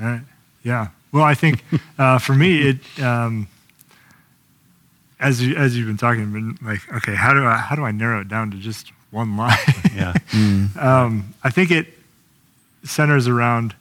All 0.02 0.08
right. 0.08 0.21
Yeah. 0.63 0.89
Well, 1.13 1.23
I 1.23 1.36
think 1.36 1.63
uh, 1.97 2.19
for 2.19 2.34
me, 2.34 2.67
it 2.67 3.02
um, 3.02 3.47
as 5.19 5.41
you 5.41 5.56
as 5.56 5.78
you've 5.78 5.88
been 5.88 5.97
talking, 5.97 6.32
been 6.32 6.58
like, 6.62 6.82
okay, 6.93 7.15
how 7.15 7.34
do 7.34 7.45
I 7.45 7.58
how 7.58 7.76
do 7.76 7.84
I 7.84 7.91
narrow 7.91 8.21
it 8.21 8.28
down 8.28 8.52
to 8.52 8.58
just 8.58 8.91
one 9.12 9.38
line? 9.38 9.58
yeah. 9.95 10.13
Mm. 10.30 10.78
Um, 10.78 11.34
I 11.43 11.49
think 11.49 11.71
it 11.71 11.88
centers 12.84 13.28
around. 13.28 13.76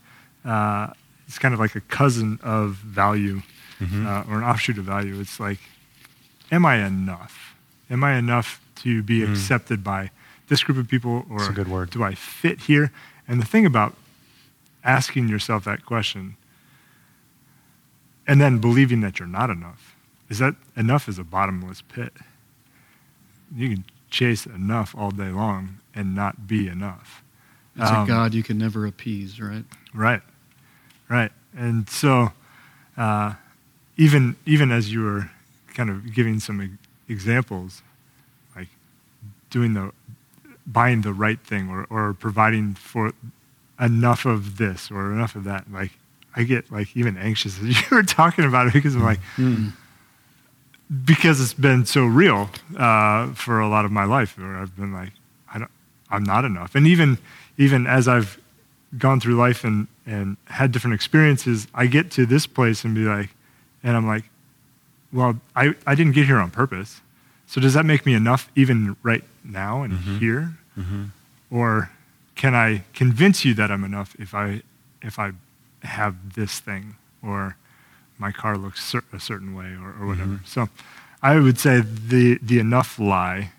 Uh, 0.44 0.88
it's 1.26 1.38
kind 1.38 1.54
of 1.54 1.60
like 1.60 1.74
a 1.74 1.80
cousin 1.80 2.38
of 2.42 2.72
value, 2.74 3.42
mm-hmm. 3.80 4.06
uh, 4.06 4.24
or 4.28 4.38
an 4.38 4.44
offshoot 4.44 4.76
of 4.76 4.84
value. 4.84 5.18
It's 5.18 5.40
like, 5.40 5.58
am 6.50 6.66
I 6.66 6.84
enough? 6.84 7.54
Am 7.88 8.04
I 8.04 8.16
enough 8.16 8.60
to 8.76 9.02
be 9.02 9.20
mm. 9.20 9.30
accepted 9.30 9.82
by 9.82 10.10
this 10.48 10.62
group 10.62 10.76
of 10.76 10.88
people, 10.88 11.24
or 11.30 11.50
good 11.52 11.68
word. 11.68 11.90
do 11.90 12.02
I 12.02 12.14
fit 12.14 12.60
here? 12.62 12.92
And 13.26 13.40
the 13.40 13.46
thing 13.46 13.64
about 13.64 13.94
asking 14.84 15.28
yourself 15.28 15.64
that 15.64 15.86
question, 15.86 16.36
and 18.26 18.40
then 18.40 18.58
believing 18.58 19.00
that 19.00 19.18
you're 19.18 19.28
not 19.28 19.48
enough 19.48 19.96
is 20.32 20.38
that 20.38 20.54
enough 20.78 21.10
is 21.10 21.18
a 21.18 21.24
bottomless 21.24 21.82
pit. 21.82 22.10
You 23.54 23.68
can 23.68 23.84
chase 24.08 24.46
enough 24.46 24.94
all 24.96 25.10
day 25.10 25.28
long 25.28 25.80
and 25.94 26.14
not 26.14 26.46
be 26.46 26.68
enough. 26.68 27.22
It's 27.76 27.90
um, 27.90 28.04
a 28.04 28.06
God 28.06 28.32
you 28.32 28.42
can 28.42 28.56
never 28.56 28.86
appease, 28.86 29.38
right? 29.38 29.66
Right, 29.92 30.22
right. 31.10 31.30
And 31.54 31.86
so, 31.86 32.32
uh, 32.96 33.34
even 33.98 34.36
even 34.46 34.72
as 34.72 34.90
you 34.90 35.02
were 35.02 35.30
kind 35.74 35.90
of 35.90 36.14
giving 36.14 36.40
some 36.40 36.78
examples, 37.10 37.82
like 38.56 38.68
doing 39.50 39.74
the 39.74 39.92
buying 40.66 41.02
the 41.02 41.12
right 41.12 41.40
thing 41.40 41.68
or, 41.68 41.86
or 41.90 42.14
providing 42.14 42.72
for 42.72 43.12
enough 43.78 44.24
of 44.24 44.56
this 44.56 44.90
or 44.90 45.12
enough 45.12 45.36
of 45.36 45.44
that, 45.44 45.70
like 45.70 45.90
I 46.34 46.44
get 46.44 46.72
like 46.72 46.96
even 46.96 47.18
anxious 47.18 47.58
as 47.58 47.64
you 47.90 47.96
were 47.96 48.02
talking 48.02 48.46
about 48.46 48.68
it 48.68 48.72
because 48.72 48.96
I'm 48.96 49.02
like, 49.02 49.20
mm 49.36 49.72
because 51.04 51.40
it's 51.40 51.54
been 51.54 51.86
so 51.86 52.04
real 52.04 52.50
uh, 52.76 53.32
for 53.34 53.60
a 53.60 53.68
lot 53.68 53.84
of 53.84 53.90
my 53.92 54.04
life 54.04 54.36
where 54.38 54.56
I've 54.56 54.76
been 54.76 54.92
like, 54.92 55.12
I 55.52 55.58
don't, 55.58 55.70
I'm 56.10 56.24
not 56.24 56.44
enough. 56.44 56.74
And 56.74 56.86
even 56.86 57.18
even 57.58 57.86
as 57.86 58.08
I've 58.08 58.38
gone 58.98 59.20
through 59.20 59.36
life 59.36 59.64
and, 59.64 59.86
and 60.06 60.36
had 60.46 60.72
different 60.72 60.94
experiences, 60.94 61.66
I 61.74 61.86
get 61.86 62.10
to 62.12 62.26
this 62.26 62.46
place 62.46 62.84
and 62.84 62.94
be 62.94 63.04
like, 63.04 63.30
and 63.82 63.96
I'm 63.96 64.06
like, 64.06 64.24
well, 65.12 65.38
I, 65.56 65.74
I 65.86 65.94
didn't 65.94 66.12
get 66.12 66.26
here 66.26 66.38
on 66.38 66.50
purpose. 66.50 67.00
So 67.46 67.60
does 67.60 67.74
that 67.74 67.84
make 67.84 68.04
me 68.06 68.14
enough 68.14 68.50
even 68.56 68.96
right 69.02 69.24
now 69.44 69.82
and 69.82 69.92
Mm-hmm. 69.94 70.18
here? 70.18 70.52
Or 71.50 71.90
can 72.34 72.54
I 72.54 72.84
convince 72.94 73.44
you 73.44 73.52
that 73.54 73.70
I'm 73.70 73.84
enough 73.84 74.16
if 74.18 74.34
I 74.34 74.62
if 75.02 75.18
I 75.18 75.32
have 75.82 76.34
this 76.34 76.60
thing 76.60 76.96
or 77.22 77.56
my 78.26 78.32
car 78.42 78.54
looks 78.64 78.80
cer- 78.92 79.10
a 79.12 79.20
certain 79.20 79.52
way 79.58 79.70
or, 79.82 79.90
or 79.98 80.04
whatever? 80.10 80.36
Mm-hmm. 80.36 80.54
So 80.54 80.68
I 81.22 81.32
would 81.44 81.58
say 81.58 81.74
the 81.80 82.38
the 82.50 82.58
enough 82.66 82.98
lie 82.98 83.52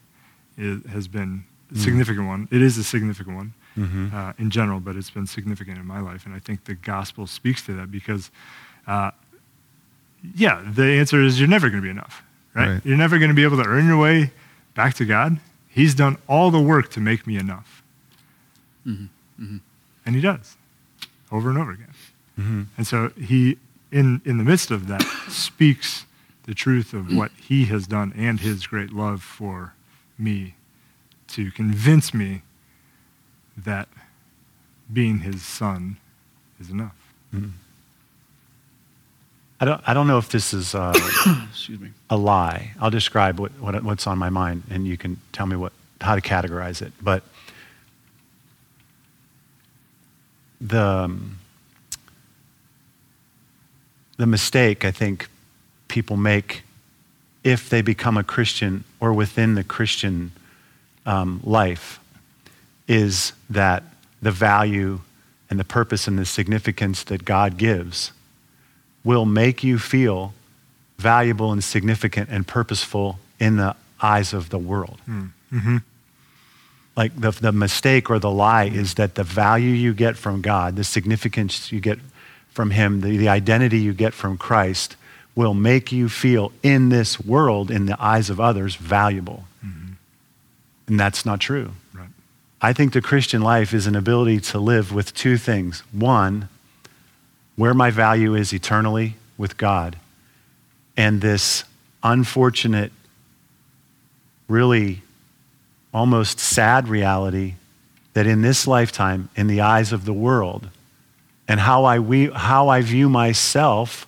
is, 0.58 0.78
has 0.96 1.08
been 1.08 1.32
a 1.32 1.74
mm-hmm. 1.74 1.84
significant 1.84 2.26
one. 2.34 2.42
It 2.52 2.62
is 2.68 2.78
a 2.78 2.84
significant 2.84 3.36
one 3.42 3.54
mm-hmm. 3.78 4.16
uh, 4.16 4.34
in 4.44 4.50
general, 4.50 4.80
but 4.80 4.96
it's 4.96 5.14
been 5.18 5.28
significant 5.28 5.78
in 5.78 5.86
my 5.86 6.02
life, 6.10 6.26
and 6.26 6.34
I 6.34 6.40
think 6.40 6.58
the 6.72 6.76
gospel 6.76 7.28
speaks 7.28 7.62
to 7.68 7.74
that 7.78 7.92
because. 7.92 8.32
Uh, 8.88 9.12
yeah, 10.36 10.64
the 10.80 10.86
answer 11.02 11.22
is 11.22 11.38
you're 11.40 11.50
never 11.50 11.70
going 11.70 11.82
to 11.82 11.86
be 11.86 11.96
enough, 12.00 12.24
right? 12.54 12.70
Right. 12.70 12.86
You're 12.86 12.98
never 12.98 13.18
going 13.20 13.34
to 13.36 13.36
be 13.36 13.44
able 13.44 13.62
to 13.62 13.68
earn 13.68 13.86
your 13.86 13.98
way 13.98 14.32
back 14.74 14.94
to 14.96 15.06
God. 15.06 15.38
He's 15.68 15.94
done 15.96 16.16
all 16.28 16.50
the 16.50 16.62
work 16.62 16.90
to 16.92 17.02
make 17.02 17.28
me 17.28 17.36
enough. 17.38 17.84
And 20.06 20.16
he 20.16 20.22
does 20.22 20.56
over 21.30 21.50
and 21.50 21.58
over 21.58 21.72
again. 21.72 21.94
And 22.78 22.88
so 22.88 23.12
he, 23.20 23.58
in, 23.94 24.22
in 24.26 24.40
the 24.40 24.44
midst 24.44 24.72
of 24.72 24.88
that, 24.88 25.04
speaks 25.30 26.06
the 26.46 26.54
truth 26.54 26.94
of 26.94 27.16
what 27.16 27.32
he 27.40 27.66
has 27.66 27.88
done 27.88 28.12
and 28.18 28.40
his 28.40 28.66
great 28.66 28.92
love 28.92 29.22
for 29.22 29.74
me 30.18 30.56
to 31.28 31.52
convince 31.52 32.14
me 32.14 32.42
that 33.56 33.88
being 34.92 35.20
his 35.20 35.44
son 35.44 35.98
is 36.60 36.70
enough. 36.70 36.96
I 39.60 39.66
don't, 39.66 39.82
I 39.88 39.94
don't 39.94 40.08
know 40.08 40.18
if 40.18 40.30
this 40.30 40.54
is 40.54 40.76
uh, 40.76 40.94
Excuse 41.52 41.80
me. 41.80 41.92
a 42.10 42.18
lie. 42.18 42.74
I'll 42.82 42.90
describe 42.90 43.40
what, 43.40 43.52
what, 43.60 43.82
what's 43.84 44.08
on 44.08 44.18
my 44.18 44.30
mind, 44.30 44.64
and 44.70 44.86
you 44.88 44.98
can 44.98 45.20
tell 45.32 45.46
me 45.46 45.56
what, 45.56 45.72
how 46.02 46.16
to 46.16 46.22
categorize 46.22 46.82
it. 46.82 46.92
But 47.02 47.24
the, 50.60 50.82
um, 50.82 51.40
the 54.24 54.28
mistake 54.28 54.86
I 54.86 54.92
think 54.92 55.28
people 55.90 56.16
make 56.16 56.64
if 57.44 57.70
they 57.70 57.82
become 57.82 58.16
a 58.16 58.24
Christian 58.24 58.86
or 59.02 59.12
within 59.12 59.56
the 59.56 59.66
Christian 59.66 60.32
um, 61.06 61.42
life 61.44 62.00
is 62.88 63.34
that 63.50 63.84
the 64.22 64.32
value 64.32 65.02
and 65.50 65.60
the 65.60 65.66
purpose 65.66 66.08
and 66.08 66.18
the 66.18 66.26
significance 66.26 67.04
that 67.04 67.26
God 67.26 67.58
gives 67.58 68.14
will 69.04 69.26
make 69.26 69.62
you 69.62 69.78
feel 69.78 70.34
valuable 70.98 71.52
and 71.52 71.62
significant 71.62 72.30
and 72.30 72.48
purposeful 72.48 73.20
in 73.42 73.58
the 73.58 73.76
eyes 74.02 74.32
of 74.32 74.52
the 74.52 74.58
world. 74.58 75.02
Like 76.96 77.12
the, 77.20 77.32
the 77.32 77.52
mistake 77.52 78.10
or 78.10 78.20
the 78.20 78.32
lie 78.32 78.70
is 78.70 78.94
that 78.94 79.16
the 79.16 79.26
value 79.26 79.72
you 79.72 79.94
get 79.94 80.16
from 80.16 80.42
God, 80.42 80.78
the 80.78 80.86
significance 80.86 81.74
you 81.74 81.82
get 81.82 82.00
from 82.54 82.72
Him, 82.72 83.02
the, 83.02 83.18
the 83.18 83.30
identity 83.30 83.80
you 83.80 83.94
get 83.94 84.14
from 84.14 84.38
Christ 84.38 84.96
will 85.36 85.54
make 85.54 85.92
you 85.92 86.08
feel 86.08 86.52
in 86.62 86.90
this 86.90 87.20
world, 87.20 87.72
in 87.72 87.86
the 87.88 88.02
eyes 88.02 88.30
of 88.30 88.40
others, 88.40 88.76
valuable. 88.76 89.46
Mm-hmm. 89.66 89.94
And 90.88 91.00
that's 91.00 91.26
not 91.26 91.40
true. 91.40 91.72
Right. 91.94 92.10
I 92.62 92.74
think 92.74 92.94
the 92.94 93.02
Christian 93.02 93.42
life 93.42 93.74
is 93.74 93.88
an 93.88 93.96
ability 93.96 94.40
to 94.42 94.60
live 94.60 94.94
with 94.94 95.14
two 95.16 95.38
things. 95.38 95.84
One, 95.92 96.50
where 97.56 97.74
my 97.74 97.90
value 97.90 98.36
is 98.36 98.54
eternally 98.54 99.16
with 99.38 99.58
God, 99.58 99.98
and 100.96 101.22
this 101.22 101.64
unfortunate, 102.04 102.92
really 104.48 105.02
almost 105.94 106.40
sad 106.40 106.88
reality 106.88 107.56
that 108.14 108.28
in 108.28 108.42
this 108.42 108.68
lifetime, 108.68 109.30
in 109.36 109.48
the 109.48 109.62
eyes 109.62 109.92
of 109.92 110.06
the 110.06 110.14
world, 110.14 110.70
and 111.48 111.60
how 111.60 111.84
I, 111.84 112.00
we, 112.00 112.30
how 112.30 112.70
I 112.70 112.82
view 112.82 113.10
myself 113.10 114.08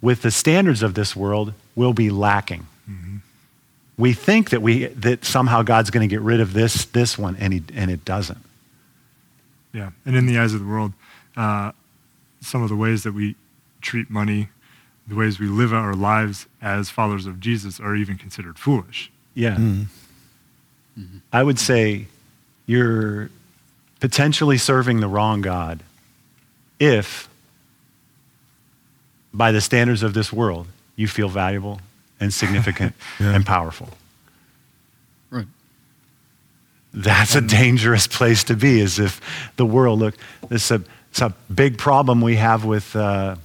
with 0.00 0.22
the 0.22 0.30
standards 0.30 0.82
of 0.82 0.94
this 0.94 1.16
world 1.16 1.52
will 1.74 1.92
be 1.92 2.10
lacking. 2.10 2.66
We 3.98 4.12
think 4.12 4.50
that, 4.50 4.60
we, 4.60 4.86
that 4.88 5.24
somehow 5.24 5.62
God's 5.62 5.88
going 5.88 6.06
to 6.06 6.14
get 6.14 6.20
rid 6.20 6.40
of 6.40 6.52
this, 6.52 6.84
this 6.84 7.16
one, 7.16 7.34
and, 7.36 7.52
he, 7.54 7.62
and 7.74 7.90
it 7.90 8.04
doesn't. 8.04 8.38
Yeah, 9.72 9.90
and 10.04 10.14
in 10.14 10.26
the 10.26 10.38
eyes 10.38 10.52
of 10.52 10.60
the 10.60 10.66
world, 10.66 10.92
uh, 11.34 11.72
some 12.42 12.62
of 12.62 12.68
the 12.68 12.76
ways 12.76 13.04
that 13.04 13.12
we 13.12 13.36
treat 13.80 14.10
money, 14.10 14.48
the 15.08 15.14
ways 15.14 15.38
we 15.38 15.46
live 15.46 15.72
our 15.72 15.94
lives 15.94 16.46
as 16.60 16.90
followers 16.90 17.24
of 17.24 17.40
Jesus 17.40 17.80
are 17.80 17.96
even 17.96 18.18
considered 18.18 18.58
foolish. 18.58 19.10
Yeah. 19.34 19.58
I 21.32 21.42
would 21.42 21.58
say 21.58 22.06
you're 22.66 23.30
potentially 24.00 24.58
serving 24.58 25.00
the 25.00 25.08
wrong 25.08 25.40
God 25.40 25.82
if, 26.78 27.28
by 29.32 29.52
the 29.52 29.60
standards 29.60 30.02
of 30.02 30.14
this 30.14 30.32
world, 30.32 30.66
you 30.96 31.08
feel 31.08 31.28
valuable 31.28 31.80
and 32.20 32.32
significant 32.32 32.94
Yeah. 33.20 33.34
and 33.34 33.44
powerful. 33.46 33.90
Right. 35.30 35.46
That's 36.94 37.34
a 37.34 37.40
dangerous 37.40 38.06
place 38.06 38.44
to 38.44 38.56
be, 38.56 38.80
as 38.80 38.98
if 38.98 39.20
the 39.56 39.66
world, 39.66 39.98
look, 39.98 40.14
this 40.48 40.64
is 40.66 40.80
a, 40.80 40.84
it's 41.10 41.20
a 41.20 41.34
big 41.54 41.78
problem 41.78 42.20
we 42.20 42.36
have 42.36 42.64
with, 42.64 42.94
uh, 42.96 43.36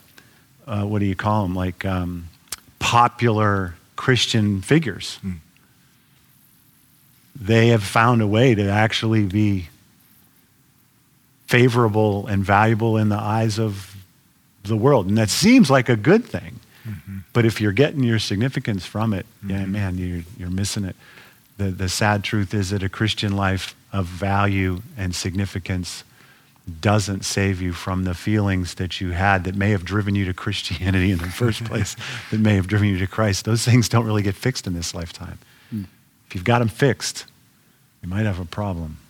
uh, 0.68 0.84
what 0.84 1.00
do 1.00 1.06
you 1.06 1.16
call 1.16 1.44
them, 1.44 1.56
like 1.56 1.84
um, 1.86 2.28
popular 2.80 3.76
Christian 3.96 4.62
figures. 4.62 5.20
They 7.40 7.70
have 7.70 7.84
found 7.84 8.22
a 8.22 8.28
way 8.28 8.56
to 8.56 8.70
actually 8.70 9.26
be 9.26 9.70
favorable 11.52 12.28
and 12.28 12.46
valuable 12.46 12.96
in 12.96 13.10
the 13.10 13.20
eyes 13.20 13.60
of 13.60 13.98
the 14.64 14.78
world. 14.78 15.08
And 15.08 15.18
that 15.18 15.30
seems 15.30 15.70
like 15.70 15.90
a 15.90 15.98
good 15.98 16.24
thing. 16.24 16.62
Mm-hmm. 16.88 17.18
But 17.34 17.46
if 17.46 17.60
you're 17.60 17.74
getting 17.74 18.04
your 18.04 18.20
significance 18.20 18.86
from 18.86 19.14
it, 19.14 19.26
yeah, 19.46 19.58
mm-hmm. 19.58 19.72
man, 19.74 19.98
you're, 19.98 20.24
you're 20.38 20.50
missing 20.50 20.86
it. 20.86 20.96
The, 21.58 21.66
the 21.66 21.90
sad 21.90 22.24
truth 22.24 22.54
is 22.54 22.70
that 22.70 22.84
a 22.84 22.88
Christian 22.88 23.36
life 23.36 23.76
of 23.92 24.06
value 24.06 24.82
and 24.98 25.14
significance 25.14 26.06
doesn't 26.80 27.26
save 27.26 27.62
you 27.62 27.74
from 27.74 28.06
the 28.06 28.14
feelings 28.14 28.76
that 28.76 29.02
you 29.02 29.12
had 29.12 29.44
that 29.44 29.56
may 29.56 29.72
have 29.72 29.84
driven 29.84 30.16
you 30.16 30.24
to 30.24 30.34
Christianity 30.34 31.12
in 31.12 31.18
the 31.18 31.30
first 31.30 31.66
place, 31.66 31.98
that 32.30 32.40
may 32.40 32.56
have 32.56 32.68
driven 32.68 32.88
you 32.88 32.98
to 33.00 33.08
Christ. 33.08 33.44
Those 33.44 33.66
things 33.66 33.90
don't 33.90 34.06
really 34.06 34.24
get 34.24 34.36
fixed 34.36 34.68
in 34.68 34.74
this 34.74 34.96
lifetime. 34.96 35.38
Hmm. 35.70 35.84
If 36.28 36.36
you've 36.36 36.46
got 36.46 36.60
them 36.60 36.70
fixed, 36.70 37.26
you 38.02 38.08
might 38.08 38.26
have 38.26 38.40
a 38.40 38.46
problem. 38.46 39.01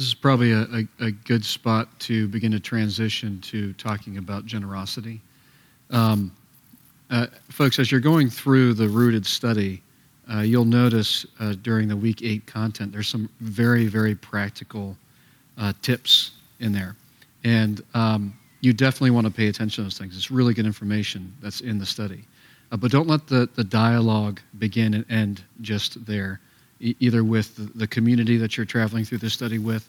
This 0.00 0.06
is 0.06 0.14
probably 0.14 0.52
a, 0.52 0.62
a, 0.62 1.04
a 1.08 1.10
good 1.10 1.44
spot 1.44 1.86
to 2.00 2.26
begin 2.28 2.50
to 2.52 2.58
transition 2.58 3.38
to 3.42 3.74
talking 3.74 4.16
about 4.16 4.46
generosity. 4.46 5.20
Um, 5.90 6.34
uh, 7.10 7.26
folks, 7.50 7.78
as 7.78 7.92
you're 7.92 8.00
going 8.00 8.30
through 8.30 8.72
the 8.72 8.88
rooted 8.88 9.26
study, 9.26 9.82
uh, 10.32 10.38
you'll 10.38 10.64
notice 10.64 11.26
uh, 11.38 11.54
during 11.60 11.86
the 11.86 11.96
week 11.98 12.22
eight 12.22 12.46
content, 12.46 12.92
there's 12.92 13.08
some 13.08 13.28
very, 13.40 13.88
very 13.88 14.14
practical 14.14 14.96
uh, 15.58 15.74
tips 15.82 16.30
in 16.60 16.72
there. 16.72 16.96
And 17.44 17.82
um, 17.92 18.32
you 18.62 18.72
definitely 18.72 19.10
want 19.10 19.26
to 19.26 19.30
pay 19.30 19.48
attention 19.48 19.82
to 19.82 19.86
those 19.86 19.98
things. 19.98 20.16
It's 20.16 20.30
really 20.30 20.54
good 20.54 20.64
information 20.64 21.30
that's 21.42 21.60
in 21.60 21.78
the 21.78 21.84
study. 21.84 22.24
Uh, 22.72 22.78
but 22.78 22.90
don't 22.90 23.06
let 23.06 23.26
the, 23.26 23.50
the 23.54 23.64
dialogue 23.64 24.40
begin 24.58 24.94
and 24.94 25.04
end 25.10 25.44
just 25.60 26.06
there, 26.06 26.40
either 26.80 27.22
with 27.22 27.56
the, 27.56 27.62
the 27.78 27.86
community 27.86 28.36
that 28.38 28.56
you're 28.56 28.66
traveling 28.66 29.04
through 29.04 29.18
this 29.18 29.34
study 29.34 29.58
with, 29.58 29.88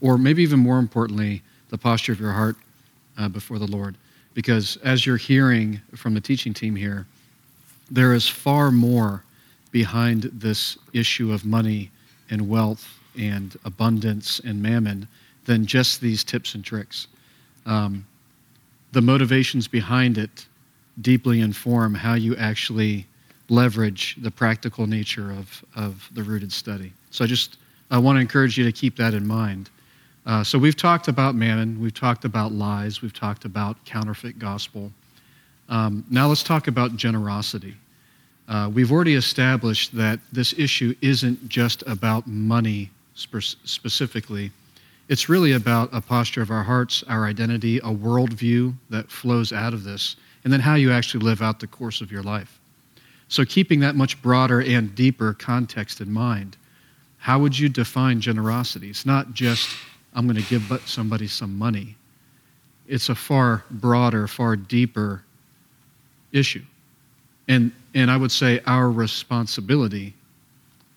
or 0.00 0.18
maybe 0.18 0.42
even 0.42 0.58
more 0.58 0.78
importantly, 0.78 1.42
the 1.70 1.78
posture 1.78 2.12
of 2.12 2.20
your 2.20 2.32
heart 2.32 2.56
uh, 3.18 3.28
before 3.28 3.58
the 3.58 3.66
Lord. 3.66 3.96
Because 4.34 4.76
as 4.78 5.06
you're 5.06 5.16
hearing 5.16 5.80
from 5.94 6.14
the 6.14 6.20
teaching 6.20 6.52
team 6.52 6.74
here, 6.74 7.06
there 7.90 8.14
is 8.14 8.28
far 8.28 8.70
more 8.70 9.22
behind 9.70 10.24
this 10.24 10.78
issue 10.92 11.32
of 11.32 11.44
money 11.44 11.90
and 12.30 12.48
wealth 12.48 12.86
and 13.18 13.56
abundance 13.64 14.40
and 14.40 14.62
mammon 14.62 15.06
than 15.44 15.66
just 15.66 16.00
these 16.00 16.24
tips 16.24 16.54
and 16.54 16.64
tricks. 16.64 17.08
Um, 17.66 18.06
the 18.92 19.00
motivations 19.00 19.68
behind 19.68 20.18
it 20.18 20.46
deeply 21.00 21.40
inform 21.40 21.94
how 21.94 22.14
you 22.14 22.36
actually 22.36 23.06
leverage 23.52 24.16
the 24.22 24.30
practical 24.30 24.86
nature 24.86 25.30
of, 25.30 25.62
of 25.76 26.08
the 26.14 26.22
rooted 26.22 26.50
study. 26.50 26.90
So 27.10 27.22
I 27.24 27.28
just 27.28 27.58
I 27.90 27.98
want 27.98 28.16
to 28.16 28.20
encourage 28.20 28.56
you 28.56 28.64
to 28.64 28.72
keep 28.72 28.96
that 28.96 29.12
in 29.12 29.26
mind. 29.26 29.68
Uh, 30.24 30.42
so 30.42 30.58
we've 30.58 30.76
talked 30.76 31.08
about 31.08 31.34
mammon, 31.34 31.78
we've 31.78 31.92
talked 31.92 32.24
about 32.24 32.52
lies, 32.52 33.02
we've 33.02 33.12
talked 33.12 33.44
about 33.44 33.76
counterfeit 33.84 34.38
gospel. 34.38 34.90
Um, 35.68 36.02
now 36.10 36.28
let's 36.28 36.42
talk 36.42 36.68
about 36.68 36.96
generosity. 36.96 37.74
Uh, 38.48 38.70
we've 38.72 38.90
already 38.90 39.14
established 39.14 39.94
that 39.94 40.18
this 40.32 40.54
issue 40.56 40.94
isn't 41.02 41.46
just 41.48 41.82
about 41.86 42.26
money 42.26 42.90
spe- 43.14 43.56
specifically, 43.64 44.50
it's 45.08 45.28
really 45.28 45.52
about 45.52 45.90
a 45.92 46.00
posture 46.00 46.40
of 46.40 46.50
our 46.50 46.62
hearts, 46.62 47.04
our 47.08 47.26
identity, 47.26 47.78
a 47.78 47.92
worldview 47.92 48.72
that 48.88 49.10
flows 49.10 49.52
out 49.52 49.74
of 49.74 49.84
this, 49.84 50.16
and 50.44 50.52
then 50.52 50.60
how 50.60 50.74
you 50.74 50.90
actually 50.90 51.22
live 51.22 51.42
out 51.42 51.60
the 51.60 51.66
course 51.66 52.00
of 52.00 52.10
your 52.10 52.22
life. 52.22 52.58
So, 53.32 53.46
keeping 53.46 53.80
that 53.80 53.96
much 53.96 54.20
broader 54.20 54.60
and 54.60 54.94
deeper 54.94 55.32
context 55.32 56.02
in 56.02 56.12
mind, 56.12 56.58
how 57.16 57.38
would 57.38 57.58
you 57.58 57.70
define 57.70 58.20
generosity? 58.20 58.90
It's 58.90 59.06
not 59.06 59.32
just, 59.32 59.70
I'm 60.12 60.26
going 60.26 60.36
to 60.36 60.46
give 60.50 60.82
somebody 60.84 61.26
some 61.28 61.56
money. 61.56 61.96
It's 62.86 63.08
a 63.08 63.14
far 63.14 63.64
broader, 63.70 64.28
far 64.28 64.54
deeper 64.54 65.24
issue. 66.30 66.60
And, 67.48 67.72
and 67.94 68.10
I 68.10 68.18
would 68.18 68.32
say 68.32 68.60
our 68.66 68.90
responsibility 68.90 70.12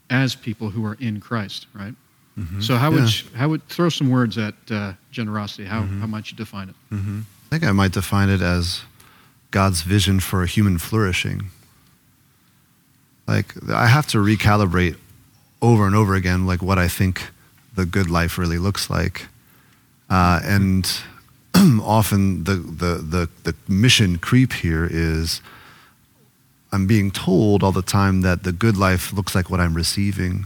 as 0.10 0.36
people 0.36 0.70
who 0.70 0.86
are 0.86 0.98
in 1.00 1.22
Christ, 1.22 1.68
right? 1.74 1.96
Mm-hmm. 2.38 2.60
So 2.60 2.76
how 2.76 2.92
yeah. 2.92 3.00
would 3.00 3.24
you, 3.24 3.30
how 3.38 3.48
would 3.48 3.66
throw 3.70 3.88
some 3.88 4.10
words 4.10 4.38
at 4.38 4.56
uh, 4.70 4.92
generosity? 5.10 5.64
How 5.64 5.84
mm-hmm. 5.84 6.02
how 6.02 6.08
might 6.08 6.30
you 6.32 6.36
define 6.36 6.68
it? 6.68 6.76
Mm-hmm. 6.92 7.22
I 7.22 7.50
think 7.50 7.64
I 7.64 7.72
might 7.72 7.94
define 7.94 8.28
it 8.28 8.42
as 8.42 8.82
God's 9.52 9.84
vision 9.84 10.20
for 10.20 10.44
a 10.44 10.48
human 10.48 10.80
flourishing. 10.80 11.50
Like 13.28 13.54
I 13.70 13.88
have 13.88 14.08
to 14.08 14.18
recalibrate 14.20 14.98
over 15.62 15.86
and 15.86 15.96
over 15.96 16.16
again, 16.16 16.46
like 16.46 16.62
what 16.62 16.78
I 16.78 16.88
think 16.88 17.30
the 17.76 17.86
good 17.86 18.10
life 18.10 18.38
really 18.38 18.58
looks 18.58 18.90
like, 18.90 19.28
uh, 20.10 20.40
and 20.44 20.90
often 21.56 22.44
the, 22.44 22.56
the 22.56 22.96
the 22.96 23.30
the 23.44 23.56
mission 23.68 24.18
creep 24.18 24.54
here 24.54 24.88
is. 24.90 25.42
I'm 26.72 26.88
being 26.88 27.10
told 27.10 27.64
all 27.64 27.72
the 27.72 27.82
time 27.82 28.20
that 28.22 28.44
the 28.44 28.52
good 28.52 28.76
life 28.76 29.14
looks 29.14 29.34
like 29.34 29.50
what 29.50 29.62
I'm 29.62 29.76
receiving 29.76 30.46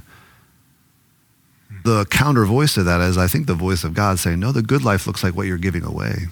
the 1.83 2.05
counter 2.05 2.45
voice 2.45 2.73
to 2.73 2.83
that 2.83 3.01
is, 3.01 3.17
I 3.17 3.27
think, 3.27 3.47
the 3.47 3.53
voice 3.53 3.83
of 3.83 3.93
God 3.93 4.19
saying, 4.19 4.39
No, 4.39 4.51
the 4.51 4.61
good 4.61 4.83
life 4.83 5.07
looks 5.07 5.23
like 5.23 5.35
what 5.35 5.47
you're 5.47 5.57
giving 5.57 5.83
away. 5.83 6.27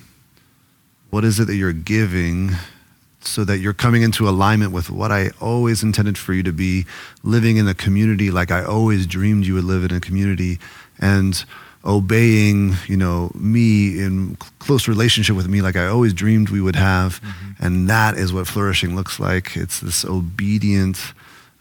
What 1.10 1.24
is 1.24 1.40
it 1.40 1.46
that 1.46 1.56
you're 1.56 1.74
giving 1.74 2.52
so 3.22 3.44
that 3.44 3.60
you're 3.60 3.74
coming 3.74 4.04
into 4.04 4.28
alignment 4.30 4.72
with 4.72 4.90
what 4.90 5.12
I 5.12 5.32
always 5.42 5.84
intended 5.84 6.18
for 6.18 6.34
you 6.34 6.44
to 6.44 6.54
be, 6.54 6.86
living 7.24 7.58
in 7.58 7.68
a 7.68 7.74
community 7.74 8.32
like 8.32 8.52
I 8.52 8.64
always 8.64 9.06
dreamed 9.06 9.46
you 9.46 9.56
would 9.56 9.64
live 9.64 9.84
in 9.84 9.94
a 9.96 10.00
community, 10.00 10.60
and 11.00 11.44
obeying, 11.86 12.76
you 12.88 12.98
know, 12.98 13.32
me 13.34 14.00
in 14.00 14.36
close 14.60 14.88
relationship 14.88 15.36
with 15.36 15.48
me 15.48 15.62
like 15.62 15.76
I 15.76 15.88
always 15.88 16.14
dreamed 16.14 16.50
we 16.50 16.62
would 16.62 16.76
have. 16.76 17.22
Mm-hmm. 17.22 17.66
And 17.66 17.90
that 17.90 18.18
is 18.18 18.34
what 18.34 18.48
flourishing 18.48 18.96
looks 18.96 19.20
like. 19.20 19.56
It's 19.56 19.80
this 19.80 20.04
obedient, 20.04 21.14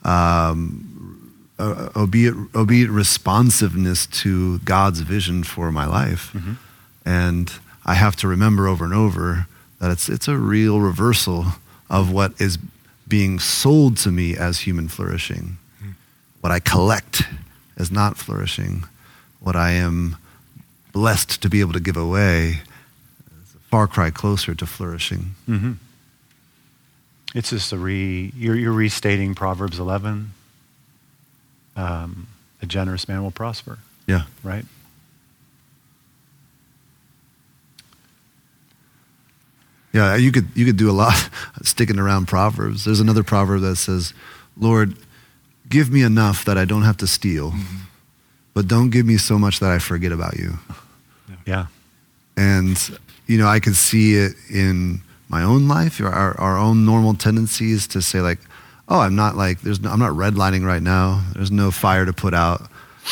um, 0.04 1.32
uh, 1.58 1.90
obedient, 1.94 2.54
obedient 2.54 2.90
responsiveness 2.90 4.06
to 4.06 4.58
God's 4.60 5.00
vision 5.00 5.44
for 5.44 5.70
my 5.70 5.86
life. 5.86 6.32
Mm-hmm. 6.34 6.54
And 7.04 7.52
I 7.84 7.94
have 7.94 8.16
to 8.16 8.28
remember 8.28 8.66
over 8.66 8.84
and 8.84 8.94
over 8.94 9.46
that 9.78 9.90
it's, 9.90 10.08
it's 10.08 10.28
a 10.28 10.36
real 10.36 10.80
reversal 10.80 11.46
of 11.90 12.10
what 12.10 12.40
is 12.40 12.58
being 13.06 13.38
sold 13.38 13.96
to 13.98 14.10
me 14.10 14.36
as 14.36 14.60
human 14.60 14.88
flourishing. 14.88 15.58
Mm-hmm. 15.78 15.90
What 16.40 16.52
I 16.52 16.60
collect 16.60 17.22
is 17.76 17.90
not 17.90 18.16
flourishing. 18.16 18.84
What 19.40 19.54
I 19.54 19.72
am 19.72 20.16
blessed 20.92 21.42
to 21.42 21.48
be 21.48 21.60
able 21.60 21.74
to 21.74 21.80
give 21.80 21.96
away 21.96 22.60
is 23.42 23.54
a 23.54 23.58
far 23.70 23.86
cry 23.86 24.10
closer 24.10 24.54
to 24.54 24.66
flourishing. 24.66 25.34
Mm-hmm. 25.48 25.72
It's 27.34 27.50
just 27.50 27.72
a 27.72 27.76
re, 27.76 28.32
you're, 28.34 28.56
you're 28.56 28.72
restating 28.72 29.34
Proverbs 29.34 29.78
11 29.78 30.32
um, 31.76 32.26
a 32.62 32.66
generous 32.66 33.06
man 33.06 33.22
will 33.22 33.30
prosper. 33.30 33.78
Yeah. 34.06 34.22
Right? 34.42 34.64
Yeah, 39.96 40.14
you 40.16 40.30
could 40.30 40.48
you 40.54 40.66
could 40.66 40.76
do 40.76 40.90
a 40.90 40.92
lot 40.92 41.30
sticking 41.62 41.98
around 41.98 42.26
proverbs. 42.28 42.84
There's 42.84 43.00
another 43.00 43.24
proverb 43.24 43.62
that 43.62 43.76
says, 43.76 44.12
"Lord, 44.58 44.94
give 45.70 45.90
me 45.90 46.02
enough 46.02 46.44
that 46.44 46.58
I 46.58 46.66
don't 46.66 46.82
have 46.82 46.98
to 46.98 47.06
steal, 47.06 47.52
mm-hmm. 47.52 47.76
but 48.52 48.68
don't 48.68 48.90
give 48.90 49.06
me 49.06 49.16
so 49.16 49.38
much 49.38 49.58
that 49.60 49.70
I 49.70 49.78
forget 49.78 50.12
about 50.12 50.36
you." 50.36 50.58
Yeah. 51.46 51.66
And 52.36 52.76
you 53.26 53.38
know, 53.38 53.48
I 53.48 53.58
can 53.58 53.72
see 53.72 54.16
it 54.16 54.34
in 54.52 55.00
my 55.28 55.42
own 55.42 55.66
life, 55.66 55.98
our, 56.00 56.38
our 56.38 56.58
own 56.58 56.84
normal 56.84 57.14
tendencies 57.14 57.86
to 57.88 58.02
say 58.02 58.20
like, 58.20 58.38
oh, 58.88 59.00
I'm 59.00 59.16
not 59.16 59.34
like, 59.34 59.62
there's 59.62 59.80
no, 59.80 59.90
I'm 59.90 59.98
not 59.98 60.12
redlining 60.12 60.64
right 60.64 60.82
now. 60.82 61.24
There's 61.34 61.50
no 61.50 61.70
fire 61.70 62.04
to 62.04 62.12
put 62.12 62.34
out. 62.34 62.62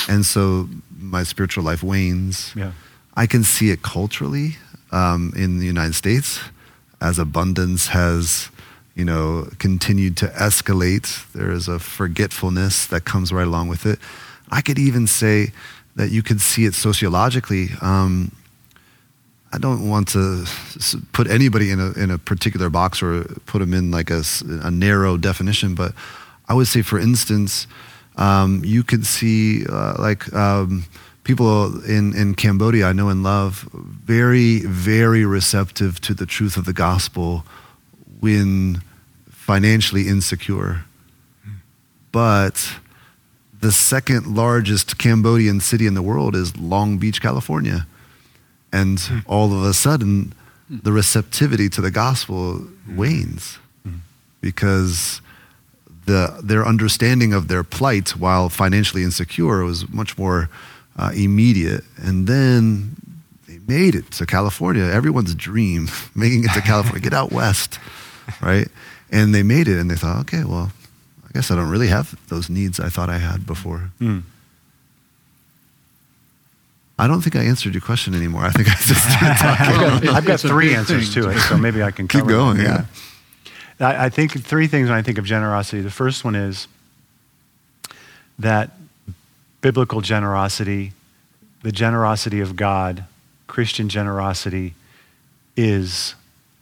And 0.08 0.24
so 0.24 0.68
my 0.96 1.24
spiritual 1.24 1.64
life 1.64 1.82
wanes. 1.82 2.52
Yeah. 2.54 2.72
I 3.14 3.26
can 3.26 3.42
see 3.42 3.70
it 3.70 3.82
culturally 3.82 4.56
um, 4.92 5.32
in 5.34 5.58
the 5.58 5.66
United 5.66 5.94
States 5.94 6.38
as 7.04 7.18
abundance 7.18 7.88
has, 7.88 8.48
you 8.94 9.04
know, 9.04 9.46
continued 9.58 10.16
to 10.16 10.26
escalate. 10.28 11.30
There 11.32 11.52
is 11.52 11.68
a 11.68 11.78
forgetfulness 11.78 12.86
that 12.86 13.04
comes 13.04 13.30
right 13.30 13.46
along 13.46 13.68
with 13.68 13.84
it. 13.84 13.98
I 14.50 14.62
could 14.62 14.78
even 14.78 15.06
say 15.06 15.52
that 15.96 16.10
you 16.10 16.22
could 16.22 16.40
see 16.40 16.64
it 16.64 16.74
sociologically. 16.74 17.68
Um, 17.82 18.32
I 19.52 19.58
don't 19.58 19.88
want 19.88 20.08
to 20.08 20.46
put 21.12 21.28
anybody 21.28 21.70
in 21.70 21.78
a, 21.78 21.92
in 21.92 22.10
a 22.10 22.18
particular 22.18 22.70
box 22.70 23.02
or 23.02 23.24
put 23.44 23.58
them 23.58 23.74
in 23.74 23.90
like 23.90 24.10
a, 24.10 24.22
a 24.62 24.70
narrow 24.70 25.18
definition, 25.18 25.74
but 25.74 25.92
I 26.48 26.54
would 26.54 26.66
say, 26.66 26.82
for 26.82 26.98
instance, 26.98 27.66
um, 28.16 28.62
you 28.64 28.82
could 28.82 29.04
see 29.04 29.66
uh, 29.66 29.94
like 29.98 30.32
um, 30.32 30.84
people 31.24 31.82
in, 31.84 32.14
in 32.14 32.34
Cambodia, 32.34 32.86
I 32.86 32.92
know 32.92 33.08
and 33.08 33.22
love, 33.22 33.68
very, 33.72 34.60
very 34.60 35.24
receptive 35.24 36.00
to 36.02 36.14
the 36.14 36.26
truth 36.26 36.56
of 36.56 36.66
the 36.66 36.72
gospel 36.72 37.44
when 38.20 38.82
financially 39.30 40.06
insecure. 40.06 40.84
But 42.12 42.78
the 43.60 43.72
second 43.72 44.36
largest 44.36 44.98
Cambodian 44.98 45.60
city 45.60 45.86
in 45.86 45.94
the 45.94 46.02
world 46.02 46.36
is 46.36 46.56
Long 46.56 46.98
Beach, 46.98 47.20
California. 47.20 47.86
And 48.72 49.24
all 49.26 49.52
of 49.52 49.62
a 49.62 49.72
sudden, 49.72 50.34
the 50.68 50.92
receptivity 50.92 51.68
to 51.70 51.80
the 51.80 51.90
gospel 51.90 52.66
wanes 52.88 53.58
because 54.40 55.22
the, 56.06 56.40
their 56.42 56.66
understanding 56.66 57.32
of 57.32 57.48
their 57.48 57.64
plight 57.64 58.10
while 58.10 58.48
financially 58.48 59.02
insecure 59.02 59.64
was 59.64 59.88
much 59.90 60.18
more 60.18 60.50
uh, 60.96 61.12
immediate. 61.14 61.84
And 61.96 62.26
then 62.26 62.96
they 63.48 63.58
made 63.66 63.94
it 63.94 64.10
to 64.12 64.26
California. 64.26 64.84
Everyone's 64.84 65.34
dream, 65.34 65.88
making 66.14 66.44
it 66.44 66.52
to 66.52 66.60
California, 66.60 67.00
get 67.00 67.14
out 67.14 67.32
west, 67.32 67.78
right? 68.40 68.68
And 69.10 69.34
they 69.34 69.42
made 69.42 69.68
it 69.68 69.78
and 69.78 69.90
they 69.90 69.96
thought, 69.96 70.20
okay, 70.20 70.44
well, 70.44 70.72
I 71.24 71.32
guess 71.32 71.50
I 71.50 71.56
don't 71.56 71.70
really 71.70 71.88
have 71.88 72.18
those 72.28 72.48
needs 72.48 72.80
I 72.80 72.88
thought 72.88 73.10
I 73.10 73.18
had 73.18 73.46
before. 73.46 73.90
Mm. 74.00 74.22
I 76.96 77.08
don't 77.08 77.22
think 77.22 77.34
I 77.34 77.42
answered 77.42 77.74
your 77.74 77.80
question 77.80 78.14
anymore. 78.14 78.44
I 78.44 78.50
think 78.50 78.68
I 78.68 78.74
just 78.74 79.02
started 79.10 79.36
talking. 79.90 80.08
I've 80.10 80.24
got 80.24 80.38
three 80.38 80.74
answers 80.74 81.12
to 81.14 81.28
it, 81.28 81.40
so 81.40 81.56
maybe 81.56 81.82
I 81.82 81.90
can 81.90 82.06
keep 82.06 82.24
going. 82.24 82.60
Yeah. 82.60 82.84
I, 83.80 84.06
I 84.06 84.08
think 84.10 84.44
three 84.44 84.68
things 84.68 84.88
when 84.88 84.96
I 84.96 85.02
think 85.02 85.18
of 85.18 85.24
generosity. 85.24 85.82
The 85.82 85.90
first 85.90 86.24
one 86.24 86.36
is 86.36 86.68
that 88.38 88.70
biblical 89.64 90.02
generosity, 90.02 90.92
the 91.62 91.72
generosity 91.72 92.40
of 92.40 92.54
God, 92.54 93.04
Christian 93.46 93.88
generosity, 93.88 94.74
is 95.56 96.14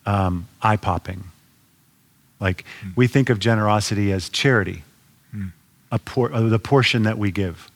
um, 0.07 0.46
eye 0.62 0.76
popping. 0.76 1.24
Like 2.38 2.64
mm. 2.80 2.92
we 2.94 3.09
think 3.09 3.28
of 3.28 3.40
generosity 3.40 4.12
as 4.12 4.28
charity, 4.28 4.84
mm. 5.34 5.50
a 5.90 5.98
por- 5.98 6.32
uh, 6.32 6.42
the 6.42 6.61
portion 6.61 7.03
that 7.03 7.18
we 7.18 7.32
give. 7.32 7.68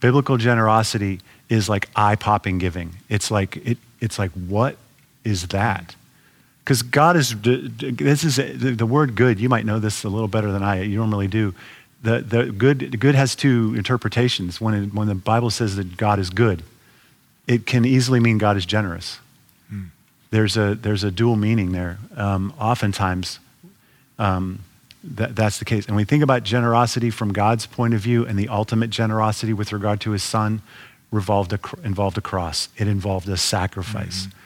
Biblical 0.00 0.36
generosity 0.36 1.20
is 1.48 1.70
like 1.70 1.88
eye 1.96 2.16
popping 2.16 2.58
giving. 2.58 2.96
It's 3.08 3.30
like, 3.30 3.56
it, 3.56 3.78
it's 3.98 4.18
like, 4.18 4.32
what 4.32 4.76
is 5.24 5.48
that? 5.48 5.96
Because 6.62 6.82
God 6.82 7.16
is, 7.16 7.34
this 7.40 8.24
is 8.24 8.36
the 8.76 8.84
word 8.84 9.14
good. 9.14 9.40
You 9.40 9.48
might 9.48 9.64
know 9.64 9.78
this 9.78 10.04
a 10.04 10.10
little 10.10 10.28
better 10.28 10.52
than 10.52 10.62
I. 10.62 10.82
You 10.82 10.98
normally 10.98 11.28
do. 11.28 11.54
The, 12.02 12.20
the 12.20 12.52
good, 12.52 13.00
good 13.00 13.14
has 13.14 13.34
two 13.34 13.74
interpretations. 13.76 14.60
When, 14.60 14.74
it, 14.74 14.94
when 14.94 15.08
the 15.08 15.14
Bible 15.14 15.50
says 15.50 15.76
that 15.76 15.96
God 15.96 16.18
is 16.18 16.30
good, 16.30 16.62
it 17.46 17.66
can 17.66 17.84
easily 17.84 18.20
mean 18.20 18.38
God 18.38 18.56
is 18.56 18.66
generous. 18.66 19.18
Hmm. 19.68 19.84
There's, 20.30 20.56
a, 20.56 20.74
there's 20.74 21.02
a 21.02 21.10
dual 21.10 21.36
meaning 21.36 21.72
there. 21.72 21.98
Um, 22.16 22.52
oftentimes, 22.60 23.40
um, 24.18 24.60
that, 25.02 25.34
that's 25.34 25.58
the 25.58 25.64
case. 25.64 25.86
And 25.86 25.96
we 25.96 26.04
think 26.04 26.22
about 26.22 26.42
generosity 26.42 27.10
from 27.10 27.32
God's 27.32 27.66
point 27.66 27.94
of 27.94 28.00
view 28.00 28.26
and 28.26 28.38
the 28.38 28.48
ultimate 28.48 28.90
generosity 28.90 29.52
with 29.52 29.72
regard 29.72 30.00
to 30.02 30.10
his 30.10 30.22
son 30.22 30.62
revolved 31.10 31.52
a, 31.52 31.58
involved 31.82 32.18
a 32.18 32.20
cross. 32.20 32.68
It 32.76 32.86
involved 32.86 33.28
a 33.28 33.36
sacrifice. 33.36 34.26
Mm-hmm. 34.26 34.38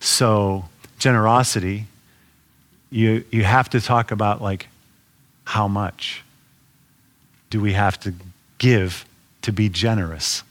So 0.00 0.64
generosity, 0.98 1.86
you, 2.90 3.24
you 3.30 3.44
have 3.44 3.70
to 3.70 3.80
talk 3.80 4.10
about 4.10 4.42
like 4.42 4.68
how 5.44 5.68
much 5.68 6.24
do 7.50 7.60
we 7.60 7.72
have 7.72 7.98
to 8.00 8.14
give 8.58 9.04
to 9.42 9.52
be 9.52 9.68
generous. 9.68 10.44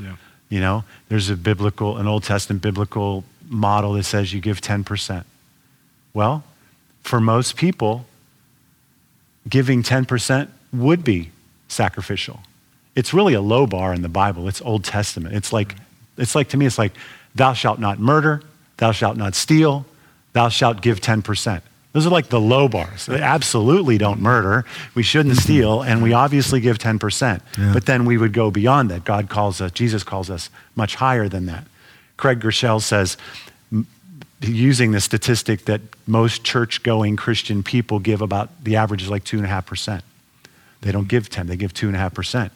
Yeah. 0.00 0.16
You 0.48 0.60
know, 0.60 0.84
there's 1.08 1.30
a 1.30 1.36
biblical, 1.36 1.98
an 1.98 2.08
Old 2.08 2.24
Testament 2.24 2.62
biblical 2.62 3.24
model 3.48 3.92
that 3.94 4.04
says 4.04 4.32
you 4.32 4.40
give 4.40 4.60
10%. 4.60 5.24
Well, 6.12 6.44
for 7.02 7.20
most 7.20 7.56
people, 7.56 8.06
giving 9.48 9.82
10% 9.82 10.48
would 10.72 11.04
be 11.04 11.30
sacrificial. 11.68 12.40
It's 12.94 13.14
really 13.14 13.34
a 13.34 13.40
low 13.40 13.66
bar 13.66 13.94
in 13.94 14.02
the 14.02 14.08
Bible. 14.08 14.48
It's 14.48 14.60
Old 14.60 14.84
Testament. 14.84 15.34
It's 15.34 15.52
like, 15.52 15.74
it's 16.18 16.34
like 16.34 16.48
to 16.50 16.56
me, 16.56 16.66
it's 16.66 16.78
like, 16.78 16.92
thou 17.34 17.54
shalt 17.54 17.78
not 17.78 17.98
murder, 17.98 18.42
thou 18.76 18.92
shalt 18.92 19.16
not 19.16 19.34
steal, 19.34 19.86
thou 20.32 20.48
shalt 20.48 20.82
give 20.82 21.00
10%. 21.00 21.62
Those 21.92 22.06
are 22.06 22.10
like 22.10 22.28
the 22.28 22.40
low 22.40 22.68
bars. 22.68 23.06
They 23.06 23.20
absolutely 23.20 23.98
don't 23.98 24.20
murder. 24.20 24.64
We 24.94 25.02
shouldn't 25.02 25.34
mm-hmm. 25.34 25.42
steal, 25.42 25.82
and 25.82 26.02
we 26.02 26.14
obviously 26.14 26.60
give 26.60 26.78
10%. 26.78 27.40
Yeah. 27.58 27.72
But 27.74 27.84
then 27.84 28.06
we 28.06 28.16
would 28.16 28.32
go 28.32 28.50
beyond 28.50 28.90
that. 28.90 29.04
God 29.04 29.28
calls 29.28 29.60
us, 29.60 29.72
Jesus 29.72 30.02
calls 30.02 30.30
us 30.30 30.48
much 30.74 30.94
higher 30.94 31.28
than 31.28 31.46
that. 31.46 31.66
Craig 32.16 32.40
Groeschel 32.40 32.80
says, 32.80 33.16
using 34.40 34.92
the 34.92 35.00
statistic 35.00 35.66
that 35.66 35.80
most 36.06 36.44
church 36.44 36.82
going 36.82 37.16
Christian 37.16 37.62
people 37.62 37.98
give 37.98 38.22
about 38.22 38.64
the 38.64 38.76
average 38.76 39.02
is 39.02 39.10
like 39.10 39.24
2.5%. 39.24 40.02
They 40.80 40.90
don't 40.90 41.06
give 41.06 41.28
10, 41.28 41.46
they 41.46 41.56
give 41.56 41.72
2.5%. 41.74 42.50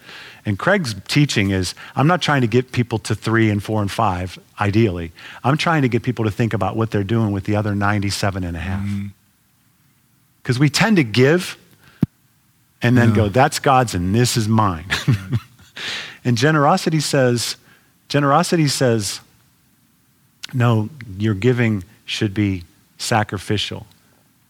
And 0.45 0.59
Craig's 0.59 0.95
teaching 1.07 1.51
is 1.51 1.74
I'm 1.95 2.07
not 2.07 2.22
trying 2.22 2.41
to 2.41 2.47
get 2.47 2.72
people 2.72 2.99
to 3.01 3.14
three 3.14 3.51
and 3.51 3.62
four 3.62 3.82
and 3.82 3.91
five, 3.91 4.39
ideally. 4.61 5.12
I'm 5.45 5.57
trying 5.57 5.82
to 5.82 5.89
get 5.89 6.03
people 6.03 6.24
to 6.24 6.30
think 6.30 6.53
about 6.53 6.76
what 6.76 6.91
they're 6.91 7.05
doing 7.05 7.32
with 7.32 7.45
the 7.45 7.57
other 7.57 7.74
97 7.74 8.43
and 8.45 8.57
a 8.57 8.61
half. 8.61 8.84
Mm-hmm. 8.84 9.07
Because 10.47 10.61
we 10.61 10.70
tend 10.70 10.97
to 10.97 11.03
give 11.03 11.59
and 12.80 12.97
then 12.97 13.09
Yeah. 13.09 13.16
go, 13.16 13.28
that's 13.28 13.59
God's 13.59 13.97
and 13.97 14.14
this 14.14 14.36
is 14.36 14.47
mine. 14.47 14.84
and 16.24 16.38
generosity 16.38 17.01
says, 17.01 17.57
generosity 18.09 18.68
says, 18.68 19.18
no, 20.55 20.88
your 21.18 21.34
giving 21.34 21.82
should 22.05 22.32
be 22.32 22.62
sacrificial. 22.97 23.88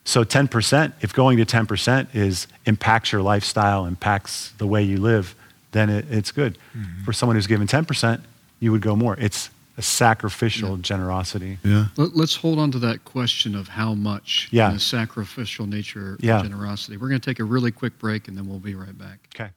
So 0.05 0.22
10%, 0.22 0.92
if 1.01 1.14
going 1.14 1.38
to 1.38 1.47
10% 1.47 2.14
is 2.14 2.47
impacts 2.66 3.11
your 3.11 3.22
lifestyle, 3.22 3.86
impacts 3.86 4.53
the 4.59 4.66
way 4.66 4.82
you 4.82 4.99
live, 4.99 5.34
then 5.72 5.88
it, 5.88 6.05
it's 6.11 6.30
good. 6.30 6.59
Mm-hmm. 6.76 7.05
For 7.05 7.14
someone 7.14 7.36
who's 7.36 7.47
given 7.47 7.66
10%, 7.66 8.20
you 8.61 8.70
would 8.70 8.82
go 8.82 8.97
more. 8.97 9.16
It's 9.18 9.49
a 9.78 9.82
sacrificial 9.82 10.76
generosity. 10.78 11.58
Yeah. 11.62 11.86
Let, 11.96 12.16
us 12.18 12.36
hold 12.36 12.58
on 12.58 12.70
to 12.72 12.78
that 12.78 13.04
question 13.04 13.54
of 13.54 13.68
how 13.68 13.94
much 13.94 14.48
Yeah. 14.50 14.68
and 14.68 14.76
the 14.76 14.80
sacrificial 14.80 15.66
nature 15.66 16.16
Yeah. 16.20 16.38
of 16.38 16.44
generosity. 16.44 16.96
We're 16.96 17.08
going 17.08 17.20
to 17.20 17.30
take 17.30 17.40
a 17.40 17.44
really 17.44 17.70
quick 17.70 17.98
break 17.98 18.26
and 18.28 18.36
then 18.36 18.48
we'll 18.48 18.58
be 18.58 18.74
right 18.74 18.96
back. 18.96 19.28
Okay. 19.34 19.50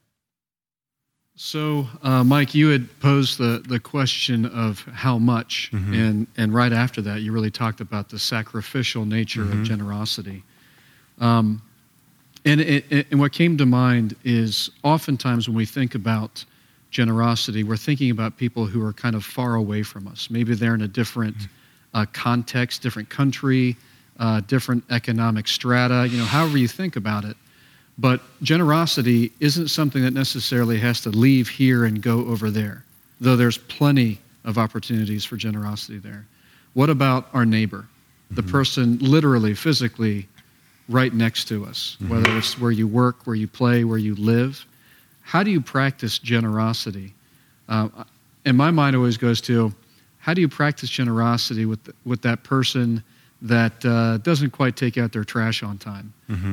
So, 1.36 1.88
uh, 2.02 2.22
Mike, 2.22 2.54
you 2.54 2.68
had 2.68 3.00
posed 3.00 3.38
the, 3.38 3.64
the 3.66 3.80
question 3.80 4.44
of 4.44 4.80
how 4.92 5.16
much, 5.16 5.70
and, 5.72 6.26
and 6.36 6.52
right 6.52 6.72
after 6.72 7.00
that, 7.00 7.22
you 7.22 7.32
really 7.32 7.50
talked 7.50 7.80
about 7.80 8.10
the 8.10 8.18
sacrificial 8.18 9.06
nature 9.06 9.44
of 9.44 9.62
generosity. 9.62 10.42
Um, 11.18 11.62
and, 12.44 12.60
it, 12.60 13.06
and 13.10 13.18
what 13.18 13.32
came 13.32 13.56
to 13.56 13.64
mind 13.64 14.16
is 14.22 14.70
oftentimes 14.82 15.48
when 15.48 15.56
we 15.56 15.64
think 15.64 15.94
about 15.94 16.44
generosity, 16.90 17.62
we're 17.64 17.76
thinking 17.76 18.10
about 18.10 18.36
people 18.36 18.66
who 18.66 18.84
are 18.84 18.92
kind 18.92 19.14
of 19.14 19.24
far 19.24 19.54
away 19.54 19.82
from 19.82 20.08
us. 20.08 20.28
Maybe 20.30 20.54
they're 20.54 20.74
in 20.74 20.82
a 20.82 20.88
different 20.88 21.36
uh, 21.94 22.06
context, 22.12 22.82
different 22.82 23.08
country, 23.08 23.76
uh, 24.18 24.40
different 24.40 24.84
economic 24.90 25.48
strata, 25.48 26.06
you 26.08 26.18
know, 26.18 26.24
however 26.24 26.58
you 26.58 26.68
think 26.68 26.96
about 26.96 27.24
it. 27.24 27.36
But 27.98 28.20
generosity 28.42 29.32
isn't 29.40 29.68
something 29.68 30.02
that 30.02 30.12
necessarily 30.12 30.78
has 30.78 31.00
to 31.02 31.10
leave 31.10 31.48
here 31.48 31.84
and 31.84 32.00
go 32.00 32.26
over 32.26 32.50
there, 32.50 32.84
though 33.20 33.36
there's 33.36 33.58
plenty 33.58 34.18
of 34.44 34.58
opportunities 34.58 35.24
for 35.24 35.36
generosity 35.36 35.98
there. 35.98 36.26
What 36.74 36.88
about 36.88 37.28
our 37.34 37.44
neighbor, 37.44 37.86
the 38.30 38.42
person 38.42 38.98
literally, 38.98 39.54
physically 39.54 40.26
right 40.88 41.12
next 41.12 41.46
to 41.48 41.66
us, 41.66 41.96
whether 42.08 42.36
it's 42.38 42.58
where 42.58 42.70
you 42.70 42.86
work, 42.86 43.26
where 43.26 43.36
you 43.36 43.48
play, 43.48 43.84
where 43.84 43.98
you 43.98 44.14
live? 44.14 44.64
How 45.22 45.42
do 45.42 45.50
you 45.50 45.60
practice 45.60 46.18
generosity? 46.18 47.14
Uh, 47.68 47.88
and 48.44 48.56
my 48.56 48.70
mind 48.70 48.96
always 48.96 49.16
goes 49.16 49.40
to 49.42 49.72
how 50.18 50.34
do 50.34 50.40
you 50.40 50.48
practice 50.48 50.90
generosity 50.90 51.66
with, 51.66 51.90
with 52.04 52.22
that 52.22 52.42
person 52.42 53.02
that 53.42 53.84
uh, 53.84 54.18
doesn't 54.18 54.50
quite 54.50 54.76
take 54.76 54.98
out 54.98 55.12
their 55.12 55.24
trash 55.24 55.62
on 55.62 55.78
time? 55.78 56.12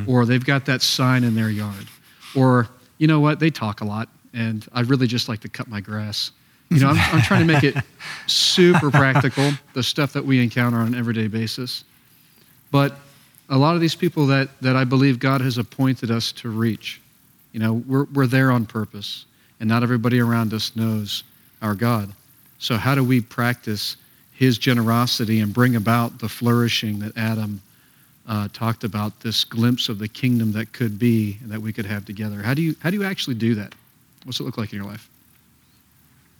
Or 0.09 0.26
they've 0.26 0.45
got 0.45 0.65
that 0.65 0.82
sign 0.82 1.24
in 1.24 1.36
their 1.36 1.49
yard? 1.49 1.88
Or, 2.36 2.68
you 2.97 3.07
know 3.07 3.20
what, 3.20 3.39
they 3.39 3.49
talk 3.49 3.82
a 3.82 3.86
lot 3.86 4.09
and 4.34 4.65
I'd 4.74 4.88
really 4.89 5.07
just 5.07 5.28
like 5.28 5.39
to 5.41 5.49
cut 5.49 5.68
my 5.68 5.82
grass. 5.82 6.32
You 6.70 6.80
know, 6.80 6.89
I'm, 6.89 7.15
I'm 7.15 7.22
trying 7.22 7.47
to 7.47 7.53
make 7.53 7.63
it 7.63 7.76
super 8.28 8.91
practical, 8.91 9.51
the 9.74 9.84
stuff 9.84 10.13
that 10.13 10.26
we 10.26 10.41
encounter 10.41 10.78
on 10.78 10.88
an 10.88 10.95
everyday 10.95 11.28
basis. 11.28 11.84
But 12.72 12.95
a 13.49 13.57
lot 13.57 13.76
of 13.76 13.82
these 13.82 13.95
people 13.95 14.28
that, 14.28 14.49
that 14.61 14.76
I 14.76 14.84
believe 14.84 15.20
God 15.20 15.41
has 15.41 15.57
appointed 15.57 16.11
us 16.11 16.32
to 16.34 16.49
reach, 16.49 17.01
you 17.52 17.60
know, 17.60 17.74
we're, 17.74 18.06
we're 18.14 18.28
there 18.28 18.52
on 18.52 18.66
purpose, 18.66 19.26
and 19.60 19.68
not 19.70 19.84
everybody 19.84 20.20
around 20.20 20.54
us 20.54 20.76
knows 20.76 21.24
our 21.62 21.76
God. 21.76 22.12
So, 22.60 22.76
how 22.76 22.95
do 22.95 23.04
we 23.04 23.22
practice 23.22 23.98
His 24.32 24.58
generosity 24.58 25.39
and 25.39 25.54
bring 25.54 25.76
about 25.76 26.20
the 26.20 26.30
flourishing 26.30 27.00
that 27.00 27.18
Adam 27.18 27.62
uh, 28.28 28.48
talked 28.54 28.84
about, 28.84 29.20
this 29.22 29.43
glimpse 29.43 29.89
of 29.89 30.00
the 30.00 30.08
kingdom 30.08 30.52
that 30.54 30.74
could 30.74 31.00
be 31.00 31.38
and 31.41 31.52
that 31.52 31.62
we 31.62 31.72
could 31.74 31.86
have 31.86 32.06
together? 32.06 32.41
How 32.41 32.54
do 32.54 32.62
you, 32.62 32.76
how 32.82 32.89
do 32.89 32.98
you 32.98 33.04
actually 33.04 33.36
do 33.36 33.56
that? 33.56 33.74
What's 34.26 34.39
it 34.39 34.43
look 34.43 34.58
like 34.58 34.74
in 34.74 34.78
your 34.80 34.88
life? 34.88 35.08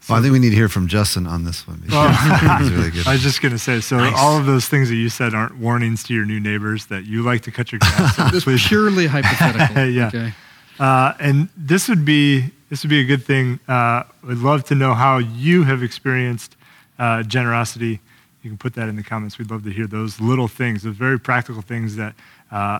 Well, 0.10 0.18
I 0.18 0.22
think 0.22 0.32
we 0.32 0.40
need 0.40 0.52
to 0.52 0.56
hear 0.56 0.70
from 0.70 0.88
Justin 0.88 1.28
on 1.28 1.44
this 1.44 1.68
one. 1.68 1.84
Well, 1.92 2.62
really 2.62 2.92
good. 2.92 3.08
I 3.08 3.14
was 3.14 3.22
just 3.22 3.42
going 3.42 3.52
to 3.52 3.60
say, 3.60 3.82
so 3.82 3.98
all 4.16 4.38
of 4.38 4.46
those 4.46 4.68
things 4.68 4.88
that 4.90 4.96
you 4.96 5.10
said 5.10 5.34
aren't 5.34 5.58
warnings 5.58 6.04
to 6.04 6.14
your 6.14 6.26
new 6.26 6.40
neighbors 6.40 6.86
that 6.86 7.06
you 7.06 7.24
like 7.24 7.42
to 7.42 7.52
cut 7.52 7.72
your 7.72 7.80
grass. 7.80 8.16
so 8.16 8.24
This 8.32 8.46
please 8.46 8.66
purely 8.66 9.08
hypothetical. 9.08 9.86
Yeah. 9.86 10.08
Okay. 10.08 10.34
Uh, 10.80 11.14
and 11.20 11.50
this 11.58 11.88
would 11.90 12.06
be 12.06 12.52
this 12.70 12.84
would 12.84 12.90
be 12.90 13.00
a 13.00 13.06
good 13.06 13.24
thing. 13.24 13.60
Uh, 13.68 14.04
would 14.24 14.40
love 14.40 14.64
to 14.66 14.76
know 14.76 14.94
how 14.94 15.18
you 15.18 15.64
have 15.64 15.82
experienced 15.84 16.56
uh, 17.00 17.24
generosity. 17.24 18.00
You 18.44 18.50
can 18.50 18.58
put 18.58 18.74
that 18.76 18.90
in 18.90 18.96
the 18.96 19.04
comments. 19.04 19.38
We'd 19.38 19.50
love 19.50 19.64
to 19.64 19.72
hear 19.72 19.88
those 19.88 20.20
little 20.20 20.48
things, 20.48 20.84
those 20.84 20.96
very 20.96 21.20
practical 21.20 21.62
things 21.62 21.96
that 21.96 22.14
uh, 22.52 22.80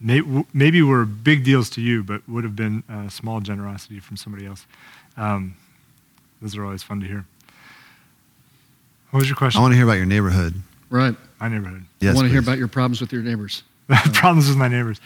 may, 0.00 0.20
w- 0.20 0.46
maybe 0.52 0.82
were 0.82 1.04
big 1.04 1.44
deals 1.44 1.68
to 1.70 1.80
you, 1.80 2.02
but 2.02 2.26
would 2.28 2.44
have 2.44 2.56
been 2.56 2.82
uh, 2.88 3.08
small 3.08 3.40
generosity 3.40 4.00
from 4.00 4.16
somebody 4.16 4.46
else. 4.46 4.66
Um, 5.16 5.56
those 6.40 6.56
are 6.56 6.64
always 6.64 6.82
fun 6.82 7.00
to 7.00 7.06
hear. 7.06 7.24
What 9.10 9.20
was 9.20 9.28
your 9.28 9.36
question? 9.36 9.58
I 9.58 9.62
want 9.62 9.72
to 9.72 9.76
hear 9.76 9.84
about 9.84 9.94
your 9.94 10.06
neighborhood. 10.06 10.54
Right. 10.90 11.14
My 11.40 11.48
neighborhood. 11.48 11.84
I 12.02 12.06
want 12.06 12.26
to 12.26 12.28
hear 12.28 12.40
about 12.40 12.58
your 12.58 12.68
problems 12.68 13.00
with 13.00 13.12
your 13.12 13.22
neighbors. 13.22 13.62
problems 14.12 14.48
with 14.48 14.56
my 14.56 14.68
neighbors. 14.68 15.00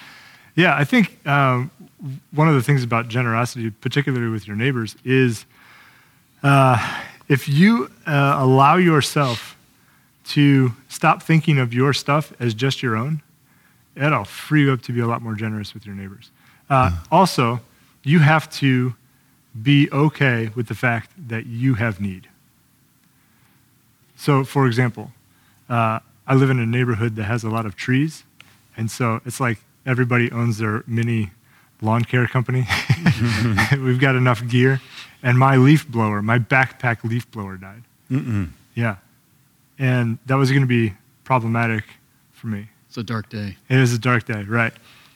Yeah, 0.54 0.74
I 0.74 0.84
think 0.84 1.24
um, 1.26 1.70
one 2.30 2.48
of 2.48 2.54
the 2.54 2.62
things 2.62 2.82
about 2.84 3.08
generosity, 3.08 3.70
particularly 3.70 4.28
with 4.28 4.46
your 4.46 4.56
neighbors, 4.56 4.96
is 5.04 5.44
uh, 6.42 7.02
if 7.28 7.48
you 7.48 7.90
uh, 8.06 8.36
allow 8.38 8.76
yourself 8.76 9.56
to 10.26 10.72
stop 10.88 11.22
thinking 11.22 11.58
of 11.58 11.72
your 11.72 11.92
stuff 11.92 12.32
as 12.38 12.54
just 12.54 12.82
your 12.82 12.96
own, 12.96 13.22
it'll 13.96 14.24
free 14.24 14.62
you 14.62 14.72
up 14.72 14.82
to 14.82 14.92
be 14.92 15.00
a 15.00 15.06
lot 15.06 15.22
more 15.22 15.34
generous 15.34 15.74
with 15.74 15.86
your 15.86 15.94
neighbors. 15.94 16.30
Uh, 16.70 16.90
Also, 17.10 17.60
you 18.04 18.20
have 18.20 18.48
to 18.50 18.94
be 19.60 19.90
okay 19.90 20.50
with 20.54 20.68
the 20.68 20.74
fact 20.74 21.10
that 21.28 21.46
you 21.46 21.74
have 21.74 22.00
need. 22.00 22.28
So, 24.16 24.44
for 24.44 24.66
example, 24.66 25.12
uh, 25.68 26.00
I 26.26 26.34
live 26.34 26.50
in 26.50 26.58
a 26.58 26.66
neighborhood 26.66 27.16
that 27.16 27.24
has 27.24 27.44
a 27.44 27.50
lot 27.50 27.66
of 27.66 27.74
trees, 27.74 28.24
and 28.76 28.90
so 28.90 29.20
it's 29.24 29.40
like 29.40 29.58
everybody 29.86 30.30
owns 30.30 30.58
their 30.58 30.84
mini 30.86 31.30
lawn 31.80 32.04
care 32.04 32.26
company. 32.26 32.66
We've 33.72 34.00
got 34.00 34.16
enough 34.16 34.46
gear, 34.48 34.80
and 35.22 35.38
my 35.38 35.56
leaf 35.56 35.86
blower, 35.88 36.22
my 36.22 36.38
backpack 36.38 37.04
leaf 37.04 37.30
blower 37.30 37.56
died. 37.56 37.82
Mm-mm. 38.10 38.50
Yeah, 38.74 38.96
and 39.78 40.18
that 40.26 40.36
was 40.36 40.50
going 40.50 40.62
to 40.62 40.66
be 40.68 40.94
problematic 41.24 41.84
for 42.32 42.46
me. 42.46 42.68
It's 42.88 42.96
a 42.96 43.02
dark 43.02 43.28
day. 43.28 43.56
It 43.68 43.76
was 43.76 43.92
a 43.92 43.98
dark 43.98 44.24
day, 44.26 44.42
right? 44.44 44.72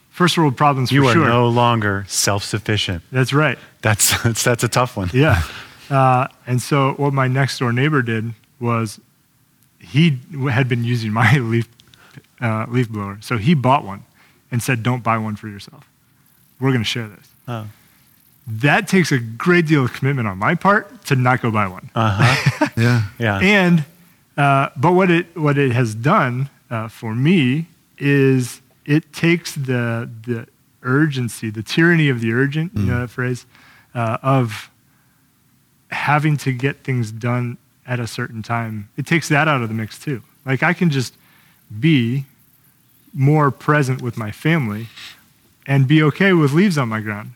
First 0.09 0.37
world 0.37 0.55
problems 0.55 0.91
You 0.91 1.01
for 1.03 1.09
are 1.09 1.13
sure. 1.13 1.27
no 1.27 1.49
longer 1.49 2.05
self 2.07 2.43
sufficient. 2.43 3.01
That's 3.11 3.33
right. 3.33 3.57
That's, 3.81 4.21
that's, 4.23 4.43
that's 4.43 4.63
a 4.63 4.67
tough 4.67 4.95
one. 4.95 5.09
Yeah. 5.11 5.41
Uh, 5.89 6.27
and 6.45 6.61
so 6.61 6.91
what 6.93 7.13
my 7.13 7.27
next 7.27 7.57
door 7.57 7.73
neighbor 7.73 8.03
did 8.03 8.33
was 8.59 8.99
he 9.79 10.19
had 10.51 10.69
been 10.69 10.83
using 10.83 11.11
my 11.11 11.37
leaf, 11.39 11.67
uh, 12.39 12.67
leaf 12.69 12.89
blower. 12.89 13.17
So 13.21 13.37
he 13.37 13.55
bought 13.55 13.83
one 13.83 14.03
and 14.51 14.61
said, 14.61 14.83
don't 14.83 15.03
buy 15.03 15.17
one 15.17 15.35
for 15.35 15.47
yourself. 15.47 15.89
We're 16.63 16.71
going 16.71 16.81
to 16.81 16.85
share 16.85 17.09
this. 17.09 17.29
Oh. 17.45 17.67
That 18.47 18.87
takes 18.87 19.11
a 19.11 19.19
great 19.19 19.67
deal 19.67 19.83
of 19.83 19.91
commitment 19.91 20.29
on 20.29 20.37
my 20.37 20.55
part 20.55 21.03
to 21.05 21.17
not 21.17 21.41
go 21.41 21.51
buy 21.51 21.67
one. 21.67 21.89
Uh 21.93 22.21
huh. 22.23 22.67
Yeah. 22.77 23.03
Yeah. 23.19 23.39
And, 23.39 23.85
uh, 24.37 24.69
but 24.77 24.93
what 24.93 25.11
it, 25.11 25.37
what 25.37 25.57
it 25.57 25.73
has 25.73 25.93
done 25.93 26.49
uh, 26.69 26.87
for 26.87 27.13
me 27.13 27.67
is 27.97 28.61
it 28.85 29.11
takes 29.11 29.55
the, 29.55 30.09
the 30.25 30.47
urgency, 30.83 31.49
the 31.49 31.63
tyranny 31.63 32.07
of 32.07 32.21
the 32.21 32.31
urgent, 32.31 32.71
you 32.75 32.85
know 32.85 33.01
that 33.01 33.09
phrase, 33.09 33.45
uh, 33.93 34.17
of 34.23 34.69
having 35.91 36.37
to 36.37 36.53
get 36.53 36.77
things 36.77 37.11
done 37.11 37.57
at 37.85 37.99
a 37.99 38.07
certain 38.07 38.41
time, 38.41 38.89
it 38.97 39.05
takes 39.05 39.27
that 39.29 39.47
out 39.47 39.61
of 39.61 39.67
the 39.67 39.75
mix 39.75 39.99
too. 39.99 40.21
Like 40.45 40.63
I 40.63 40.73
can 40.73 40.89
just 40.89 41.13
be 41.79 42.25
more 43.13 43.51
present 43.51 44.01
with 44.01 44.17
my 44.17 44.31
family 44.31 44.87
and 45.65 45.87
be 45.87 46.03
okay 46.03 46.33
with 46.33 46.53
leaves 46.53 46.77
on 46.77 46.89
my 46.89 46.99
ground 46.99 47.31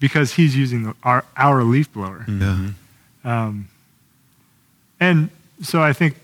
because 0.00 0.34
he's 0.34 0.56
using 0.56 0.84
the, 0.84 0.94
our, 1.02 1.24
our 1.36 1.64
leaf 1.64 1.92
blower. 1.92 2.24
Yeah. 2.28 2.70
Um, 3.24 3.68
and 5.00 5.30
so 5.62 5.82
I 5.82 5.92
think 5.92 6.16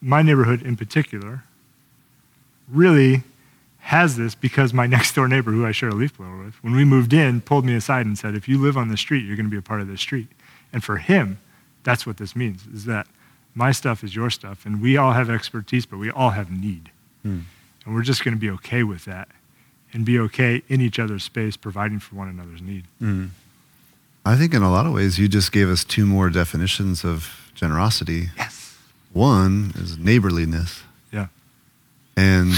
my 0.00 0.22
neighborhood 0.22 0.62
in 0.62 0.76
particular 0.76 1.42
really 2.68 3.22
has 3.80 4.16
this 4.16 4.34
because 4.34 4.72
my 4.72 4.86
next 4.86 5.14
door 5.14 5.28
neighbor, 5.28 5.50
who 5.50 5.66
I 5.66 5.72
share 5.72 5.90
a 5.90 5.94
leaf 5.94 6.16
blower 6.16 6.44
with, 6.44 6.62
when 6.62 6.74
we 6.74 6.84
moved 6.84 7.12
in, 7.12 7.40
pulled 7.40 7.64
me 7.64 7.74
aside 7.74 8.06
and 8.06 8.18
said, 8.18 8.34
if 8.34 8.48
you 8.48 8.58
live 8.60 8.76
on 8.76 8.88
the 8.88 8.96
street, 8.96 9.24
you're 9.24 9.36
going 9.36 9.46
to 9.46 9.50
be 9.50 9.58
a 9.58 9.62
part 9.62 9.80
of 9.80 9.88
this 9.88 10.00
street. 10.00 10.28
And 10.72 10.82
for 10.82 10.96
him, 10.96 11.38
that's 11.84 12.06
what 12.06 12.16
this 12.16 12.34
means, 12.34 12.66
is 12.66 12.84
that 12.86 13.06
my 13.54 13.72
stuff 13.72 14.02
is 14.02 14.14
your 14.14 14.28
stuff, 14.28 14.66
and 14.66 14.82
we 14.82 14.96
all 14.96 15.12
have 15.12 15.30
expertise, 15.30 15.86
but 15.86 15.98
we 15.98 16.10
all 16.10 16.30
have 16.30 16.50
need. 16.50 16.90
Hmm. 17.22 17.40
And 17.84 17.94
we're 17.94 18.02
just 18.02 18.24
going 18.24 18.34
to 18.34 18.40
be 18.40 18.50
okay 18.50 18.82
with 18.82 19.04
that 19.04 19.28
and 19.92 20.04
be 20.04 20.18
okay 20.18 20.62
in 20.68 20.80
each 20.80 20.98
other's 20.98 21.24
space, 21.24 21.56
providing 21.56 22.00
for 22.00 22.16
one 22.16 22.28
another's 22.28 22.62
need. 22.62 22.84
Mm. 23.00 23.30
I 24.24 24.36
think 24.36 24.54
in 24.54 24.62
a 24.62 24.70
lot 24.70 24.86
of 24.86 24.92
ways, 24.92 25.18
you 25.18 25.28
just 25.28 25.52
gave 25.52 25.68
us 25.68 25.84
two 25.84 26.04
more 26.04 26.30
definitions 26.30 27.04
of 27.04 27.50
generosity. 27.54 28.30
Yes. 28.36 28.76
One 29.12 29.72
is 29.76 29.96
neighborliness. 29.96 30.82
Yeah. 31.12 31.28
And 32.16 32.52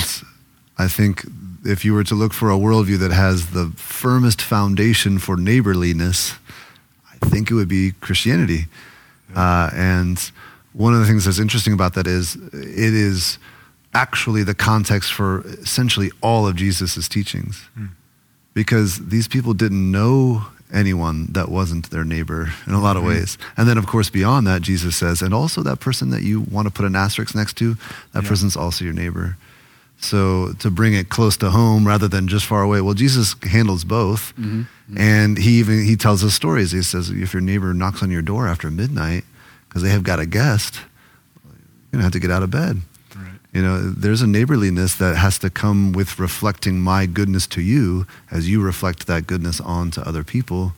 I 0.78 0.88
think 0.88 1.24
if 1.64 1.84
you 1.84 1.92
were 1.92 2.04
to 2.04 2.14
look 2.14 2.32
for 2.32 2.50
a 2.50 2.56
worldview 2.56 2.98
that 3.00 3.12
has 3.12 3.50
the 3.50 3.72
firmest 3.76 4.40
foundation 4.40 5.18
for 5.18 5.36
neighborliness, 5.36 6.34
I 7.12 7.26
think 7.28 7.50
it 7.50 7.54
would 7.54 7.68
be 7.68 7.92
Christianity. 8.00 8.66
Uh, 9.34 9.70
and 9.74 10.18
one 10.72 10.94
of 10.94 11.00
the 11.00 11.06
things 11.06 11.24
that's 11.24 11.38
interesting 11.38 11.72
about 11.74 11.94
that 11.94 12.06
is 12.06 12.36
it 12.36 12.94
is 12.94 13.38
actually 13.94 14.42
the 14.42 14.54
context 14.54 15.12
for 15.12 15.40
essentially 15.46 16.10
all 16.20 16.46
of 16.46 16.56
Jesus' 16.56 17.08
teachings. 17.08 17.62
Mm. 17.78 17.90
Because 18.54 18.98
these 19.08 19.28
people 19.28 19.54
didn't 19.54 19.90
know 19.90 20.46
anyone 20.72 21.28
that 21.32 21.48
wasn't 21.48 21.88
their 21.90 22.04
neighbor 22.04 22.52
in 22.66 22.74
a 22.74 22.80
lot 22.80 22.96
of 22.96 23.02
Mhm. 23.02 23.06
ways. 23.06 23.38
And 23.56 23.66
then, 23.68 23.78
of 23.78 23.86
course, 23.86 24.10
beyond 24.10 24.46
that, 24.46 24.60
Jesus 24.62 24.96
says, 24.96 25.22
and 25.22 25.32
also 25.32 25.62
that 25.62 25.80
person 25.80 26.10
that 26.10 26.22
you 26.22 26.40
want 26.40 26.66
to 26.66 26.70
put 26.72 26.84
an 26.84 26.94
asterisk 26.94 27.34
next 27.34 27.56
to, 27.56 27.76
that 28.12 28.22
Yeah. 28.24 28.28
person's 28.28 28.56
also 28.56 28.84
your 28.84 28.92
neighbor. 28.92 29.36
So 30.00 30.52
to 30.58 30.70
bring 30.70 30.92
it 30.94 31.08
close 31.08 31.36
to 31.38 31.50
home 31.50 31.86
rather 31.86 32.06
than 32.06 32.28
just 32.28 32.44
far 32.46 32.62
away, 32.62 32.80
well, 32.82 32.94
Jesus 32.94 33.34
handles 33.44 33.84
both. 33.84 34.32
Mhm. 34.38 34.66
And 34.94 35.38
he 35.38 35.58
even 35.58 35.84
he 35.84 35.96
tells 35.96 36.22
us 36.22 36.34
stories. 36.34 36.70
He 36.72 36.82
says, 36.82 37.10
if 37.10 37.32
your 37.32 37.40
neighbor 37.40 37.72
knocks 37.74 38.02
on 38.02 38.10
your 38.10 38.22
door 38.22 38.46
after 38.46 38.70
midnight 38.70 39.24
because 39.68 39.82
they 39.82 39.90
have 39.90 40.02
got 40.02 40.20
a 40.20 40.26
guest, 40.26 40.80
you're 41.44 41.92
gonna 41.92 42.04
have 42.04 42.12
to 42.12 42.20
get 42.20 42.30
out 42.30 42.42
of 42.42 42.50
bed. 42.50 42.82
You 43.52 43.62
know, 43.62 43.90
there's 43.90 44.20
a 44.20 44.26
neighborliness 44.26 44.94
that 44.96 45.16
has 45.16 45.38
to 45.38 45.48
come 45.48 45.92
with 45.92 46.18
reflecting 46.18 46.80
my 46.80 47.06
goodness 47.06 47.46
to 47.48 47.62
you 47.62 48.06
as 48.30 48.48
you 48.48 48.60
reflect 48.60 49.06
that 49.06 49.26
goodness 49.26 49.60
on 49.60 49.90
to 49.92 50.06
other 50.06 50.22
people. 50.22 50.74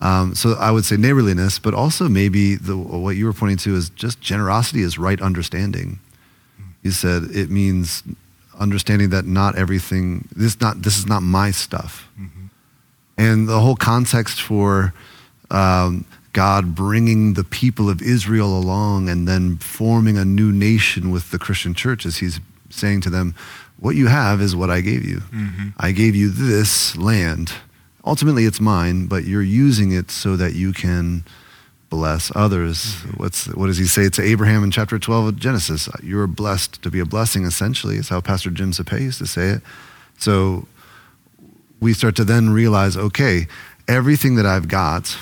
Um, 0.00 0.34
so 0.34 0.54
I 0.54 0.70
would 0.70 0.84
say 0.84 0.96
neighborliness, 0.96 1.58
but 1.58 1.74
also 1.74 2.08
maybe 2.08 2.56
the, 2.56 2.76
what 2.76 3.16
you 3.16 3.26
were 3.26 3.32
pointing 3.32 3.58
to 3.58 3.76
is 3.76 3.90
just 3.90 4.20
generosity 4.20 4.82
is 4.82 4.98
right 4.98 5.20
understanding. 5.20 6.00
You 6.82 6.90
said 6.90 7.24
it 7.34 7.50
means 7.50 8.02
understanding 8.58 9.10
that 9.10 9.26
not 9.26 9.56
everything 9.56 10.28
this 10.34 10.60
not 10.60 10.82
this 10.82 10.98
is 10.98 11.06
not 11.06 11.22
my 11.22 11.50
stuff. 11.50 12.08
Mhm. 12.18 12.50
And 13.18 13.48
the 13.48 13.60
whole 13.60 13.76
context 13.76 14.40
for 14.40 14.94
um, 15.50 16.04
God 16.32 16.74
bringing 16.74 17.34
the 17.34 17.44
people 17.44 17.90
of 17.90 18.00
Israel 18.00 18.56
along 18.56 19.08
and 19.08 19.26
then 19.26 19.56
forming 19.58 20.16
a 20.16 20.24
new 20.24 20.52
nation 20.52 21.10
with 21.10 21.30
the 21.30 21.38
Christian 21.38 21.74
church 21.74 22.06
as 22.06 22.18
he's 22.18 22.40
saying 22.70 23.00
to 23.02 23.10
them, 23.10 23.34
What 23.78 23.96
you 23.96 24.08
have 24.08 24.42
is 24.42 24.54
what 24.54 24.68
I 24.70 24.82
gave 24.82 25.04
you. 25.06 25.22
Mhm. 25.34 25.72
I 25.78 25.92
gave 25.92 26.14
you 26.14 26.28
this 26.28 26.96
land. 26.98 27.52
Ultimately, 28.04 28.44
it's 28.44 28.60
mine, 28.60 29.06
but 29.06 29.24
you're 29.24 29.42
using 29.42 29.90
it 29.90 30.10
so 30.10 30.36
that 30.36 30.54
you 30.54 30.72
can 30.74 31.24
bless 31.88 32.30
others. 32.36 32.94
What's, 33.16 33.46
what 33.46 33.66
does 33.66 33.78
he 33.78 33.86
say 33.86 34.08
to 34.10 34.22
Abraham 34.22 34.62
in 34.64 34.70
chapter 34.70 34.98
12 34.98 35.26
of 35.26 35.36
Genesis? 35.36 35.88
You're 36.02 36.26
blessed 36.26 36.80
to 36.82 36.90
be 36.90 37.00
a 37.00 37.04
blessing, 37.06 37.44
essentially, 37.44 37.96
is 37.96 38.10
how 38.10 38.20
Pastor 38.20 38.50
Jim 38.50 38.72
Sepe 38.72 39.00
used 39.00 39.18
to 39.18 39.26
say 39.26 39.48
it. 39.48 39.62
So 40.18 40.68
we 41.80 41.92
start 41.94 42.14
to 42.16 42.24
then 42.24 42.50
realize 42.50 42.96
okay, 42.96 43.48
everything 43.88 44.36
that 44.36 44.46
I've 44.46 44.68
got 44.68 45.16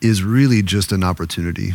is 0.00 0.22
really 0.22 0.62
just 0.62 0.92
an 0.92 1.04
opportunity 1.04 1.74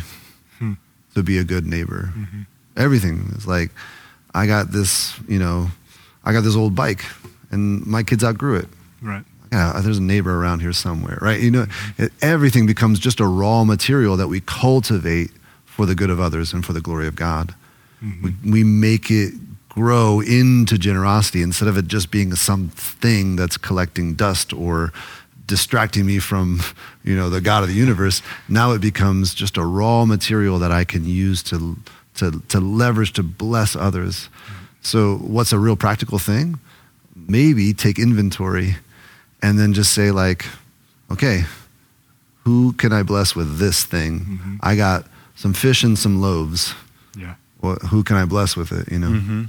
Hmm. 0.58 0.72
to 1.14 1.22
be 1.22 1.38
a 1.38 1.44
good 1.44 1.66
neighbor. 1.66 2.12
Mhm. 2.16 2.46
Everything 2.76 3.32
is 3.36 3.46
like, 3.46 3.70
I 4.34 4.46
got 4.46 4.72
this, 4.72 5.14
you 5.28 5.38
know, 5.38 5.70
I 6.24 6.32
got 6.32 6.42
this 6.42 6.56
old 6.56 6.74
bike 6.74 7.04
and 7.50 7.86
my 7.86 8.02
kids 8.02 8.24
outgrew 8.24 8.56
it. 8.56 8.68
Right. 9.00 9.24
Yeah, 9.52 9.80
there's 9.80 9.98
a 9.98 10.02
neighbor 10.02 10.34
around 10.34 10.60
here 10.60 10.72
somewhere, 10.72 11.18
right? 11.22 11.40
You 11.40 11.50
know, 11.52 11.66
it, 11.98 12.12
everything 12.20 12.66
becomes 12.66 12.98
just 12.98 13.20
a 13.20 13.26
raw 13.26 13.64
material 13.64 14.16
that 14.16 14.28
we 14.28 14.40
cultivate 14.40 15.30
for 15.64 15.86
the 15.86 15.94
good 15.94 16.10
of 16.10 16.18
others 16.18 16.52
and 16.52 16.64
for 16.66 16.72
the 16.72 16.80
glory 16.80 17.06
of 17.06 17.14
God. 17.14 17.54
Mhm. 18.04 18.22
We, 18.22 18.50
we 18.50 18.64
make 18.64 19.10
it 19.10 19.34
grow 19.68 20.20
into 20.20 20.76
generosity 20.78 21.42
instead 21.42 21.68
of 21.68 21.76
it 21.76 21.86
just 21.86 22.10
being 22.10 22.34
something 22.34 23.36
that's 23.36 23.56
collecting 23.56 24.14
dust 24.14 24.52
or 24.52 24.92
distracting 25.46 26.04
me 26.06 26.18
from, 26.18 26.60
you 27.04 27.16
know, 27.16 27.30
the 27.30 27.40
God 27.40 27.62
of 27.62 27.68
the 27.68 27.74
universe. 27.74 28.22
Now 28.48 28.72
it 28.72 28.80
becomes 28.80 29.34
just 29.34 29.56
a 29.56 29.64
raw 29.64 30.04
material 30.04 30.58
that 30.58 30.72
I 30.72 30.84
can 30.84 31.04
use 31.04 31.42
to, 31.44 31.76
to, 32.16 32.42
to 32.48 32.60
leverage 32.60 33.12
to 33.14 33.22
bless 33.22 33.76
others. 33.76 34.28
So, 34.82 35.16
what's 35.16 35.52
a 35.52 35.58
real 35.58 35.76
practical 35.76 36.18
thing? 36.18 36.58
Maybe 37.14 37.72
take 37.74 37.98
inventory 37.98 38.76
and 39.42 39.58
then 39.58 39.72
just 39.72 39.92
say, 39.92 40.10
like, 40.12 40.44
okay, 41.10 41.44
who 42.44 42.72
can 42.74 42.92
I 42.92 43.02
bless 43.02 43.34
with 43.34 43.58
this 43.58 43.84
thing? 43.84 44.20
Mhm. 44.20 44.58
I 44.62 44.76
got 44.76 45.04
some 45.34 45.52
fish 45.52 45.82
and 45.84 45.98
some 45.98 46.20
loaves. 46.20 46.74
Yeah. 47.18 47.34
Well, 47.60 47.76
who 47.90 48.02
can 48.04 48.16
I 48.16 48.24
bless 48.26 48.56
with 48.56 48.70
it? 48.72 48.90
You 48.92 48.98
know, 49.00 49.08
Mm-hmm. 49.10 49.44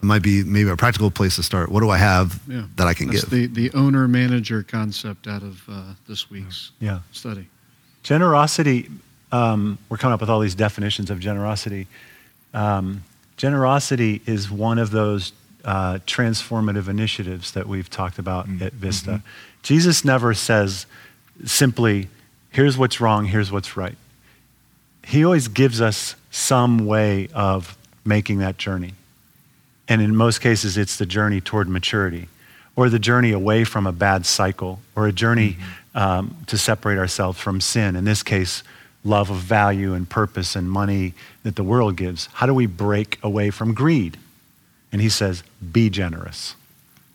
It 0.00 0.04
might 0.04 0.22
be 0.22 0.44
maybe 0.44 0.70
a 0.70 0.76
practical 0.76 1.10
place 1.10 1.36
to 1.36 1.42
start. 1.42 1.70
What 1.70 1.80
do 1.80 1.90
I 1.90 1.98
have 1.98 2.40
Yeah. 2.46 2.64
that 2.76 2.86
I 2.86 2.94
can 2.94 3.08
That's 3.08 3.24
give? 3.24 3.30
the, 3.30 3.68
the 3.68 3.76
owner 3.76 4.06
manager 4.08 4.62
concept 4.62 5.26
out 5.26 5.42
of 5.42 5.62
uh, 5.68 5.82
this 6.06 6.30
week's 6.30 6.70
Yeah. 6.80 7.00
study. 7.12 7.48
Generosity, 8.04 8.88
um, 9.32 9.76
we're 9.88 9.96
coming 9.98 10.14
up 10.14 10.20
with 10.20 10.30
all 10.30 10.40
these 10.40 10.54
definitions 10.54 11.10
of 11.10 11.18
generosity. 11.20 11.86
Um, 12.54 13.02
generosity 13.36 14.22
is 14.26 14.50
one 14.50 14.78
of 14.78 14.90
those 14.90 15.32
uh, 15.64 15.98
transformative 16.06 16.88
initiatives 16.88 17.52
that 17.52 17.66
we've 17.66 17.90
talked 17.90 18.18
about 18.18 18.48
Mm, 18.48 18.62
at 18.62 18.72
Vista. 18.74 19.10
mhm. 19.10 19.22
Jesus 19.62 20.04
never 20.04 20.32
says 20.32 20.86
simply, 21.44 22.08
here's 22.50 22.78
what's 22.78 23.00
wrong, 23.00 23.26
here's 23.26 23.50
what's 23.52 23.76
right. 23.76 23.96
He 25.04 25.24
always 25.24 25.48
gives 25.48 25.80
us 25.80 26.14
some 26.30 26.86
way 26.86 27.28
of 27.34 27.76
making 28.04 28.38
that 28.38 28.56
journey. 28.58 28.94
And 29.88 30.02
in 30.02 30.14
most 30.14 30.40
cases, 30.40 30.76
it's 30.76 30.96
the 30.96 31.06
journey 31.06 31.40
toward 31.40 31.68
maturity 31.68 32.28
or 32.76 32.88
the 32.88 32.98
journey 32.98 33.32
away 33.32 33.64
from 33.64 33.86
a 33.86 33.92
bad 33.92 34.26
cycle 34.26 34.80
or 34.94 35.06
a 35.06 35.12
journey 35.12 35.56
um, 35.94 36.36
to 36.46 36.58
separate 36.58 36.98
ourselves 36.98 37.38
from 37.38 37.60
sin. 37.60 37.96
In 37.96 38.04
this 38.04 38.22
case, 38.22 38.62
love 39.02 39.30
of 39.30 39.38
value 39.38 39.94
and 39.94 40.08
purpose 40.08 40.54
and 40.54 40.70
money 40.70 41.14
that 41.42 41.56
the 41.56 41.64
world 41.64 41.96
gives. 41.96 42.26
How 42.34 42.46
do 42.46 42.54
we 42.54 42.66
break 42.66 43.18
away 43.22 43.50
from 43.50 43.72
greed? 43.74 44.18
And 44.92 45.00
he 45.00 45.08
says, 45.08 45.42
be 45.72 45.90
generous. 45.90 46.54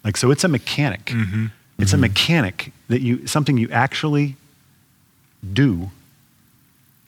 Like, 0.03 0.17
so 0.17 0.31
it's 0.31 0.43
a 0.43 0.47
mechanic. 0.47 1.05
Mhm. 1.05 1.51
It's 1.79 1.93
a 1.93 1.97
mechanic 1.97 2.71
that 2.87 3.01
you, 3.01 3.27
something 3.27 3.57
you 3.57 3.69
actually 3.69 4.35
do. 5.53 5.91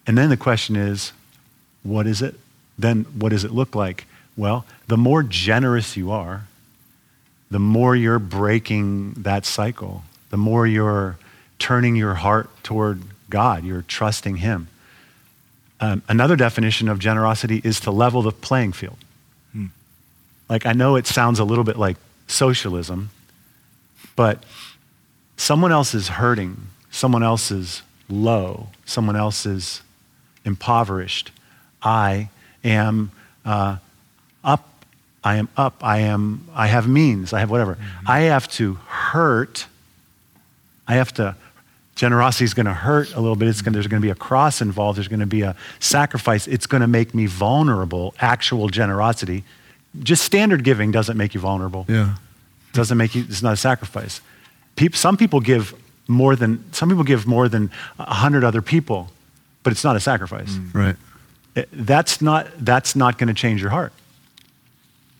And 0.07 0.17
then 0.17 0.29
the 0.29 0.37
question 0.37 0.75
is, 0.75 1.13
what 1.83 2.07
is 2.07 2.21
it? 2.21 2.35
Then 2.77 3.05
what 3.17 3.29
does 3.29 3.43
it 3.43 3.51
look 3.51 3.75
like? 3.75 4.05
Well, 4.37 4.65
the 4.87 4.97
more 4.97 5.23
generous 5.23 5.95
you 5.95 6.11
are, 6.11 6.47
the 7.49 7.59
more 7.59 7.95
you're 7.95 8.19
breaking 8.19 9.13
that 9.13 9.45
cycle, 9.45 10.03
the 10.29 10.37
more 10.37 10.67
you're 10.67 11.17
turning 11.59 11.95
your 11.95 12.15
heart 12.15 12.49
toward 12.63 13.01
God, 13.29 13.63
you're 13.63 13.83
trusting 13.83 14.37
Him. 14.37 14.67
Um, 15.79 16.01
another 16.07 16.35
definition 16.35 16.87
of 16.89 16.99
generosity 16.99 17.61
is 17.63 17.79
to 17.81 17.91
level 17.91 18.21
the 18.21 18.31
playing 18.31 18.73
field. 18.73 18.97
Hmm. 19.51 19.67
Like, 20.49 20.65
I 20.65 20.73
know 20.73 20.95
it 20.95 21.07
sounds 21.07 21.39
a 21.39 21.43
little 21.43 21.63
bit 21.63 21.77
like 21.77 21.97
socialism, 22.27 23.09
but 24.15 24.43
someone 25.37 25.71
else 25.71 25.93
is 25.93 26.07
hurting, 26.07 26.67
someone 26.91 27.23
else 27.23 27.51
is 27.51 27.83
low, 28.09 28.67
someone 28.85 29.15
else 29.15 29.45
is 29.45 29.81
impoverished. 30.43 31.31
I 31.81 32.29
am 32.63 33.11
uh, 33.43 33.77
up. 34.45 34.69
I 35.23 35.35
am 35.37 35.49
up. 35.57 35.83
I 35.83 35.99
am. 35.99 36.47
I 36.53 36.67
have 36.67 36.87
means. 36.87 37.33
I 37.33 37.39
have 37.39 37.49
whatever. 37.49 37.75
Mm-hmm. 37.75 38.11
I 38.11 38.19
have 38.21 38.47
to 38.51 38.75
hurt. 38.75 39.65
I 40.87 40.95
have 40.95 41.13
to 41.15 41.35
Generosity 41.95 42.43
is 42.43 42.53
going 42.53 42.65
to 42.65 42.73
hurt 42.73 43.13
a 43.13 43.21
little 43.21 43.37
bit. 43.37 43.47
It's 43.47 43.61
going 43.61 43.73
there's 43.73 43.87
going 43.87 44.01
to 44.01 44.05
be 44.05 44.11
a 44.11 44.15
cross 44.15 44.61
involved. 44.61 44.97
There's 44.97 45.07
going 45.07 45.21
to 45.21 45.25
be 45.25 45.41
a 45.41 45.55
sacrifice. 45.79 46.45
It's 46.45 46.67
going 46.67 46.81
to 46.81 46.87
make 46.87 47.15
me 47.15 47.25
vulnerable, 47.25 48.13
actual 48.19 48.67
generosity. 48.67 49.45
Just 50.03 50.25
standard 50.25 50.65
giving 50.65 50.91
doesn't 50.91 51.15
make 51.15 51.33
you 51.33 51.39
vulnerable. 51.39 51.85
Yeah. 51.87 52.15
Doesn't 52.73 52.97
make 52.97 53.15
you, 53.15 53.23
it's 53.29 53.41
not 53.41 53.53
a 53.53 53.57
sacrifice. 53.57 54.19
Peop 54.75 54.93
some 54.93 55.15
people 55.15 55.39
give 55.39 55.73
more 56.09 56.35
than, 56.35 56.65
some 56.73 56.89
people 56.89 57.05
give 57.05 57.25
more 57.25 57.47
than 57.47 57.71
a 57.97 58.13
hundred 58.13 58.43
other 58.43 58.61
people, 58.61 59.09
but 59.63 59.71
it's 59.71 59.85
not 59.85 59.95
a 59.95 60.01
sacrifice. 60.01 60.51
Mm. 60.51 60.73
Right. 60.73 60.95
It- 61.55 61.69
that's 61.71 62.21
not, 62.21 62.47
that's 62.59 62.93
not 62.93 63.17
going 63.17 63.29
to 63.29 63.33
change 63.33 63.61
your 63.61 63.71
heart. 63.71 63.93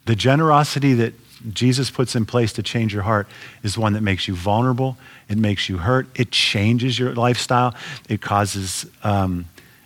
The 0.06 0.16
generosity 0.16 0.94
that 0.96 1.14
Jesus 1.54 1.90
puts 1.92 2.16
in 2.16 2.26
place 2.26 2.54
to 2.54 2.64
change 2.64 2.94
your 2.94 3.04
heart 3.04 3.28
is 3.64 3.78
one 3.78 3.94
that 3.94 4.02
makes 4.02 4.28
you 4.28 4.36
vulnerable. 4.36 4.98
It 5.30 5.38
makes 5.38 5.70
you 5.70 5.78
hurt. 5.80 6.08
It 6.16 6.32
changes 6.32 6.98
your 6.98 7.14
lifestyle. 7.14 7.76
It 8.10 8.22
causes, 8.22 8.86
um, 9.04 9.46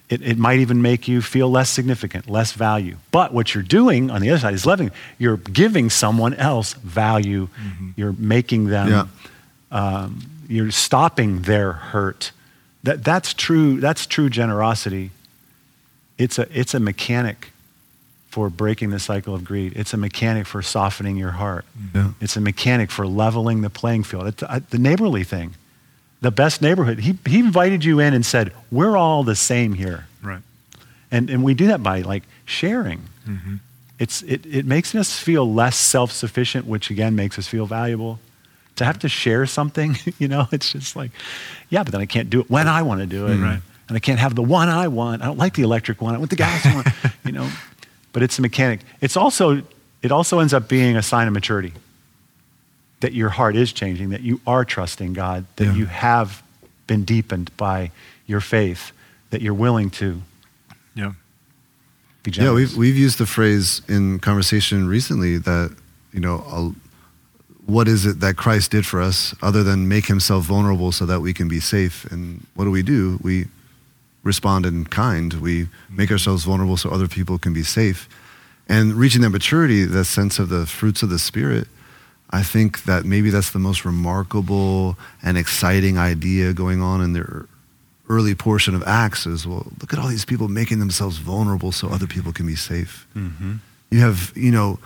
it, 0.09 0.22
it 0.22 0.38
might 0.38 0.59
even 0.59 0.82
make 0.82 1.07
you 1.07 1.22
feel 1.22 1.49
less 1.49 1.70
significant, 1.70 2.30
less 2.30 2.51
value. 2.53 2.97
But 3.11 3.34
what 3.34 3.53
you're 3.53 3.63
doing 3.63 4.09
on 4.09 4.22
the 4.22 4.30
other 4.30 4.39
side 4.39 4.53
is 4.53 4.65
loving. 4.65 4.91
You're 5.17 5.38
giving 5.38 5.89
someone 5.89 6.34
else 6.36 6.74
value. 6.74 7.49
You're 7.95 8.15
making 8.17 8.67
them, 8.67 8.88
Yeah. 8.89 9.05
um, 9.72 10.22
you're 10.47 10.72
stopping 10.72 11.41
their 11.43 11.74
hurt. 11.74 12.32
That, 12.84 13.03
that's, 13.03 13.34
true, 13.34 13.80
that's 13.80 14.05
true 14.05 14.30
generosity. 14.30 15.11
It's 16.17 16.39
a, 16.39 16.47
it's 16.57 16.74
a 16.74 16.80
mechanic 16.80 17.51
for 18.30 18.49
breaking 18.49 18.91
the 18.91 18.99
cycle 18.99 19.34
of 19.34 19.43
greed. 19.43 19.73
It's 19.75 19.93
a 19.93 19.97
mechanic 19.97 20.45
for 20.45 20.61
softening 20.61 21.17
your 21.17 21.32
heart. 21.32 21.65
Yeah. 21.93 22.11
It's 22.21 22.38
a 22.38 22.41
mechanic 22.41 22.91
for 22.91 23.07
leveling 23.07 23.61
the 23.61 23.69
playing 23.69 24.03
field. 24.03 24.27
It's 24.27 24.43
uh, 24.43 24.59
the 24.69 24.77
neighborly 24.77 25.23
thing. 25.23 25.55
The 26.21 26.32
best 26.32 26.61
neighborhood. 26.61 26.99
He, 26.99 27.17
he 27.25 27.39
invited 27.39 27.84
you 27.84 27.99
in 27.99 28.13
and 28.13 28.25
said, 28.25 28.53
We're 28.71 28.95
all 28.95 29.23
the 29.23 29.36
same 29.36 29.73
here. 29.73 30.05
Right. 30.21 30.41
And, 31.11 31.30
and 31.30 31.43
we 31.43 31.55
do 31.55 31.67
that 31.67 31.82
by 31.82 32.01
like 32.01 32.23
sharing. 32.45 33.03
Mm-hmm. 33.27 33.55
It's, 33.97 34.21
it, 34.23 34.45
it 34.45 34.65
makes 34.65 34.93
us 34.93 35.17
feel 35.17 35.51
less 35.51 35.75
self 35.75 36.11
sufficient, 36.11 36.67
which 36.67 36.89
again 36.91 37.15
makes 37.15 37.39
us 37.39 37.47
feel 37.47 37.65
valuable. 37.65 38.19
To 38.75 38.86
have 38.86 38.99
to 38.99 39.09
share 39.09 39.45
something, 39.45 39.97
you 40.19 40.27
know, 40.27 40.47
it's 40.51 40.71
just 40.71 40.95
like, 40.95 41.11
yeah, 41.69 41.84
but 41.84 41.91
then 41.91 42.01
I 42.01 42.05
can't 42.05 42.30
do 42.30 42.41
it 42.41 42.49
when 42.49 42.67
I 42.67 42.84
want 42.84 43.01
to 43.01 43.07
do 43.07 43.27
it. 43.27 43.38
Right. 43.38 43.61
And 43.88 43.95
I 43.95 43.99
can't 43.99 44.19
have 44.19 44.36
the 44.36 44.43
one 44.43 44.69
I 44.69 44.88
want. 44.88 45.23
I 45.23 45.25
don't 45.25 45.39
like 45.39 45.55
the 45.55 45.63
electric 45.63 45.99
one. 45.99 46.13
I 46.13 46.19
want 46.19 46.30
the 46.30 46.36
gas 46.36 46.63
one, 46.63 46.86
you 47.25 47.32
know. 47.32 47.49
But 48.14 48.24
it's 48.24 48.39
a 48.39 48.41
mechanic. 48.41 48.82
It's 49.01 49.16
also, 49.18 49.62
it 50.01 50.12
also 50.12 50.39
ends 50.39 50.53
up 50.53 50.68
being 50.68 50.95
a 50.97 51.01
sign 51.03 51.28
of 51.28 51.34
maturity 51.34 51.74
that 53.01 53.14
your 53.14 53.30
heart 53.30 53.55
is 53.55 53.72
changing, 53.72 54.10
that 54.10 54.22
you 54.22 54.41
are 54.45 54.66
trusting 54.66 55.14
God, 55.14 55.45
that 55.55 55.66
Yeah. 55.66 55.74
you 55.76 55.86
have 55.86 56.43
been 56.88 57.03
deepened 57.05 57.49
by 57.55 57.91
your 58.28 58.41
faith, 58.41 58.91
that 59.30 59.41
you're 59.41 59.53
willing 59.53 59.89
to 59.91 60.22
Yeah. 60.95 61.14
be 62.24 62.32
generous. 62.32 62.49
Yeah, 62.49 62.55
we've, 62.55 62.76
we've 62.78 62.97
used 62.97 63.18
the 63.18 63.26
phrase 63.26 63.82
in 63.88 64.20
conversation 64.20 64.88
recently 64.88 65.38
that, 65.38 65.74
you 66.12 66.20
know, 66.20 66.36
a, 66.51 66.74
what 67.72 67.88
is 67.88 68.05
it 68.05 68.20
that 68.20 68.36
Christ 68.36 68.72
did 68.72 68.86
for 68.86 68.99
us 69.01 69.34
other 69.41 69.64
than 69.64 69.88
make 69.88 70.07
himself 70.07 70.45
vulnerable 70.45 70.91
so 70.91 71.05
that 71.05 71.22
we 71.22 71.34
can 71.34 71.47
be 71.47 71.60
safe? 71.60 72.03
And 72.12 72.45
what 72.55 72.66
do 72.66 72.72
we 72.72 72.82
do? 72.82 73.20
We 73.22 73.45
respond 74.24 74.65
in 74.65 74.86
kind. 74.86 75.34
We 75.34 75.67
make 75.89 76.11
ourselves 76.11 76.43
vulnerable 76.43 76.78
so 76.78 76.89
other 76.89 77.07
people 77.07 77.38
can 77.38 77.53
be 77.53 77.63
safe. 77.63 78.09
And 78.67 78.93
reaching 78.93 79.22
that 79.22 79.30
maturity, 79.30 79.84
that 79.86 80.05
sense 80.05 80.38
of 80.39 80.49
the 80.49 80.65
fruits 80.65 81.01
of 81.01 81.09
the 81.09 81.20
Spirit, 81.20 81.67
I 82.30 82.43
think 82.43 82.84
that 82.84 83.05
maybe 83.05 83.32
that's 83.32 83.51
the 83.51 83.59
most 83.59 83.86
remarkable 83.86 84.97
and 85.24 85.38
exciting 85.38 85.97
idea 85.97 86.53
going 86.53 86.82
on 86.82 87.01
in 87.01 87.13
the 87.13 87.47
early 88.07 88.36
portion 88.36 88.76
of 88.76 88.84
Acts 88.84 89.26
is, 89.26 89.47
well, 89.47 89.72
look 89.80 89.93
at 89.93 89.99
all 89.99 90.07
these 90.07 90.26
people 90.26 90.47
making 90.47 90.80
themselves 90.80 91.17
vulnerable 91.17 91.72
so 91.72 91.89
other 91.89 92.07
people 92.07 92.32
can 92.32 92.45
be 92.45 92.55
safe. 92.55 93.07
Mm-hmm. 93.15 93.55
You 93.89 93.99
have, 94.01 94.32
you 94.36 94.51
know, 94.51 94.80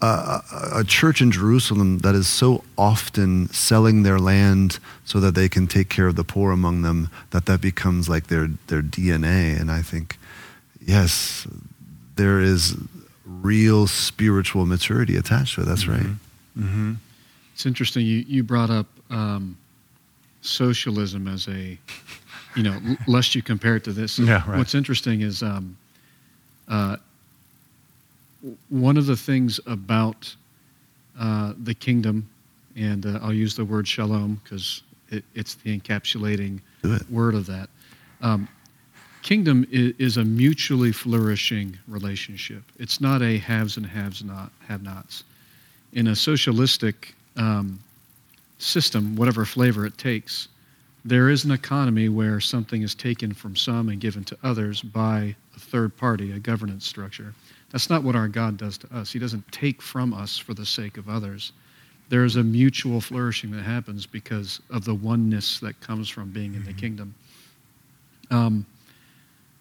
a, 0.00 0.06
a, 0.06 0.70
a 0.80 0.84
church 0.84 1.20
in 1.20 1.30
Jerusalem 1.30 1.98
that 1.98 2.14
is 2.14 2.28
so 2.28 2.62
often 2.76 3.48
selling 3.52 4.02
their 4.04 4.18
land 4.18 4.78
so 5.04 5.18
that 5.20 5.34
they 5.34 5.48
can 5.48 5.66
take 5.66 5.88
care 5.88 6.06
of 6.06 6.14
the 6.16 6.24
poor 6.24 6.52
among 6.52 6.82
them 6.82 7.10
that 7.30 7.46
that 7.46 7.60
becomes 7.60 8.08
like 8.08 8.28
their, 8.28 8.48
their 8.68 8.82
DNA. 8.82 9.58
And 9.60 9.70
I 9.70 9.82
think, 9.82 10.18
yes, 10.80 11.46
there 12.16 12.40
is 12.40 12.76
real 13.24 13.86
spiritual 13.86 14.66
maturity 14.66 15.16
attached 15.16 15.56
to 15.56 15.62
it. 15.62 15.64
That's 15.64 15.86
right. 15.86 16.06
Mm-hmm. 16.56 16.94
It's 17.54 17.66
interesting. 17.66 18.06
You, 18.06 18.18
you 18.26 18.42
brought 18.44 18.70
up 18.70 18.86
um, 19.10 19.56
socialism 20.42 21.26
as 21.26 21.48
a, 21.48 21.78
you 22.54 22.62
know, 22.62 22.78
l- 22.86 22.96
lest 23.06 23.34
you 23.34 23.42
compare 23.42 23.76
it 23.76 23.84
to 23.84 23.92
this. 23.92 24.18
Yeah, 24.18 24.48
right. 24.48 24.58
What's 24.58 24.74
interesting 24.74 25.22
is 25.22 25.42
um, 25.42 25.76
uh, 26.68 26.72
w- 26.80 26.98
one 28.68 28.96
of 28.96 29.06
the 29.06 29.16
things 29.16 29.60
about 29.66 30.34
uh, 31.18 31.54
the 31.64 31.74
kingdom, 31.74 32.28
and 32.76 33.04
uh, 33.06 33.18
I'll 33.22 33.32
use 33.32 33.56
the 33.56 33.64
word 33.64 33.88
shalom 33.88 34.40
because 34.44 34.82
it, 35.10 35.24
it's 35.34 35.54
the 35.54 35.78
encapsulating 35.78 36.60
word 37.10 37.34
of 37.34 37.46
that. 37.46 37.68
Um, 38.20 38.48
kingdom 39.22 39.66
is, 39.70 39.94
is 39.98 40.16
a 40.16 40.24
mutually 40.24 40.92
flourishing 40.92 41.76
relationship. 41.88 42.62
It's 42.78 43.00
not 43.00 43.22
a 43.22 43.38
haves 43.38 43.76
and 43.76 43.86
haves 43.86 44.22
not 44.22 44.52
have 44.66 44.82
nots. 44.82 45.24
In 45.92 46.08
a 46.08 46.16
socialistic 46.16 47.14
um, 47.36 47.80
system, 48.58 49.16
whatever 49.16 49.44
flavor 49.44 49.86
it 49.86 49.96
takes, 49.98 50.48
there 51.04 51.30
is 51.30 51.44
an 51.44 51.52
economy 51.52 52.08
where 52.08 52.40
something 52.40 52.82
is 52.82 52.94
taken 52.94 53.32
from 53.32 53.56
some 53.56 53.88
and 53.88 54.00
given 54.00 54.24
to 54.24 54.36
others 54.42 54.82
by 54.82 55.34
a 55.56 55.60
third 55.60 55.96
party, 55.96 56.32
a 56.32 56.38
governance 56.38 56.86
structure. 56.86 57.34
That's 57.70 57.90
not 57.90 58.02
what 58.02 58.16
our 58.16 58.28
God 58.28 58.56
does 58.56 58.78
to 58.78 58.96
us. 58.96 59.12
He 59.12 59.18
doesn't 59.18 59.50
take 59.52 59.82
from 59.82 60.14
us 60.14 60.38
for 60.38 60.54
the 60.54 60.64
sake 60.64 60.96
of 60.96 61.08
others. 61.08 61.52
There 62.08 62.24
is 62.24 62.36
a 62.36 62.42
mutual 62.42 63.00
flourishing 63.00 63.50
that 63.50 63.62
happens 63.62 64.06
because 64.06 64.60
of 64.70 64.84
the 64.84 64.94
oneness 64.94 65.60
that 65.60 65.78
comes 65.80 66.08
from 66.08 66.30
being 66.30 66.54
in 66.54 66.64
the 66.64 66.72
kingdom. 66.72 67.14
Um, 68.30 68.64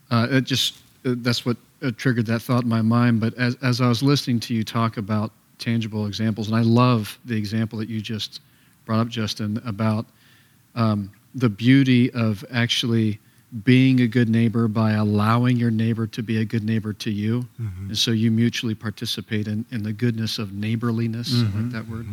uh, 0.10 0.28
it 0.32 0.46
just 0.46 0.78
uh, 1.06 1.16
that's 1.18 1.46
what 1.46 1.58
uh, 1.84 1.92
triggered 1.98 2.26
that 2.28 2.42
thought 2.42 2.64
in 2.64 2.70
my 2.70 2.82
mind. 2.82 3.20
But 3.20 3.34
as 3.38 3.56
as 3.62 3.82
I 3.82 3.90
was 3.90 4.02
listening 4.02 4.40
to 4.42 4.54
you 4.54 4.64
talk 4.64 4.96
about 4.96 5.32
tangible 5.58 6.06
examples, 6.06 6.48
and 6.48 6.56
I 6.56 6.62
love 6.62 7.18
the 7.26 7.36
example 7.36 7.80
that 7.80 7.90
you 7.90 8.00
just 8.00 8.40
brought 8.86 9.00
up, 9.00 9.10
Justin, 9.10 9.62
about 9.66 10.06
um, 10.76 11.12
the 11.36 11.50
beauty 11.50 12.12
of 12.14 12.46
actually 12.52 13.20
being 13.64 14.02
a 14.02 14.08
good 14.08 14.28
neighbor 14.30 14.68
by 14.68 14.92
allowing 14.92 15.56
your 15.58 15.72
neighbor 15.72 16.06
to 16.08 16.22
be 16.22 16.38
a 16.40 16.46
good 16.46 16.64
neighbor 16.64 16.92
to 16.94 17.10
you, 17.10 17.48
Mhm. 17.62 17.88
and 17.90 17.98
so 17.98 18.12
you 18.12 18.30
mutually 18.30 18.76
participate 18.76 19.48
in, 19.48 19.64
in 19.72 19.84
the 19.84 19.94
goodness 19.94 20.38
of 20.38 20.52
neighborliness, 20.54 21.34
I 21.34 21.44
like 21.58 21.72
that 21.72 21.88
word. 21.88 22.08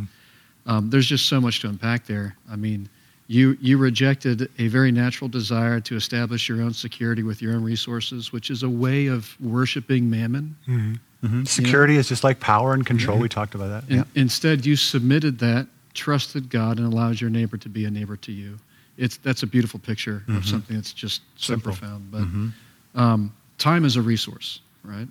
Um, 0.66 0.90
there's 0.90 1.06
just 1.06 1.26
so 1.26 1.40
much 1.40 1.60
to 1.60 1.68
unpack 1.68 2.06
there. 2.06 2.36
I 2.48 2.56
mean, 2.56 2.88
you 3.26 3.56
you 3.60 3.78
rejected 3.78 4.48
a 4.58 4.68
very 4.68 4.92
natural 4.92 5.28
desire 5.28 5.80
to 5.80 5.96
establish 5.96 6.48
your 6.48 6.62
own 6.62 6.72
security 6.72 7.22
with 7.22 7.42
your 7.42 7.54
own 7.54 7.64
resources, 7.64 8.32
which 8.32 8.50
is 8.50 8.62
a 8.62 8.68
way 8.70 9.06
of 9.08 9.34
worshiping 9.40 10.08
mammon. 10.08 10.54
Mhm. 10.68 10.98
Mm-hmm. 11.24 11.44
Security 11.44 11.96
is 11.96 12.08
just 12.08 12.22
like 12.22 12.38
power 12.38 12.74
and 12.74 12.84
control. 12.86 13.18
We 13.18 13.28
talked 13.30 13.54
about 13.54 13.86
that. 13.88 13.92
In, 13.92 14.04
Instead, 14.14 14.64
you 14.66 14.76
submitted 14.76 15.38
that, 15.38 15.66
trusted 15.94 16.48
God, 16.50 16.78
and 16.78 16.86
allowed 16.92 17.20
your 17.20 17.30
neighbor 17.30 17.56
to 17.56 17.68
be 17.68 17.86
a 17.86 17.90
neighbor 17.90 18.16
to 18.18 18.30
you. 18.32 18.58
It's 18.96 19.16
that's 19.18 19.42
a 19.42 19.46
beautiful 19.46 19.80
picture 19.80 20.22
of 20.28 20.46
something 20.46 20.76
that's 20.76 20.92
just 20.92 21.22
so 21.36 21.54
Simple. 21.54 21.72
profound. 21.72 22.10
But 22.10 23.00
um, 23.00 23.34
time 23.58 23.84
is 23.84 23.96
a 23.96 24.02
resource, 24.02 24.60
right? 24.84 25.08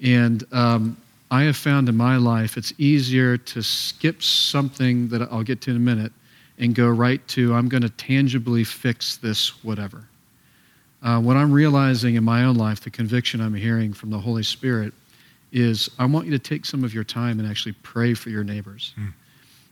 And 0.00 0.44
um, 0.52 0.96
I 1.30 1.42
have 1.44 1.56
found 1.56 1.88
in 1.88 1.96
my 1.96 2.16
life 2.16 2.56
it's 2.56 2.72
easier 2.78 3.36
to 3.36 3.62
skip 3.62 4.22
something 4.22 5.08
that 5.08 5.22
I'll 5.22 5.42
get 5.42 5.60
to 5.62 5.70
in 5.70 5.76
a 5.76 5.80
minute 5.80 6.12
and 6.58 6.74
go 6.74 6.88
right 6.88 7.26
to 7.28 7.54
I'm 7.54 7.68
going 7.68 7.82
to 7.82 7.90
tangibly 7.90 8.64
fix 8.64 9.16
this 9.16 9.64
whatever. 9.64 10.04
Uh, 11.02 11.20
what 11.20 11.36
I'm 11.36 11.50
realizing 11.50 12.14
in 12.14 12.22
my 12.22 12.44
own 12.44 12.54
life, 12.54 12.80
the 12.80 12.90
conviction 12.90 13.40
I'm 13.40 13.54
hearing 13.54 13.92
from 13.92 14.10
the 14.10 14.18
Holy 14.18 14.44
Spirit, 14.44 14.92
is 15.50 15.90
I 15.98 16.04
want 16.04 16.26
you 16.26 16.32
to 16.32 16.38
take 16.38 16.64
some 16.64 16.84
of 16.84 16.94
your 16.94 17.04
time 17.04 17.40
and 17.40 17.48
actually 17.48 17.72
pray 17.82 18.14
for 18.14 18.30
your 18.30 18.44
neighbors. 18.44 18.94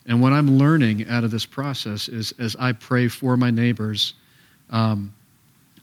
And 0.07 0.21
what 0.21 0.33
I'm 0.33 0.59
learning 0.59 1.09
out 1.09 1.25
of 1.25 1.31
this 1.31 1.47
process 1.47 2.09
is 2.09 2.33
as 2.39 2.57
I 2.59 2.73
pray 2.73 3.09
for 3.09 3.37
my 3.37 3.51
neighbors, 3.51 4.15
um, 4.71 5.13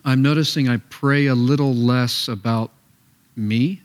I'm 0.05 0.21
noticing 0.21 0.69
I 0.69 0.77
pray 0.89 1.27
a 1.27 1.35
little 1.35 1.73
less 1.73 2.27
about 2.27 2.71
me. 3.35 3.81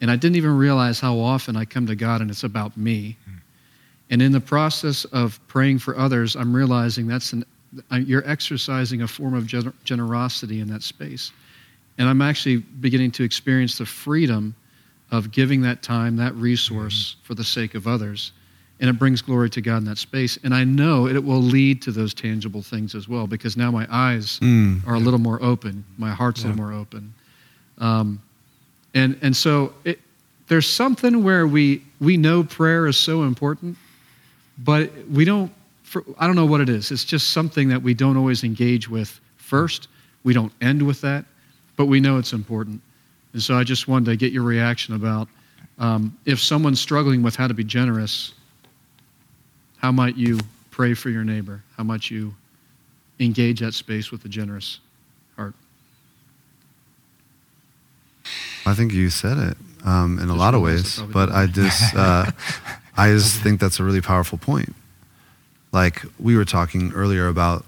And 0.00 0.10
I 0.10 0.16
didn't 0.16 0.36
even 0.36 0.56
realize 0.56 1.00
how 1.00 1.18
often 1.18 1.56
I 1.56 1.64
come 1.64 1.86
to 1.86 1.96
God 1.96 2.20
and 2.20 2.30
it's 2.30 2.44
about 2.44 2.76
me. 2.76 3.16
And 4.10 4.20
in 4.20 4.32
the 4.32 4.40
process 4.40 5.04
of 5.06 5.40
praying 5.48 5.78
for 5.78 5.96
others, 5.96 6.36
I'm 6.36 6.54
realizing 6.54 7.06
that's 7.06 7.32
an, 7.32 7.44
you're 7.90 8.28
exercising 8.28 9.02
a 9.02 9.08
form 9.08 9.34
of 9.34 9.44
gener- 9.44 9.72
generosity 9.84 10.60
in 10.60 10.68
that 10.68 10.82
space. 10.82 11.32
And 11.98 12.08
I'm 12.08 12.20
actually 12.20 12.58
beginning 12.58 13.12
to 13.12 13.24
experience 13.24 13.78
the 13.78 13.86
freedom 13.86 14.54
of 15.10 15.30
giving 15.30 15.62
that 15.62 15.82
time, 15.82 16.16
that 16.16 16.34
resource 16.34 17.16
for 17.22 17.34
the 17.34 17.44
sake 17.44 17.74
of 17.74 17.86
others. 17.86 18.32
And 18.80 18.90
it 18.90 18.98
brings 18.98 19.22
glory 19.22 19.48
to 19.50 19.60
God 19.60 19.78
in 19.78 19.84
that 19.84 19.98
space. 19.98 20.38
And 20.42 20.54
I 20.54 20.64
know 20.64 21.06
it 21.06 21.22
will 21.22 21.40
lead 21.42 21.80
to 21.82 21.92
those 21.92 22.12
tangible 22.12 22.60
things 22.62 22.94
as 22.94 23.08
well 23.08 23.26
because 23.26 23.56
now 23.56 23.70
my 23.70 23.86
eyes 23.90 24.38
Mm. 24.40 24.86
are 24.86 24.94
a 24.94 24.98
little 24.98 25.20
more 25.20 25.42
open, 25.42 25.84
my 25.96 26.10
heart's 26.10 26.42
a 26.44 26.48
little 26.48 26.62
more 26.62 26.72
open. 26.72 27.14
Um, 27.78 28.20
and, 28.94 29.16
and 29.22 29.36
so 29.36 29.72
it, 29.84 30.00
there's 30.48 30.68
something 30.68 31.24
where 31.24 31.46
we, 31.46 31.82
we 32.00 32.16
know 32.16 32.44
prayer 32.44 32.86
is 32.86 32.96
so 32.96 33.22
important, 33.22 33.76
but 34.58 34.90
we 35.08 35.24
don't, 35.24 35.50
for, 35.82 36.04
I 36.18 36.26
don't 36.26 36.36
know 36.36 36.46
what 36.46 36.60
it 36.60 36.68
is. 36.68 36.90
It's 36.90 37.04
just 37.04 37.30
something 37.30 37.68
that 37.68 37.82
we 37.82 37.94
don't 37.94 38.16
always 38.16 38.44
engage 38.44 38.88
with 38.88 39.20
first. 39.36 39.88
We 40.24 40.32
don't 40.34 40.52
end 40.60 40.82
with 40.82 41.00
that, 41.02 41.24
but 41.76 41.86
we 41.86 42.00
know 42.00 42.18
it's 42.18 42.32
important. 42.32 42.80
And 43.32 43.42
so 43.42 43.56
I 43.56 43.64
just 43.64 43.88
wanted 43.88 44.06
to 44.06 44.16
get 44.16 44.32
your 44.32 44.42
reaction 44.44 44.94
about 44.94 45.28
um, 45.78 46.16
if 46.24 46.40
someone's 46.40 46.80
struggling 46.80 47.22
with 47.22 47.34
how 47.34 47.48
to 47.48 47.54
be 47.54 47.64
generous, 47.64 48.32
how 49.84 49.92
might 49.92 50.16
you 50.16 50.40
pray 50.70 50.94
for 50.94 51.10
your 51.10 51.24
neighbor? 51.24 51.62
How 51.76 51.84
might 51.84 52.10
you 52.10 52.34
engage 53.20 53.60
that 53.60 53.74
space 53.74 54.10
with 54.10 54.24
a 54.24 54.30
generous 54.30 54.80
heart? 55.36 55.52
I 58.64 58.72
think 58.72 58.94
you 58.94 59.10
said 59.10 59.36
it 59.36 59.58
um, 59.84 60.18
in 60.18 60.30
a 60.30 60.34
lot 60.34 60.54
of 60.54 60.62
ways, 60.62 61.00
but. 61.12 61.30
I 61.30 61.46
just 61.48 61.94
uh, 61.96 62.30
I 62.96 63.10
just 63.10 63.42
think 63.42 63.60
that's 63.60 63.78
a 63.78 63.84
really 63.84 64.00
powerful 64.00 64.38
point. 64.38 64.74
Like 65.70 66.00
we 66.18 66.34
were 66.34 66.46
talking 66.46 66.90
earlier 66.94 67.28
about 67.28 67.66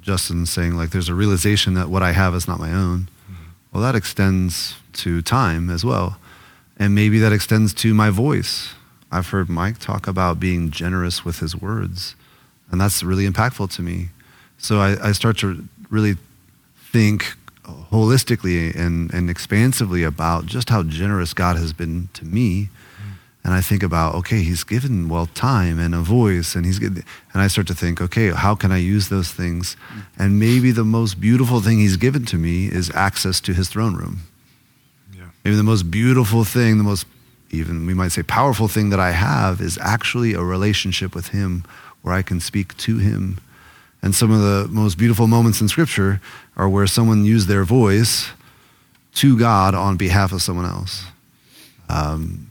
Justin 0.00 0.46
saying 0.46 0.74
like 0.74 0.88
there's 0.88 1.10
a 1.10 1.14
realization 1.14 1.74
that 1.74 1.90
what 1.90 2.02
I 2.02 2.12
have 2.12 2.34
is 2.34 2.48
not 2.48 2.58
my 2.58 2.72
own. 2.72 3.10
Well, 3.74 3.82
that 3.82 3.94
extends 3.94 4.76
to 5.04 5.20
time 5.20 5.68
as 5.68 5.84
well, 5.84 6.16
and 6.78 6.94
maybe 6.94 7.18
that 7.18 7.34
extends 7.34 7.74
to 7.74 7.92
my 7.92 8.08
voice. 8.08 8.70
I've 9.10 9.28
heard 9.28 9.48
Mike 9.48 9.78
talk 9.78 10.06
about 10.06 10.38
being 10.38 10.70
generous 10.70 11.24
with 11.24 11.38
his 11.38 11.56
words, 11.56 12.14
and 12.70 12.80
that's 12.80 13.02
really 13.02 13.26
impactful 13.26 13.74
to 13.76 13.82
me. 13.82 14.08
So 14.58 14.80
I, 14.80 15.08
I 15.08 15.12
start 15.12 15.38
to 15.38 15.64
really 15.90 16.16
think 16.92 17.36
holistically 17.90 18.74
and, 18.74 19.12
and 19.12 19.30
expansively 19.30 20.02
about 20.02 20.46
just 20.46 20.70
how 20.70 20.82
generous 20.82 21.34
God 21.34 21.56
has 21.56 21.72
been 21.72 22.08
to 22.14 22.24
me. 22.24 22.64
Mm. 22.64 22.68
And 23.44 23.54
I 23.54 23.60
think 23.60 23.82
about, 23.82 24.14
okay, 24.16 24.42
he's 24.42 24.64
given, 24.64 25.08
well, 25.08 25.26
time 25.26 25.78
and 25.78 25.94
a 25.94 25.98
voice, 25.98 26.54
and 26.54 26.64
he's. 26.66 26.78
And 26.78 27.04
I 27.34 27.46
start 27.46 27.66
to 27.68 27.74
think, 27.74 28.00
okay, 28.00 28.30
how 28.30 28.54
can 28.54 28.72
I 28.72 28.78
use 28.78 29.08
those 29.08 29.30
things? 29.30 29.76
Mm. 29.92 30.02
And 30.18 30.38
maybe 30.40 30.70
the 30.70 30.84
most 30.84 31.20
beautiful 31.20 31.60
thing 31.60 31.78
he's 31.78 31.96
given 31.96 32.24
to 32.26 32.36
me 32.36 32.66
is 32.66 32.90
access 32.94 33.40
to 33.42 33.52
his 33.52 33.68
throne 33.68 33.96
room. 33.96 34.20
Yeah. 35.14 35.28
Maybe 35.44 35.56
the 35.56 35.62
most 35.62 35.90
beautiful 35.90 36.44
thing, 36.44 36.78
the 36.78 36.84
most, 36.84 37.06
even 37.50 37.86
we 37.86 37.94
might 37.94 38.12
say, 38.12 38.22
powerful 38.22 38.68
thing 38.68 38.90
that 38.90 39.00
I 39.00 39.12
have 39.12 39.60
is 39.60 39.78
actually 39.78 40.34
a 40.34 40.42
relationship 40.42 41.14
with 41.14 41.28
him 41.28 41.64
where 42.02 42.14
I 42.14 42.22
can 42.22 42.40
speak 42.40 42.76
to 42.78 42.98
him. 42.98 43.38
And 44.02 44.14
some 44.14 44.30
of 44.30 44.40
the 44.40 44.68
most 44.72 44.98
beautiful 44.98 45.26
moments 45.26 45.60
in 45.60 45.68
Scripture 45.68 46.20
are 46.56 46.68
where 46.68 46.86
someone 46.86 47.24
used 47.24 47.48
their 47.48 47.64
voice 47.64 48.28
to 49.14 49.38
God 49.38 49.74
on 49.74 49.96
behalf 49.96 50.32
of 50.32 50.42
someone 50.42 50.66
else. 50.66 51.04
Um, 51.88 52.50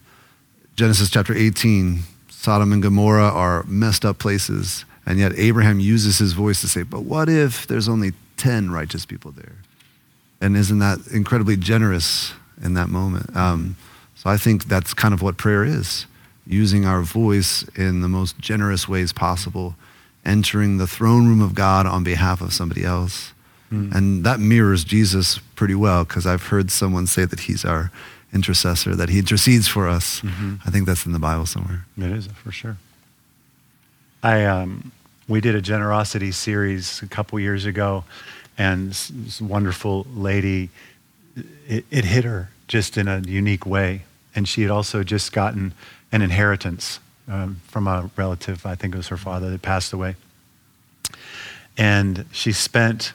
Genesis 0.75 1.09
chapter 1.09 1.33
18, 1.33 1.99
Sodom 2.29 2.73
and 2.73 2.81
Gomorrah 2.81 3.29
are 3.29 3.63
messed 3.63 4.03
up 4.03 4.19
places, 4.19 4.83
and 5.05 5.19
yet 5.19 5.33
Abraham 5.37 5.79
uses 5.79 6.17
his 6.17 6.33
voice 6.33 6.61
to 6.61 6.67
say, 6.67 6.83
But 6.83 7.03
what 7.03 7.29
if 7.29 7.67
there's 7.67 7.87
only 7.87 8.13
10 8.37 8.71
righteous 8.71 9.05
people 9.05 9.31
there? 9.31 9.55
And 10.41 10.55
isn't 10.55 10.79
that 10.79 10.99
incredibly 11.11 11.55
generous 11.55 12.33
in 12.61 12.73
that 12.75 12.89
moment? 12.89 13.35
Um, 13.35 13.75
so 14.28 14.34
I 14.34 14.36
think 14.36 14.65
that's 14.65 14.93
kind 14.93 15.13
of 15.13 15.21
what 15.21 15.38
prayer 15.38 15.63
is 15.63 16.05
using 16.45 16.86
our 16.86 17.01
voice 17.01 17.63
in 17.78 18.01
the 18.01 18.09
most 18.09 18.38
generous 18.39 18.86
ways 18.86 19.13
possible, 19.13 19.75
entering 20.25 20.78
the 20.78 20.86
throne 20.86 21.30
room 21.30 21.41
of 21.41 21.55
God 21.55 21.86
on 21.86 22.03
behalf 22.03 22.41
of 22.41 22.51
somebody 22.51 22.84
else. 22.84 23.32
And 23.69 24.25
that 24.25 24.41
mirrors 24.41 24.84
Jesus 24.84 25.39
pretty 25.55 25.75
well 25.75 26.03
because 26.03 26.25
I've 26.25 26.47
heard 26.47 26.71
someone 26.71 27.07
say 27.07 27.23
that 27.23 27.41
he's 27.41 27.63
our 27.63 27.89
intercessor, 28.34 28.97
that 28.97 29.07
he 29.07 29.19
intercedes 29.19 29.69
for 29.69 29.88
us. 29.88 30.21
I 30.65 30.71
think 30.71 30.88
that's 30.88 31.05
in 31.05 31.13
the 31.13 31.19
Bible 31.19 31.45
somewhere. 31.45 31.86
It 31.97 32.11
is 32.11 32.28
for 32.28 32.51
sure. 32.51 32.75
I 34.23 34.43
um, 34.43 34.91
we 35.30 35.39
did 35.39 35.55
a 35.55 35.61
generosity 35.61 36.34
series 36.34 37.01
a 37.01 37.07
couple 37.07 37.39
years 37.39 37.65
ago, 37.65 38.03
and 38.57 38.89
this, 38.89 39.07
this 39.13 39.41
wonderful 39.41 40.05
lady, 40.13 40.69
it, 41.65 41.86
it 41.89 42.03
hit 42.03 42.25
her 42.25 42.49
just 42.67 42.97
in 42.97 43.07
a 43.07 43.19
unique 43.19 43.65
way, 43.65 44.03
and 44.38 44.47
she 44.47 44.61
had 44.61 44.69
also 44.69 45.03
just 45.03 45.33
gotten 45.33 45.73
an 46.11 46.21
inheritance 46.21 46.99
um, 47.27 47.59
from 47.67 47.88
a 47.88 48.09
relative. 48.15 48.65
I 48.67 48.75
think 48.75 48.93
it 48.93 48.97
was 48.97 49.07
her 49.07 49.17
father 49.17 49.49
that 49.49 49.63
passed 49.63 49.91
away, 49.91 50.15
and 51.75 52.25
she 52.31 52.51
spent. 52.53 53.13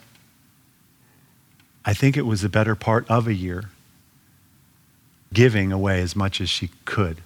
I 1.85 1.93
think 1.93 2.15
it 2.15 2.25
was 2.25 2.41
the 2.41 2.49
better 2.49 2.75
part 2.75 3.09
of 3.09 3.27
a 3.27 3.33
year 3.33 3.69
giving 5.33 5.71
away 5.71 6.01
as 6.01 6.15
much 6.15 6.39
as 6.39 6.49
she 6.49 6.69
could 6.85 7.17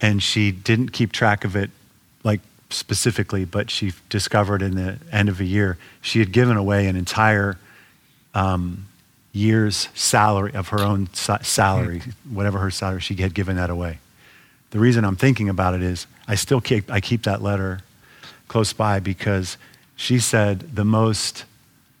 and 0.00 0.22
she 0.22 0.52
didn't 0.52 0.90
keep 0.90 1.10
track 1.12 1.44
of 1.44 1.56
it 1.56 1.70
like 2.22 2.40
specifically 2.70 3.44
but 3.44 3.70
she 3.70 3.92
discovered 4.08 4.62
in 4.62 4.74
the 4.74 4.98
end 5.10 5.28
of 5.28 5.40
a 5.40 5.44
year 5.44 5.78
she 6.02 6.18
had 6.18 6.30
given 6.30 6.56
away 6.56 6.86
an 6.86 6.94
entire 6.94 7.56
um, 8.34 8.85
year's 9.36 9.88
salary 9.94 10.54
of 10.54 10.68
her 10.68 10.80
own 10.80 11.08
salary 11.12 12.00
mm-hmm. 12.00 12.34
whatever 12.34 12.58
her 12.58 12.70
salary 12.70 13.00
she 13.00 13.14
had 13.16 13.34
given 13.34 13.56
that 13.56 13.68
away. 13.68 13.98
The 14.70 14.78
reason 14.78 15.04
i'm 15.04 15.16
thinking 15.16 15.48
about 15.48 15.74
it 15.74 15.82
is 15.82 16.06
i 16.26 16.34
still 16.34 16.60
keep 16.60 16.90
i 16.90 17.00
keep 17.00 17.22
that 17.24 17.42
letter 17.42 17.80
close 18.48 18.72
by 18.72 18.98
because 18.98 19.58
she 19.94 20.18
said 20.18 20.60
the 20.74 20.84
most 20.84 21.44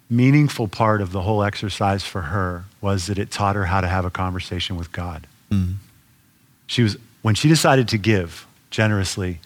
meaningful 0.08 0.68
part 0.68 1.00
of 1.02 1.12
the 1.12 1.22
whole 1.22 1.42
exercise 1.42 2.04
for 2.04 2.22
her 2.22 2.64
was 2.80 3.06
that 3.06 3.18
it 3.18 3.30
taught 3.30 3.56
her 3.56 3.66
how 3.66 3.80
to 3.80 3.88
have 3.88 4.04
a 4.04 4.10
conversation 4.10 4.76
with 4.76 4.90
god. 4.92 5.26
Mm-hmm. 5.50 5.74
She 6.66 6.82
was 6.82 6.96
when 7.22 7.34
she 7.34 7.48
decided 7.48 7.88
to 7.88 7.98
give 7.98 8.46
generously 8.70 9.40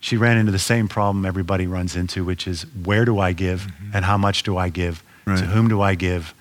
she 0.00 0.16
ran 0.16 0.36
into 0.36 0.52
the 0.52 0.58
same 0.58 0.88
problem 0.88 1.26
everybody 1.26 1.66
runs 1.66 1.94
into 1.94 2.24
which 2.24 2.48
is 2.48 2.62
where 2.84 3.04
do 3.04 3.18
i 3.18 3.32
give 3.32 3.60
mm-hmm. 3.62 3.90
and 3.94 4.04
how 4.04 4.16
much 4.16 4.44
do 4.44 4.56
i 4.56 4.70
give? 4.70 5.02
Right. 5.26 5.38
to 5.38 5.46
whom 5.46 5.68
do 5.68 5.80
i 5.80 5.94
give 5.94 6.34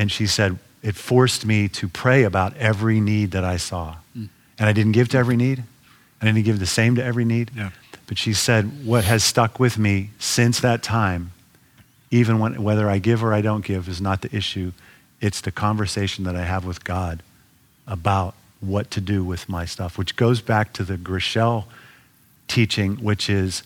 and 0.00 0.10
she 0.10 0.26
said 0.26 0.58
it 0.82 0.96
forced 0.96 1.44
me 1.44 1.68
to 1.68 1.86
pray 1.86 2.24
about 2.24 2.56
every 2.56 3.00
need 3.00 3.32
that 3.32 3.44
i 3.44 3.58
saw. 3.58 3.96
Hmm. 4.14 4.24
And 4.58 4.68
i 4.68 4.72
didn't 4.72 4.92
give 4.92 5.10
to 5.10 5.18
every 5.18 5.36
need. 5.36 5.62
I 6.22 6.24
didn't 6.24 6.42
give 6.42 6.58
the 6.58 6.66
same 6.66 6.94
to 6.96 7.04
every 7.04 7.26
need. 7.26 7.50
Yeah. 7.54 7.70
but 8.06 8.16
she 8.16 8.32
said 8.32 8.86
what 8.86 9.04
has 9.04 9.22
stuck 9.22 9.60
with 9.60 9.76
me 9.78 10.10
since 10.18 10.58
that 10.60 10.82
time 10.82 11.32
even 12.10 12.38
when, 12.38 12.62
whether 12.62 12.88
i 12.88 12.98
give 12.98 13.22
or 13.22 13.34
i 13.34 13.42
don't 13.42 13.64
give 13.64 13.88
is 13.88 14.00
not 14.00 14.22
the 14.22 14.34
issue. 14.34 14.72
It's 15.20 15.42
the 15.42 15.52
conversation 15.52 16.24
that 16.24 16.34
i 16.34 16.44
have 16.44 16.64
with 16.64 16.82
god 16.82 17.22
about 17.86 18.34
what 18.60 18.90
to 18.92 19.00
do 19.00 19.22
with 19.22 19.48
my 19.48 19.66
stuff, 19.66 19.98
which 19.98 20.16
goes 20.16 20.40
back 20.40 20.72
to 20.74 20.84
the 20.84 20.96
Groeschel 20.96 21.64
teaching, 22.46 22.96
which 22.96 23.30
is, 23.30 23.62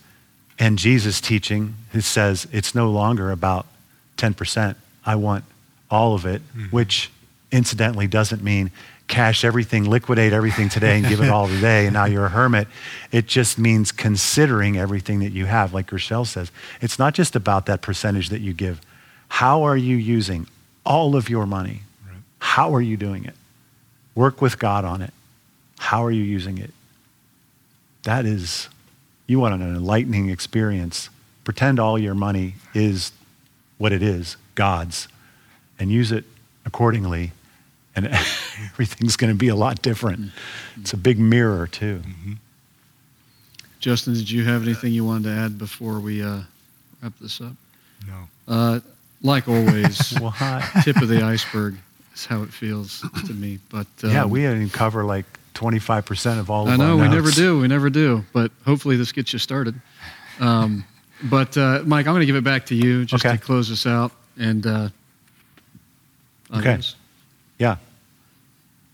and 0.57 0.77
Jesus' 0.77 1.19
teaching, 1.19 1.75
who 1.91 1.99
says 1.99 2.47
it's 2.51 2.73
no 2.73 2.89
longer 2.89 3.29
about 3.31 3.65
10%. 4.17 4.75
I 5.05 5.15
want 5.15 5.43
all 5.89 6.15
of 6.15 6.25
it, 6.25 6.41
mm-hmm. 6.41 6.65
which 6.67 7.11
incidentally 7.51 8.07
doesn't 8.07 8.43
mean 8.43 8.71
cash 9.07 9.45
everything, 9.45 9.87
liquidate 9.87 10.33
everything 10.33 10.67
today 10.67 10.97
and 10.97 11.07
give 11.07 11.21
it 11.21 11.29
all 11.29 11.47
today, 11.47 11.85
and 11.85 11.93
now 11.93 12.05
you're 12.05 12.25
a 12.25 12.29
hermit. 12.29 12.67
It 13.11 13.27
just 13.27 13.59
means 13.59 13.91
considering 13.91 14.77
everything 14.77 15.19
that 15.19 15.31
you 15.31 15.45
have, 15.45 15.73
like 15.73 15.91
Groeschel 15.91 16.25
says. 16.25 16.51
It's 16.81 16.97
not 16.97 17.13
just 17.13 17.35
about 17.35 17.67
that 17.67 17.81
percentage 17.81 18.29
that 18.29 18.41
you 18.41 18.53
give. 18.53 18.81
How 19.27 19.63
are 19.63 19.77
you 19.77 19.95
using 19.95 20.47
all 20.85 21.15
of 21.15 21.29
your 21.29 21.45
money? 21.45 21.81
Right. 22.07 22.17
How 22.39 22.73
are 22.73 22.81
you 22.81 22.97
doing 22.97 23.25
it? 23.25 23.35
Work 24.15 24.41
with 24.41 24.57
God 24.57 24.85
on 24.85 25.01
it. 25.01 25.13
How 25.77 26.03
are 26.03 26.11
you 26.11 26.23
using 26.23 26.57
it? 26.57 26.71
That 28.03 28.25
is, 28.25 28.69
you 29.27 29.39
want 29.39 29.53
an 29.53 29.61
enlightening 29.61 30.29
experience. 30.29 31.09
Pretend 31.43 31.79
all 31.79 31.99
your 31.99 32.15
money 32.15 32.55
is 32.73 33.11
what 33.77 33.91
it 33.91 34.01
is, 34.01 34.37
God's, 34.55 35.07
and 35.79 35.91
use 35.91 36.11
it 36.11 36.23
accordingly, 36.65 37.31
and 37.95 38.07
everything's 38.71 39.15
going 39.17 39.31
to 39.31 39.37
be 39.37 39.47
a 39.49 39.55
lot 39.55 39.81
different. 39.81 40.31
It's 40.79 40.93
a 40.93 40.97
big 40.97 41.19
mirror, 41.19 41.67
too. 41.67 42.01
Justin, 43.79 44.13
did 44.13 44.29
you 44.29 44.45
have 44.45 44.63
anything 44.63 44.93
you 44.93 45.05
wanted 45.05 45.23
to 45.25 45.31
add 45.31 45.57
before 45.57 45.99
we 45.99 46.23
uh, 46.23 46.39
wrap 47.01 47.13
this 47.21 47.39
up? 47.41 47.53
No. 48.07 48.27
Uh, 48.47 48.79
like 49.21 49.47
always, 49.47 49.97
tip 50.83 50.97
of 50.97 51.07
the 51.07 51.21
iceberg 51.23 51.75
is 52.15 52.25
how 52.25 52.41
it 52.43 52.49
feels 52.49 53.05
to 53.27 53.33
me. 53.33 53.59
But 53.69 53.87
um, 54.03 54.09
yeah, 54.11 54.25
we 54.25 54.41
didn't 54.41 54.69
cover 54.71 55.03
like 55.03 55.25
25% 55.53 56.39
of 56.39 56.49
all 56.49 56.67
of 56.67 56.73
I 56.73 56.75
know 56.77 56.97
our 56.97 57.03
we 57.03 57.09
never 57.09 57.31
do, 57.31 57.59
we 57.59 57.67
never 57.67 57.89
do. 57.89 58.23
But 58.33 58.51
hopefully 58.65 58.95
this 58.97 59.11
gets 59.11 59.33
you 59.33 59.39
started. 59.39 59.79
Um, 60.39 60.83
but 61.23 61.55
uh, 61.57 61.81
Mike, 61.85 62.07
I'm 62.07 62.13
going 62.13 62.21
to 62.21 62.25
give 62.25 62.35
it 62.35 62.43
back 62.43 62.65
to 62.67 62.75
you 62.75 63.05
just 63.05 63.25
Okay. 63.25 63.37
to 63.37 63.41
close 63.41 63.71
us 63.71 63.85
out. 63.85 64.11
And 64.37 64.65
Okay. 66.53 66.79
Yeah. 67.57 67.77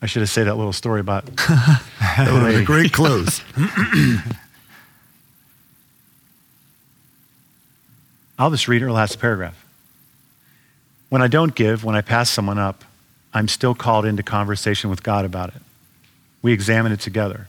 I 0.01 0.07
should 0.07 0.21
have 0.21 0.29
said 0.29 0.47
that 0.47 0.55
little 0.55 0.73
story 0.73 0.99
about 0.99 1.25
the 1.25 1.81
would 2.17 2.55
a 2.55 2.63
great 2.63 2.91
close. 2.91 3.41
I'll 8.39 8.49
just 8.49 8.67
read 8.67 8.81
her 8.81 8.91
last 8.91 9.19
paragraph. 9.19 9.63
When 11.09 11.21
I 11.21 11.27
don't 11.27 11.53
give, 11.53 11.83
when 11.83 11.95
I 11.95 12.01
pass 12.01 12.31
someone 12.31 12.57
up, 12.57 12.83
I'm 13.33 13.47
still 13.47 13.75
called 13.75 14.05
into 14.05 14.23
conversation 14.23 14.89
with 14.89 15.03
God 15.03 15.25
about 15.25 15.49
it. 15.49 15.61
We 16.41 16.51
examine 16.51 16.91
it 16.91 16.99
together. 16.99 17.47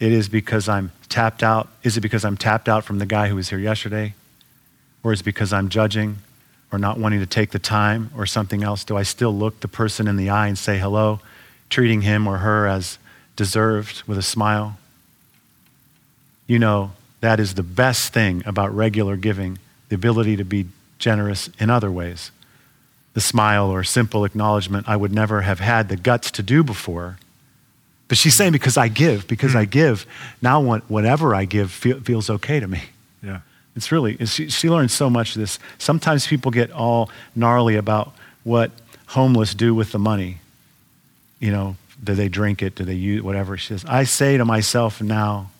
It 0.00 0.10
is 0.10 0.28
because 0.28 0.68
I'm 0.68 0.90
tapped 1.08 1.44
out. 1.44 1.68
Is 1.84 1.96
it 1.96 2.00
because 2.00 2.24
I'm 2.24 2.36
tapped 2.36 2.68
out 2.68 2.82
from 2.82 2.98
the 2.98 3.06
guy 3.06 3.28
who 3.28 3.36
was 3.36 3.50
here 3.50 3.58
yesterday? 3.58 4.14
Or 5.04 5.12
is 5.12 5.20
it 5.20 5.24
because 5.24 5.52
I'm 5.52 5.68
judging? 5.68 6.18
Or 6.72 6.78
not 6.78 6.98
wanting 6.98 7.20
to 7.20 7.26
take 7.26 7.50
the 7.50 7.58
time 7.58 8.10
or 8.16 8.26
something 8.26 8.64
else? 8.64 8.82
Do 8.82 8.96
I 8.96 9.02
still 9.02 9.32
look 9.32 9.60
the 9.60 9.68
person 9.68 10.08
in 10.08 10.16
the 10.16 10.30
eye 10.30 10.48
and 10.48 10.58
say 10.58 10.78
hello, 10.78 11.20
treating 11.68 12.00
him 12.00 12.26
or 12.26 12.38
her 12.38 12.66
as 12.66 12.98
deserved 13.36 14.02
with 14.06 14.18
a 14.18 14.22
smile? 14.22 14.78
You 16.46 16.58
know, 16.58 16.92
that 17.20 17.38
is 17.38 17.54
the 17.54 17.62
best 17.62 18.12
thing 18.12 18.42
about 18.46 18.74
regular 18.74 19.16
giving 19.16 19.58
the 19.88 19.94
ability 19.94 20.36
to 20.36 20.44
be 20.44 20.66
generous 20.98 21.50
in 21.58 21.70
other 21.70 21.90
ways. 21.90 22.30
The 23.14 23.20
smile 23.20 23.70
or 23.70 23.84
simple 23.84 24.24
acknowledgement 24.24 24.88
I 24.88 24.96
would 24.96 25.12
never 25.12 25.42
have 25.42 25.60
had 25.60 25.88
the 25.88 25.96
guts 25.96 26.30
to 26.32 26.42
do 26.42 26.64
before. 26.64 27.18
But 28.08 28.18
she's 28.18 28.34
saying, 28.34 28.52
because 28.52 28.76
I 28.76 28.88
give, 28.88 29.28
because 29.28 29.54
I 29.54 29.64
hmm. 29.64 29.70
give, 29.70 30.06
now 30.40 30.78
whatever 30.88 31.34
I 31.34 31.44
give 31.44 31.70
feels 31.70 32.30
okay 32.30 32.60
to 32.60 32.66
me. 32.66 32.82
It's 33.74 33.90
really, 33.90 34.24
she, 34.26 34.48
she 34.50 34.68
learned 34.68 34.90
so 34.90 35.08
much 35.08 35.34
of 35.34 35.40
this. 35.40 35.58
Sometimes 35.78 36.26
people 36.26 36.50
get 36.50 36.70
all 36.70 37.10
gnarly 37.34 37.76
about 37.76 38.12
what 38.44 38.70
homeless 39.06 39.54
do 39.54 39.74
with 39.74 39.92
the 39.92 39.98
money. 39.98 40.38
You 41.40 41.52
know, 41.52 41.76
do 42.02 42.14
they 42.14 42.28
drink 42.28 42.62
it? 42.62 42.74
Do 42.74 42.84
they 42.84 42.94
use 42.94 43.22
whatever? 43.22 43.56
She 43.56 43.68
says, 43.68 43.84
I 43.86 44.04
say 44.04 44.36
to 44.36 44.44
myself 44.44 45.00
now 45.00 45.50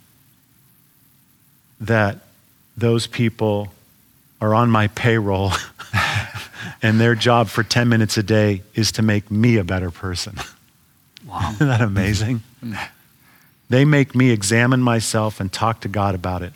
that 1.80 2.18
those 2.76 3.06
people 3.06 3.72
are 4.40 4.54
on 4.54 4.70
my 4.70 4.88
payroll 4.88 5.52
and 6.82 7.00
their 7.00 7.14
job 7.14 7.48
for 7.48 7.62
10 7.62 7.88
minutes 7.88 8.16
a 8.16 8.22
day 8.22 8.62
is 8.74 8.92
to 8.92 9.02
make 9.02 9.30
me 9.30 9.56
a 9.56 9.64
better 9.64 9.90
person. 9.90 10.36
Wow. 11.26 11.50
Isn't 11.54 11.68
that 11.68 11.80
amazing? 11.80 12.42
Mm. 12.62 12.88
they 13.68 13.84
make 13.84 14.14
me 14.14 14.30
examine 14.30 14.80
myself 14.82 15.40
and 15.40 15.52
talk 15.52 15.80
to 15.80 15.88
God 15.88 16.14
about 16.14 16.42
it. 16.42 16.52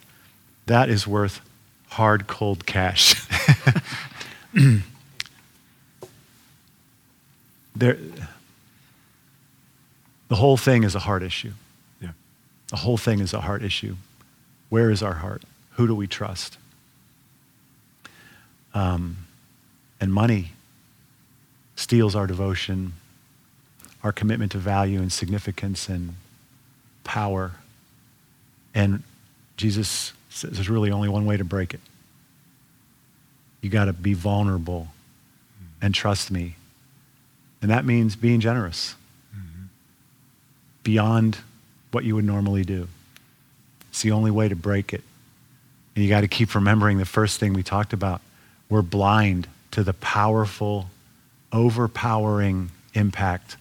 That 0.67 0.89
is 0.89 1.07
worth 1.07 1.41
hard, 1.89 2.27
cold 2.27 2.67
cash. 2.67 3.14
there, 7.77 7.97
the 10.29 10.35
whole 10.35 10.57
thing 10.57 10.83
is 10.85 10.95
a 10.95 10.99
heart 11.01 11.23
issue. 11.23 11.53
Yeah. 12.01 12.11
The 12.69 12.77
whole 12.77 12.97
thing 12.97 13.21
is 13.21 13.33
a 13.33 13.41
heart 13.41 13.62
issue. 13.62 13.97
Where 14.69 14.91
is 14.91 15.03
our 15.03 15.14
heart? 15.14 15.43
Who 15.73 15.87
do 15.87 15.95
we 15.95 16.07
trust? 16.07 16.59
Um, 18.75 19.19
and 20.01 20.12
money 20.12 20.51
steals 21.77 22.17
our 22.17 22.27
devotion, 22.27 22.95
our 24.03 24.12
commitment 24.12 24.53
to 24.53 24.59
value 24.59 25.01
and 25.01 25.12
significance 25.12 25.89
and 25.89 26.17
power. 27.05 27.53
And 28.75 29.03
Jesus 29.57 30.12
there's 30.43 30.68
really 30.68 30.91
only 30.91 31.09
one 31.09 31.26
way 31.26 31.37
to 31.37 31.45
break 31.45 31.74
it. 31.74 31.80
You 33.61 33.70
got 33.70 33.87
to 33.87 33.93
be 33.93 34.14
vulnerable 34.14 34.89
and 35.80 35.95
trust 35.95 36.30
me. 36.30 36.57
And 37.62 37.70
that 37.70 37.84
means 37.84 38.16
being 38.16 38.41
generous 38.41 38.95
mm-hmm. 39.34 39.64
beyond 40.82 41.39
what 41.91 42.05
you 42.05 42.14
would 42.14 42.24
normally 42.24 42.64
do. 42.64 42.89
It's 43.91 44.03
the 44.03 44.12
only 44.12 44.30
way 44.30 44.49
to 44.49 44.57
break 44.57 44.93
it. 44.93 45.03
And 45.95 46.05
you 46.05 46.11
got 46.11 46.20
to 46.20 46.28
keep 46.28 46.55
remembering 46.55 46.99
the 46.99 47.07
first 47.07 47.41
thing 47.41 47.55
we 47.55 47.62
talked 47.62 47.93
about. 47.93 48.20
We're 48.68 48.82
blind 48.82 49.49
to 49.70 49.82
the 49.82 49.95
powerful, 49.95 50.91
overpowering 51.53 52.70
impact 52.95 53.57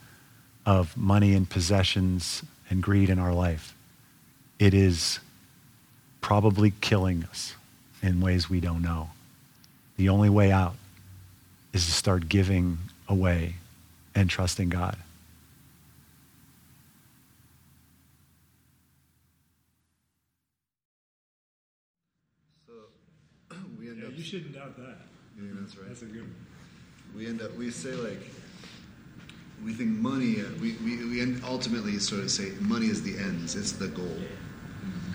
of 0.65 0.97
money 0.97 1.33
and 1.33 1.49
possessions 1.49 2.43
and 2.69 2.83
greed 2.83 3.09
in 3.09 3.19
our 3.19 3.33
life. 3.33 3.73
It 4.59 4.73
is 4.73 5.19
probably 6.25 6.73
killing 6.81 7.23
us 7.25 7.53
in 8.01 8.19
ways 8.19 8.49
we 8.49 8.59
don't 8.59 8.81
know. 8.81 9.11
The 9.95 10.09
only 10.09 10.27
way 10.27 10.51
out 10.51 10.73
is 11.71 11.85
to 11.85 11.91
start 11.91 12.27
giving 12.27 12.79
away 13.07 13.57
and 14.15 14.27
trusting 14.27 14.69
God. 14.69 14.97
So 22.65 22.73
we 23.79 23.89
end 23.89 23.99
yeah, 24.01 24.07
up. 24.07 24.13
You 24.17 24.23
shouldn't 24.23 24.55
doubt 24.55 24.75
that. 24.77 24.97
Yeah, 25.39 25.51
that's 25.59 25.77
right. 25.77 25.89
That's 25.89 26.01
a 26.01 26.05
good 26.05 26.21
one. 26.21 26.35
We 27.15 27.27
end 27.27 27.43
up, 27.43 27.55
we 27.55 27.69
say 27.69 27.91
like, 27.91 28.31
we 29.63 29.73
think 29.73 29.91
money, 29.91 30.41
uh, 30.41 30.45
we, 30.59 30.73
we, 30.83 31.05
we 31.05 31.43
ultimately 31.43 31.99
sort 31.99 32.21
of 32.21 32.31
say 32.31 32.49
money 32.61 32.87
is 32.87 33.03
the 33.03 33.15
ends, 33.15 33.55
it's 33.55 33.73
the 33.73 33.89
goal. 33.89 34.07
Yeah. 34.07 34.27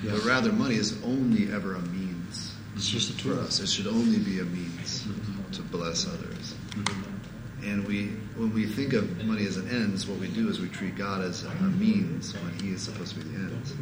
But 0.02 0.24
rather, 0.24 0.52
money 0.52 0.76
is 0.76 1.02
only 1.04 1.52
ever 1.52 1.74
a 1.74 1.80
means. 1.80 2.54
It's 2.74 2.88
just 2.88 3.10
a 3.10 3.16
tool. 3.18 3.36
For 3.36 3.42
us. 3.42 3.60
It 3.60 3.68
should 3.68 3.86
only 3.86 4.18
be 4.18 4.40
a 4.40 4.44
means 4.44 5.02
mm-hmm. 5.02 5.50
to 5.52 5.62
bless 5.62 6.06
others. 6.06 6.54
Mm-hmm. 6.70 7.66
And 7.68 7.86
we, 7.86 8.06
when 8.36 8.54
we 8.54 8.64
think 8.66 8.94
of 8.94 9.24
money 9.24 9.44
as 9.44 9.58
an 9.58 9.68
ends, 9.68 10.06
what 10.06 10.18
we 10.18 10.28
do 10.28 10.48
is 10.48 10.60
we 10.60 10.68
treat 10.68 10.96
God 10.96 11.22
as 11.22 11.44
a 11.44 11.50
means 11.50 12.32
when 12.34 12.58
He 12.60 12.70
is 12.70 12.82
supposed 12.82 13.14
to 13.14 13.20
be 13.20 13.28
the 13.28 13.36
end. 13.36 13.72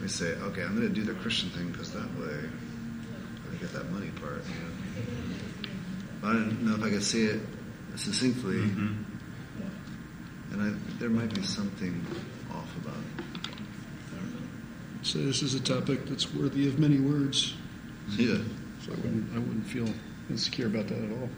We 0.00 0.08
say, 0.08 0.34
okay, 0.34 0.62
I'm 0.62 0.76
going 0.76 0.88
to 0.88 0.94
do 0.94 1.02
the 1.02 1.14
Christian 1.14 1.50
thing 1.50 1.72
because 1.72 1.92
that 1.92 2.06
way 2.18 2.38
I 3.50 3.56
get 3.56 3.72
that 3.72 3.90
money 3.90 4.10
part. 4.10 4.44
You 4.46 4.54
know? 4.54 4.70
But 6.20 6.28
I 6.28 6.32
don't 6.34 6.62
know 6.62 6.74
if 6.74 6.82
I 6.82 6.90
could 6.90 7.02
say 7.02 7.22
it 7.22 7.40
succinctly. 7.96 8.56
Mm-hmm. 8.56 9.02
And 10.52 10.62
I, 10.62 10.98
there 11.00 11.10
might 11.10 11.34
be 11.34 11.42
something 11.42 12.06
off 12.52 12.76
about 12.76 12.94
it. 12.94 13.13
So 15.04 15.18
this 15.18 15.42
is 15.42 15.54
a 15.54 15.60
topic 15.60 16.06
that's 16.06 16.32
worthy 16.34 16.66
of 16.66 16.78
many 16.78 16.98
words. 16.98 17.54
Yeah. 18.16 18.38
So 18.80 18.92
I 18.92 18.96
wouldn't, 18.96 19.34
I 19.34 19.38
wouldn't 19.38 19.66
feel 19.66 19.88
insecure 20.30 20.66
about 20.66 20.88
that 20.88 20.96
at 20.96 21.10
all. 21.12 21.28